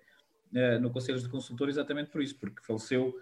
uh, 0.53 0.79
no 0.79 0.89
Conselho 0.89 1.19
de 1.19 1.29
Consultor, 1.29 1.69
exatamente 1.69 2.09
por 2.09 2.23
isso, 2.23 2.35
porque 2.39 2.63
faleceu, 2.63 3.13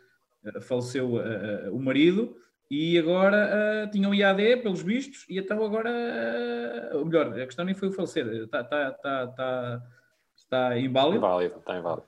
faleceu 0.61 1.15
uh, 1.15 1.75
o 1.75 1.79
marido 1.79 2.35
e 2.69 2.97
agora 2.97 3.85
uh, 3.85 3.91
tinham 3.91 4.13
IAD, 4.13 4.57
pelos 4.57 4.81
vistos, 4.81 5.25
e 5.29 5.37
então 5.37 5.63
agora, 5.63 5.91
uh, 6.91 6.97
ou 6.97 7.05
melhor, 7.05 7.27
a 7.39 7.45
questão 7.45 7.65
nem 7.65 7.75
foi 7.75 7.89
o 7.89 7.91
falecer, 7.91 8.25
está, 8.27 8.61
está, 8.61 8.89
está, 8.89 9.23
está, 9.25 9.83
está 10.35 10.79
inválido. 10.79 11.17
Inválido, 11.17 11.59
está 11.59 11.77
inválido. 11.77 12.07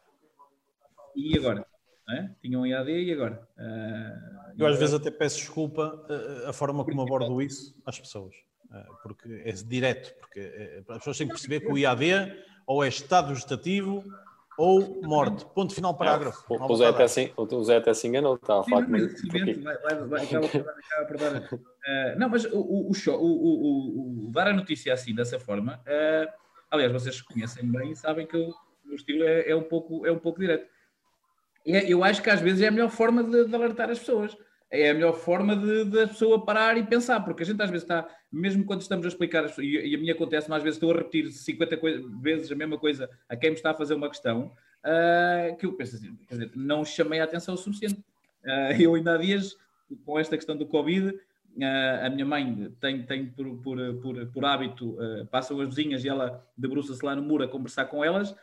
E 1.15 1.37
agora? 1.37 1.65
É? 2.09 2.29
Tinham 2.41 2.65
IAD 2.65 2.91
e 2.91 3.13
agora? 3.13 3.47
Uh, 3.57 4.53
Eu 4.57 4.67
às 4.67 4.77
vezes 4.77 4.93
até 4.93 5.09
peço 5.11 5.37
desculpa 5.37 6.05
a 6.47 6.53
forma 6.53 6.83
como 6.83 7.01
abordo 7.01 7.41
isso 7.41 7.75
às 7.85 7.99
pessoas, 7.99 8.35
porque 9.01 9.43
é 9.45 9.51
direto, 9.51 10.13
porque 10.19 10.83
as 10.89 10.97
pessoas 10.97 11.17
têm 11.17 11.27
que 11.27 11.33
perceber 11.33 11.61
que 11.61 11.71
o 11.71 11.77
IAD 11.77 12.35
ou 12.67 12.83
é 12.83 12.87
estado 12.87 13.29
vegetativo 13.29 14.03
ou 14.57 15.01
morte. 15.03 15.45
Ponto 15.53 15.73
final, 15.73 15.95
parágrafo. 15.95 16.43
É, 16.53 16.63
o, 16.63 16.75
Zé 16.75 16.87
até 16.87 17.03
assim, 17.03 17.31
o 17.35 17.63
Zé 17.63 17.77
até 17.77 17.93
se 17.93 18.07
enganou, 18.07 18.35
estava 18.35 18.61
a 18.61 18.63
falar 18.63 18.85
comigo. 18.85 19.07
Não, 22.17 22.29
mas 22.29 22.45
o, 22.45 22.59
o, 22.59 22.91
o, 22.91 24.27
o, 24.27 24.31
dar 24.31 24.47
a 24.47 24.53
notícia 24.53 24.93
assim, 24.93 25.13
dessa 25.13 25.39
forma, 25.39 25.81
uh, 25.81 26.31
aliás, 26.71 26.91
vocês 26.91 27.21
conhecem 27.21 27.69
bem 27.69 27.91
e 27.91 27.95
sabem 27.95 28.25
que 28.25 28.37
o 28.37 28.53
meu 28.83 28.95
estilo 28.95 29.23
é, 29.23 29.49
é, 29.49 29.55
um 29.55 29.63
pouco, 29.63 30.05
é 30.05 30.11
um 30.11 30.19
pouco 30.19 30.39
direto. 30.39 30.67
E 31.65 31.75
é, 31.75 31.91
eu 31.91 32.03
acho 32.03 32.21
que 32.21 32.29
às 32.29 32.41
vezes 32.41 32.61
é 32.61 32.67
a 32.67 32.71
melhor 32.71 32.89
forma 32.89 33.23
de, 33.23 33.45
de 33.45 33.55
alertar 33.55 33.89
as 33.89 33.99
pessoas 33.99 34.37
é 34.81 34.89
a 34.89 34.93
melhor 34.93 35.13
forma 35.13 35.55
de, 35.55 35.85
de, 35.85 36.01
a 36.01 36.07
pessoa 36.07 36.43
parar 36.43 36.77
e 36.77 36.83
pensar, 36.83 37.21
porque 37.21 37.43
a 37.43 37.45
gente 37.45 37.61
às 37.61 37.69
vezes 37.69 37.83
está, 37.83 38.07
mesmo 38.31 38.65
quando 38.65 38.81
estamos 38.81 39.05
a 39.05 39.09
explicar, 39.09 39.45
e, 39.59 39.91
e 39.91 39.95
a 39.95 39.97
mim 39.97 40.09
acontece, 40.09 40.49
mas 40.49 40.57
às 40.57 40.63
vezes 40.63 40.77
estou 40.77 40.91
a 40.91 40.97
repetir 40.97 41.31
50 41.31 41.79
vezes 42.21 42.51
a 42.51 42.55
mesma 42.55 42.77
coisa 42.77 43.09
a 43.29 43.35
quem 43.35 43.51
me 43.51 43.55
está 43.55 43.71
a 43.71 43.73
fazer 43.73 43.93
uma 43.93 44.09
questão, 44.09 44.51
uh, 44.85 45.55
que 45.57 45.65
eu 45.65 45.73
penso 45.73 45.95
assim, 45.95 46.15
quer 46.27 46.35
dizer, 46.35 46.51
não 46.55 46.85
chamei 46.85 47.19
a 47.19 47.23
atenção 47.23 47.55
o 47.55 47.57
suficiente. 47.57 47.99
Uh, 48.43 48.79
eu 48.79 48.95
ainda 48.95 49.15
há 49.15 49.17
dias, 49.17 49.55
com 50.05 50.19
esta 50.19 50.35
questão 50.35 50.55
do 50.55 50.65
Covid, 50.65 51.09
uh, 51.09 52.05
a 52.05 52.09
minha 52.09 52.25
mãe 52.25 52.71
tem, 52.79 53.03
tem 53.03 53.25
por, 53.25 53.57
por, 53.57 53.77
por, 53.95 54.25
por 54.27 54.45
hábito, 54.45 54.97
passam 55.31 55.59
as 55.59 55.69
vizinhas 55.69 56.03
e 56.03 56.09
ela 56.09 56.45
debruça-se 56.57 57.03
lá 57.03 57.15
no 57.15 57.21
muro 57.21 57.43
a 57.43 57.47
conversar 57.47 57.85
com 57.85 58.03
elas, 58.03 58.35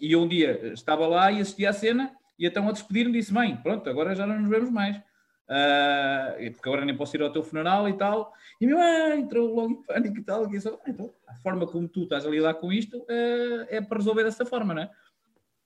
e 0.00 0.12
eu 0.12 0.20
um 0.20 0.28
dia 0.28 0.72
estava 0.72 1.06
lá 1.06 1.32
e 1.32 1.40
assisti 1.40 1.64
à 1.64 1.72
cena, 1.72 2.12
e 2.38 2.46
então 2.46 2.68
a 2.68 2.72
despedir-me 2.72 3.12
disse: 3.12 3.32
Mãe, 3.32 3.56
pronto, 3.56 3.88
agora 3.88 4.14
já 4.14 4.26
não 4.26 4.40
nos 4.40 4.50
vemos 4.50 4.68
mais. 4.68 5.00
Uh, 5.52 6.50
porque 6.52 6.66
agora 6.66 6.84
nem 6.86 6.96
posso 6.96 7.14
ir 7.14 7.22
ao 7.22 7.30
teu 7.30 7.42
funeral 7.42 7.86
e 7.86 7.92
tal. 7.92 8.32
E 8.58 8.66
meu, 8.66 8.78
ah, 8.78 9.14
entrou 9.16 9.54
logo 9.54 9.70
em 9.70 9.82
pânico 9.82 10.16
e 10.16 10.22
tal. 10.22 10.50
E 10.50 10.56
ah, 10.56 10.80
então, 10.88 11.12
a 11.28 11.34
forma 11.34 11.66
como 11.66 11.86
tu 11.86 12.04
estás 12.04 12.24
a 12.24 12.30
lidar 12.30 12.54
com 12.54 12.72
isto 12.72 12.98
uh, 13.00 13.66
é 13.68 13.80
para 13.82 13.98
resolver 13.98 14.24
dessa 14.24 14.46
forma, 14.46 14.72
não 14.72 14.82
é? 14.82 14.90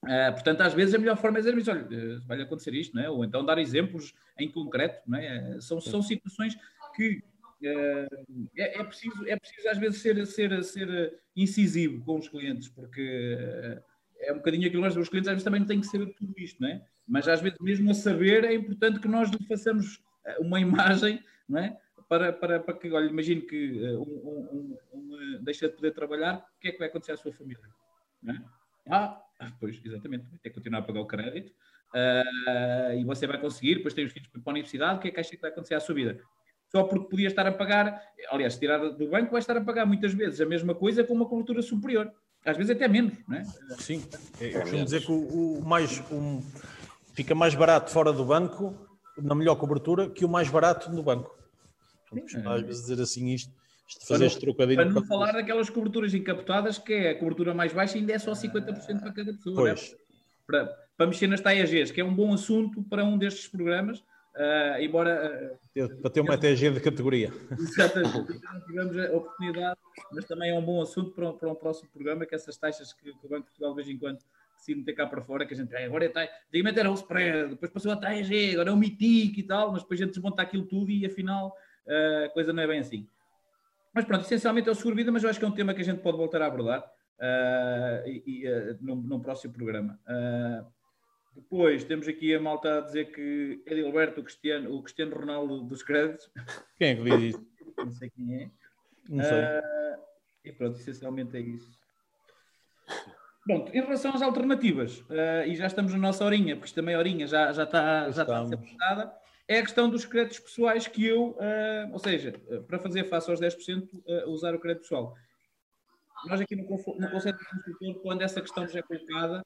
Uh, 0.03 0.33
portanto, 0.33 0.61
às 0.61 0.73
vezes 0.73 0.93
a 0.93 0.97
melhor 0.97 1.15
forma 1.15 1.37
é 1.37 1.41
dizer 1.41 1.57
isso, 1.57 1.71
olha, 1.71 1.87
vai 2.27 2.41
acontecer 2.41 2.73
isto, 2.73 2.95
não 2.95 3.03
é? 3.03 3.09
ou 3.09 3.23
então 3.23 3.45
dar 3.45 3.57
exemplos 3.59 4.13
em 4.37 4.51
concreto. 4.51 5.01
Não 5.07 5.17
é? 5.17 5.57
São, 5.61 5.79
são 5.79 6.01
situações 6.01 6.57
que 6.93 7.23
é, 7.63 8.79
é, 8.79 8.83
preciso, 8.83 9.25
é 9.25 9.37
preciso 9.37 9.69
às 9.69 9.77
vezes 9.77 10.01
ser, 10.01 10.25
ser, 10.27 10.63
ser 10.63 11.19
incisivo 11.35 12.03
com 12.03 12.17
os 12.17 12.27
clientes, 12.27 12.67
porque 12.67 13.79
é 14.19 14.33
um 14.33 14.37
bocadinho 14.37 14.67
aquilo 14.67 14.89
que 14.89 14.99
os 14.99 15.09
clientes 15.09 15.27
às 15.27 15.33
vezes 15.35 15.43
também 15.43 15.59
não 15.59 15.67
têm 15.67 15.79
que 15.79 15.87
saber 15.87 16.13
tudo 16.13 16.33
isto, 16.37 16.61
não 16.61 16.69
é? 16.69 16.81
Mas 17.07 17.27
às 17.27 17.41
vezes 17.41 17.57
mesmo 17.59 17.91
a 17.91 17.93
saber 17.93 18.43
é 18.43 18.53
importante 18.53 18.99
que 18.99 19.07
nós 19.07 19.29
lhe 19.29 19.45
façamos 19.47 20.01
eh, 20.25 20.37
uma 20.39 20.59
imagem, 20.61 21.23
não 21.47 21.59
é? 21.59 21.77
Para, 22.09 22.31
para, 22.31 22.59
para 22.59 22.73
que, 22.77 22.89
olha, 22.91 23.07
imagine 23.07 23.41
que 23.41 23.81
uh, 23.83 24.01
um, 24.01 24.77
um, 24.93 25.13
um, 25.13 25.43
deixa 25.43 25.67
de 25.67 25.75
poder 25.75 25.91
trabalhar, 25.91 26.37
o 26.37 26.59
que 26.61 26.69
é 26.69 26.71
que 26.71 26.79
vai 26.79 26.87
acontecer 26.87 27.11
à 27.11 27.17
sua 27.17 27.33
família? 27.33 27.61
É? 28.27 28.33
Ah, 28.89 29.21
pois, 29.59 29.81
exatamente, 29.83 30.25
vai 30.29 30.39
ter 30.39 30.49
que 30.49 30.55
continuar 30.55 30.79
a 30.79 30.83
pagar 30.83 31.01
o 31.01 31.05
crédito 31.05 31.51
uh, 31.93 32.93
e 32.97 33.03
você 33.03 33.27
vai 33.27 33.39
conseguir, 33.39 33.75
depois 33.75 33.93
tem 33.93 34.05
os 34.05 34.13
filhos 34.13 34.29
para 34.29 34.41
a 34.45 34.49
universidade, 34.51 34.99
o 34.99 35.01
que 35.01 35.09
é 35.09 35.11
que 35.11 35.19
acha 35.19 35.31
que 35.31 35.41
vai 35.41 35.51
acontecer 35.51 35.75
à 35.75 35.79
sua 35.81 35.95
vida? 35.95 36.21
Só 36.69 36.83
porque 36.83 37.09
podia 37.09 37.27
estar 37.27 37.45
a 37.45 37.51
pagar, 37.51 38.01
aliás, 38.29 38.57
tirar 38.57 38.77
do 38.77 39.07
banco, 39.09 39.31
vai 39.31 39.39
estar 39.39 39.57
a 39.57 39.61
pagar 39.61 39.85
muitas 39.85 40.13
vezes 40.13 40.39
a 40.39 40.45
mesma 40.45 40.75
coisa 40.75 41.03
com 41.03 41.13
uma 41.13 41.25
cobertura 41.25 41.61
superior 41.61 42.11
às 42.47 42.55
vezes 42.55 42.71
até 42.71 42.87
menos, 42.87 43.13
não 43.27 43.37
é? 43.37 43.43
Sim, 43.77 44.03
eu 44.39 44.61
costumo 44.61 44.85
dizer 44.85 45.01
que 45.05 45.11
o, 45.11 45.59
o 45.59 45.65
mais 45.65 46.01
fica 47.13 47.35
mais 47.35 47.53
barato 47.53 47.91
fora 47.91 48.13
do 48.13 48.23
banco, 48.23 48.73
na 49.17 49.35
melhor 49.35 49.55
cobertura, 49.55 50.09
que 50.09 50.23
o 50.23 50.29
mais 50.29 50.49
barato 50.49 50.89
no 50.89 51.03
banco. 51.03 51.37
Portanto, 52.09 52.47
às 52.47 52.61
vezes 52.61 52.81
dizer 52.83 53.01
assim 53.01 53.27
isto, 53.33 53.51
isto 53.87 54.07
fazer 54.07 54.27
este 54.27 54.39
trocadilho. 54.39 54.77
Para 54.77 54.89
não 54.89 55.05
falar 55.05 55.33
daquelas 55.33 55.69
coberturas 55.69 56.13
encapotadas, 56.13 56.77
que 56.77 56.93
é 56.93 57.09
a 57.11 57.19
cobertura 57.19 57.53
mais 57.53 57.73
baixa, 57.73 57.97
ainda 57.97 58.13
é 58.13 58.19
só 58.19 58.31
50% 58.31 58.99
para 58.99 59.11
cada 59.11 59.33
pessoa. 59.33 59.55
Pois. 59.55 59.91
Né? 59.91 59.97
Para, 60.45 60.65
para 60.95 61.07
mexer 61.07 61.27
nas 61.27 61.41
TAGs, 61.41 61.91
que 61.91 61.99
é 61.99 62.05
um 62.05 62.13
bom 62.13 62.33
assunto 62.33 62.81
para 62.83 63.03
um 63.03 63.17
destes 63.17 63.47
programas, 63.47 64.01
uh, 64.37 64.81
embora. 64.81 65.57
Uh, 65.75 66.01
para 66.01 66.11
ter 66.11 66.21
uma 66.21 66.37
TAG 66.37 66.69
de 66.69 66.79
categoria. 66.79 67.31
Exatamente, 67.51 68.41
não 68.43 68.61
tivemos 68.61 68.97
a 68.97 69.11
oportunidade 69.15 69.77
mas 70.11 70.25
também 70.25 70.51
é 70.51 70.53
um 70.53 70.63
bom 70.63 70.81
assunto 70.81 71.11
para 71.11 71.29
um, 71.29 71.33
para 71.33 71.49
um 71.49 71.55
próximo 71.55 71.89
programa, 71.91 72.25
que 72.25 72.35
essas 72.35 72.57
taxas 72.57 72.93
que, 72.93 73.11
que 73.13 73.25
o 73.25 73.29
Banco 73.29 73.45
de 73.45 73.49
Portugal 73.49 73.71
de 73.71 73.75
vez 73.75 73.89
em 73.89 73.97
quando 73.97 74.19
decide 74.57 74.79
meter 74.79 74.93
cá 74.93 75.05
para 75.05 75.21
fora, 75.21 75.45
que 75.45 75.53
a 75.53 75.57
gente 75.57 75.75
agora 75.75 76.05
é 76.05 76.09
taxa, 76.09 76.31
antigamente 76.47 76.79
era 76.79 76.89
o 76.89 76.93
spread, 76.93 77.49
depois 77.49 77.71
passou 77.71 77.91
a 77.91 77.95
taxa, 77.95 78.33
agora 78.53 78.69
é 78.69 78.73
o 78.73 78.77
MITIC 78.77 79.39
e 79.39 79.43
tal, 79.43 79.71
mas 79.71 79.81
depois 79.81 79.99
a 79.99 80.03
gente 80.03 80.13
desmonta 80.13 80.41
aquilo 80.41 80.65
tudo 80.65 80.91
e 80.91 81.05
afinal 81.05 81.55
uh, 81.85 82.25
a 82.25 82.29
coisa 82.29 82.53
não 82.53 82.63
é 82.63 82.67
bem 82.67 82.79
assim. 82.79 83.07
Mas 83.93 84.05
pronto, 84.05 84.23
essencialmente 84.25 84.69
é 84.69 84.71
o 84.71 84.75
seguro-vida, 84.75 85.11
mas 85.11 85.23
eu 85.23 85.29
acho 85.29 85.39
que 85.39 85.45
é 85.45 85.47
um 85.47 85.53
tema 85.53 85.73
que 85.73 85.81
a 85.81 85.85
gente 85.85 86.01
pode 86.01 86.17
voltar 86.17 86.41
a 86.41 86.47
abordar 86.47 86.81
uh, 86.81 88.07
e, 88.07 88.23
e 88.25 88.47
uh, 88.47 88.77
num, 88.81 88.95
num, 88.95 89.19
próximo 89.19 89.53
programa. 89.53 89.99
Depois 91.37 91.83
temos 91.83 92.07
aqui 92.07 92.33
a 92.33 92.39
malta 92.39 92.79
a 92.79 92.81
dizer 92.81 93.11
que 93.11 93.61
é 93.67 93.73
Edilberto, 93.73 94.21
o 94.21 94.23
Cristiano, 94.23 94.75
o 94.75 94.81
Cristiano 94.81 95.15
Ronaldo 95.15 95.61
dos 95.61 95.83
créditos. 95.83 96.29
Quem 96.77 96.89
é 96.89 96.95
que 96.95 97.03
diz 97.03 97.35
isso? 97.35 97.47
não 97.77 97.91
sei 97.91 98.09
quem 98.09 98.35
é. 98.35 98.49
Não 99.07 99.23
sei. 99.23 99.39
Uh, 99.39 99.99
e 100.45 100.51
pronto, 100.51 100.79
essencialmente 100.79 101.37
é 101.37 101.39
isso. 101.39 101.71
Pronto, 103.45 103.71
em 103.71 103.81
relação 103.81 104.13
às 104.13 104.21
alternativas, 104.21 104.99
uh, 105.01 105.45
e 105.45 105.55
já 105.55 105.67
estamos 105.67 105.93
na 105.93 105.99
nossa 105.99 106.25
horinha, 106.25 106.55
porque 106.55 106.69
esta 106.69 106.81
meia 106.81 106.97
horinha 106.97 107.27
já, 107.27 107.51
já 107.53 107.63
está, 107.63 108.09
já 108.09 108.23
está 108.23 108.41
a 108.41 108.45
ser 108.47 108.57
postada, 108.57 109.13
é 109.47 109.59
a 109.59 109.61
questão 109.61 109.89
dos 109.89 110.05
créditos 110.05 110.39
pessoais 110.39 110.87
que 110.87 111.05
eu, 111.05 111.29
uh, 111.29 111.93
ou 111.93 111.99
seja, 111.99 112.33
para 112.67 112.79
fazer 112.79 113.03
face 113.05 113.29
aos 113.29 113.39
10%, 113.39 113.87
usar 114.25 114.55
o 114.55 114.59
crédito 114.59 114.81
pessoal. 114.81 115.15
Nós 116.25 116.41
aqui 116.41 116.55
no, 116.55 116.63
no 116.63 117.11
Conselho 117.11 117.37
de 117.37 117.45
Consultor, 117.45 118.01
quando 118.01 118.21
essa 118.23 118.41
questão 118.41 118.67
já 118.67 118.79
é 118.79 118.81
colocada, 118.81 119.45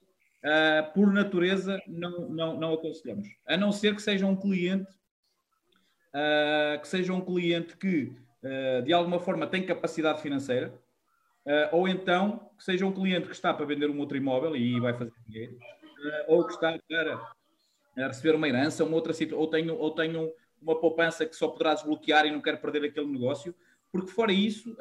por 0.93 1.13
natureza, 1.13 1.81
não, 1.87 2.29
não, 2.29 2.59
não 2.59 2.73
aconselhamos. 2.73 3.27
A 3.47 3.55
não 3.55 3.71
ser 3.71 3.95
que 3.95 4.01
seja 4.01 4.25
um 4.25 4.35
cliente, 4.35 4.91
que 6.81 6.87
seja 6.87 7.13
um 7.13 7.21
cliente 7.21 7.77
que 7.77 8.15
uh, 8.43 8.81
de 8.83 8.93
alguma 8.93 9.19
forma 9.19 9.47
tem 9.47 9.65
capacidade 9.65 10.21
financeira, 10.21 10.73
uh, 11.45 11.75
ou 11.75 11.87
então 11.87 12.49
que 12.57 12.63
seja 12.63 12.85
um 12.85 12.91
cliente 12.91 13.27
que 13.27 13.33
está 13.33 13.53
para 13.53 13.65
vender 13.65 13.89
um 13.89 13.99
outro 13.99 14.17
imóvel 14.17 14.55
e 14.55 14.79
vai 14.79 14.93
fazer 14.93 15.13
dinheiro, 15.27 15.53
uh, 15.53 16.33
ou 16.33 16.45
que 16.45 16.53
está 16.53 16.77
para 16.87 18.07
receber 18.07 18.35
uma 18.35 18.47
herança, 18.47 18.83
uma 18.83 18.95
outra 18.95 19.13
ou 19.35 19.47
tenho, 19.47 19.75
ou 19.75 19.91
tenho 19.91 20.31
uma 20.61 20.79
poupança 20.79 21.25
que 21.25 21.35
só 21.35 21.47
poderá 21.47 21.73
desbloquear 21.73 22.25
e 22.25 22.31
não 22.31 22.41
quero 22.41 22.57
perder 22.57 22.85
aquele 22.85 23.07
negócio, 23.07 23.53
porque 23.91 24.11
fora 24.11 24.31
isso, 24.31 24.73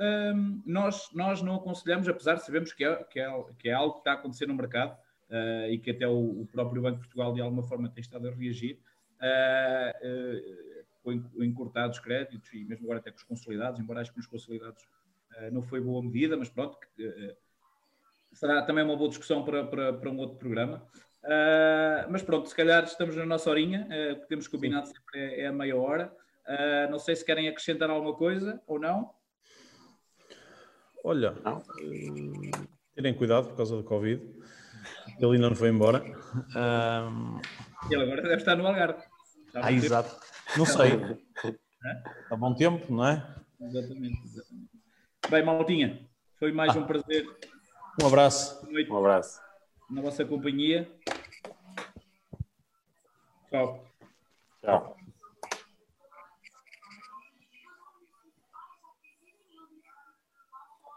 nós, 0.64 1.08
nós 1.12 1.42
não 1.42 1.56
aconselhamos, 1.56 2.06
apesar 2.06 2.34
de 2.34 2.44
sabermos 2.44 2.72
que 2.72 2.84
é, 2.84 2.94
que 3.04 3.18
é, 3.18 3.44
que 3.58 3.68
é 3.68 3.72
algo 3.72 3.94
que 3.94 4.00
está 4.00 4.12
a 4.12 4.14
acontecer 4.14 4.46
no 4.46 4.54
mercado 4.54 4.92
uh, 4.92 4.96
e 5.70 5.78
que 5.78 5.91
até 5.91 6.09
o, 6.09 6.43
o, 6.43 6.49
próprio 6.51 6.83
Banco 6.83 6.97
de 6.97 7.03
Portugal 7.03 7.33
de 7.33 7.41
alguma 7.41 7.62
forma 7.62 7.89
tem 7.89 8.01
estado 8.03 8.28
a 8.28 8.31
reagir, 8.33 8.78
uh, 9.20 10.07
uh, 10.07 10.85
com 11.03 11.45
encurtados 11.45 11.99
créditos 11.99 12.53
e 12.53 12.64
mesmo 12.64 12.85
agora 12.85 12.99
até 12.99 13.11
com 13.11 13.16
os 13.16 13.22
consolidados, 13.22 13.81
embora 13.81 14.01
acho 14.01 14.11
que 14.11 14.18
nos 14.18 14.26
consolidados 14.26 14.83
não 15.53 15.62
foi 15.62 15.81
boa 15.81 16.03
medida, 16.03 16.37
mas 16.37 16.49
pronto, 16.49 16.76
será 18.33 18.62
também 18.62 18.85
uma 18.85 18.97
boa 18.97 19.09
discussão 19.09 19.45
para, 19.45 19.64
para, 19.64 19.93
para 19.93 20.11
um 20.11 20.18
outro 20.18 20.37
programa. 20.37 20.87
Uh, 21.22 22.09
mas 22.09 22.22
pronto, 22.22 22.49
se 22.49 22.55
calhar 22.55 22.83
estamos 22.85 23.14
na 23.14 23.26
nossa 23.26 23.51
horinha, 23.51 23.87
uh, 23.91 24.12
o 24.14 24.20
que 24.20 24.28
temos 24.28 24.49
combinado 24.49 24.87
Sim. 24.87 24.95
sempre 24.95 25.20
é, 25.20 25.41
é, 25.43 25.47
a 25.47 25.53
meia 25.53 25.76
hora. 25.76 26.12
Uh, 26.47 26.91
não 26.91 26.99
sei 26.99 27.14
se 27.14 27.24
querem 27.24 27.49
acrescentar 27.49 27.91
alguma 27.91 28.14
coisa 28.14 28.61
ou 28.66 28.78
não. 28.78 29.11
Olha, 31.05 31.35
não. 31.45 31.62
terem 32.95 33.14
cuidado 33.14 33.49
por 33.49 33.57
causa 33.57 33.76
do 33.76 33.85
Covid. 33.85 34.22
Ele 35.20 35.34
ainda 35.34 35.50
não 35.50 35.56
foi 35.56 35.68
embora. 35.68 36.02
Ele 37.90 38.02
agora 38.02 38.22
deve 38.22 38.36
estar 38.36 38.56
no 38.56 38.66
Algarve. 38.66 39.02
Está 39.46 39.66
ah, 39.66 39.72
exato. 39.72 40.10
Tempo. 40.10 40.58
Não 40.58 40.66
sei. 40.66 41.18
Há 42.30 42.36
bom 42.36 42.54
tempo, 42.54 42.92
não 42.92 43.06
é? 43.06 43.26
Exatamente, 43.60 44.20
exatamente. 44.24 44.70
Bem, 45.30 45.44
Maltinha, 45.44 46.08
foi 46.38 46.52
mais 46.52 46.76
ah. 46.76 46.80
um 46.80 46.86
prazer. 46.86 47.26
Um 48.02 48.06
abraço. 48.06 48.66
Um 48.88 48.98
abraço 48.98 49.40
na 49.90 50.00
vossa 50.00 50.24
companhia. 50.24 50.88
Tchau. 53.50 53.84
Tchau. 54.62 54.96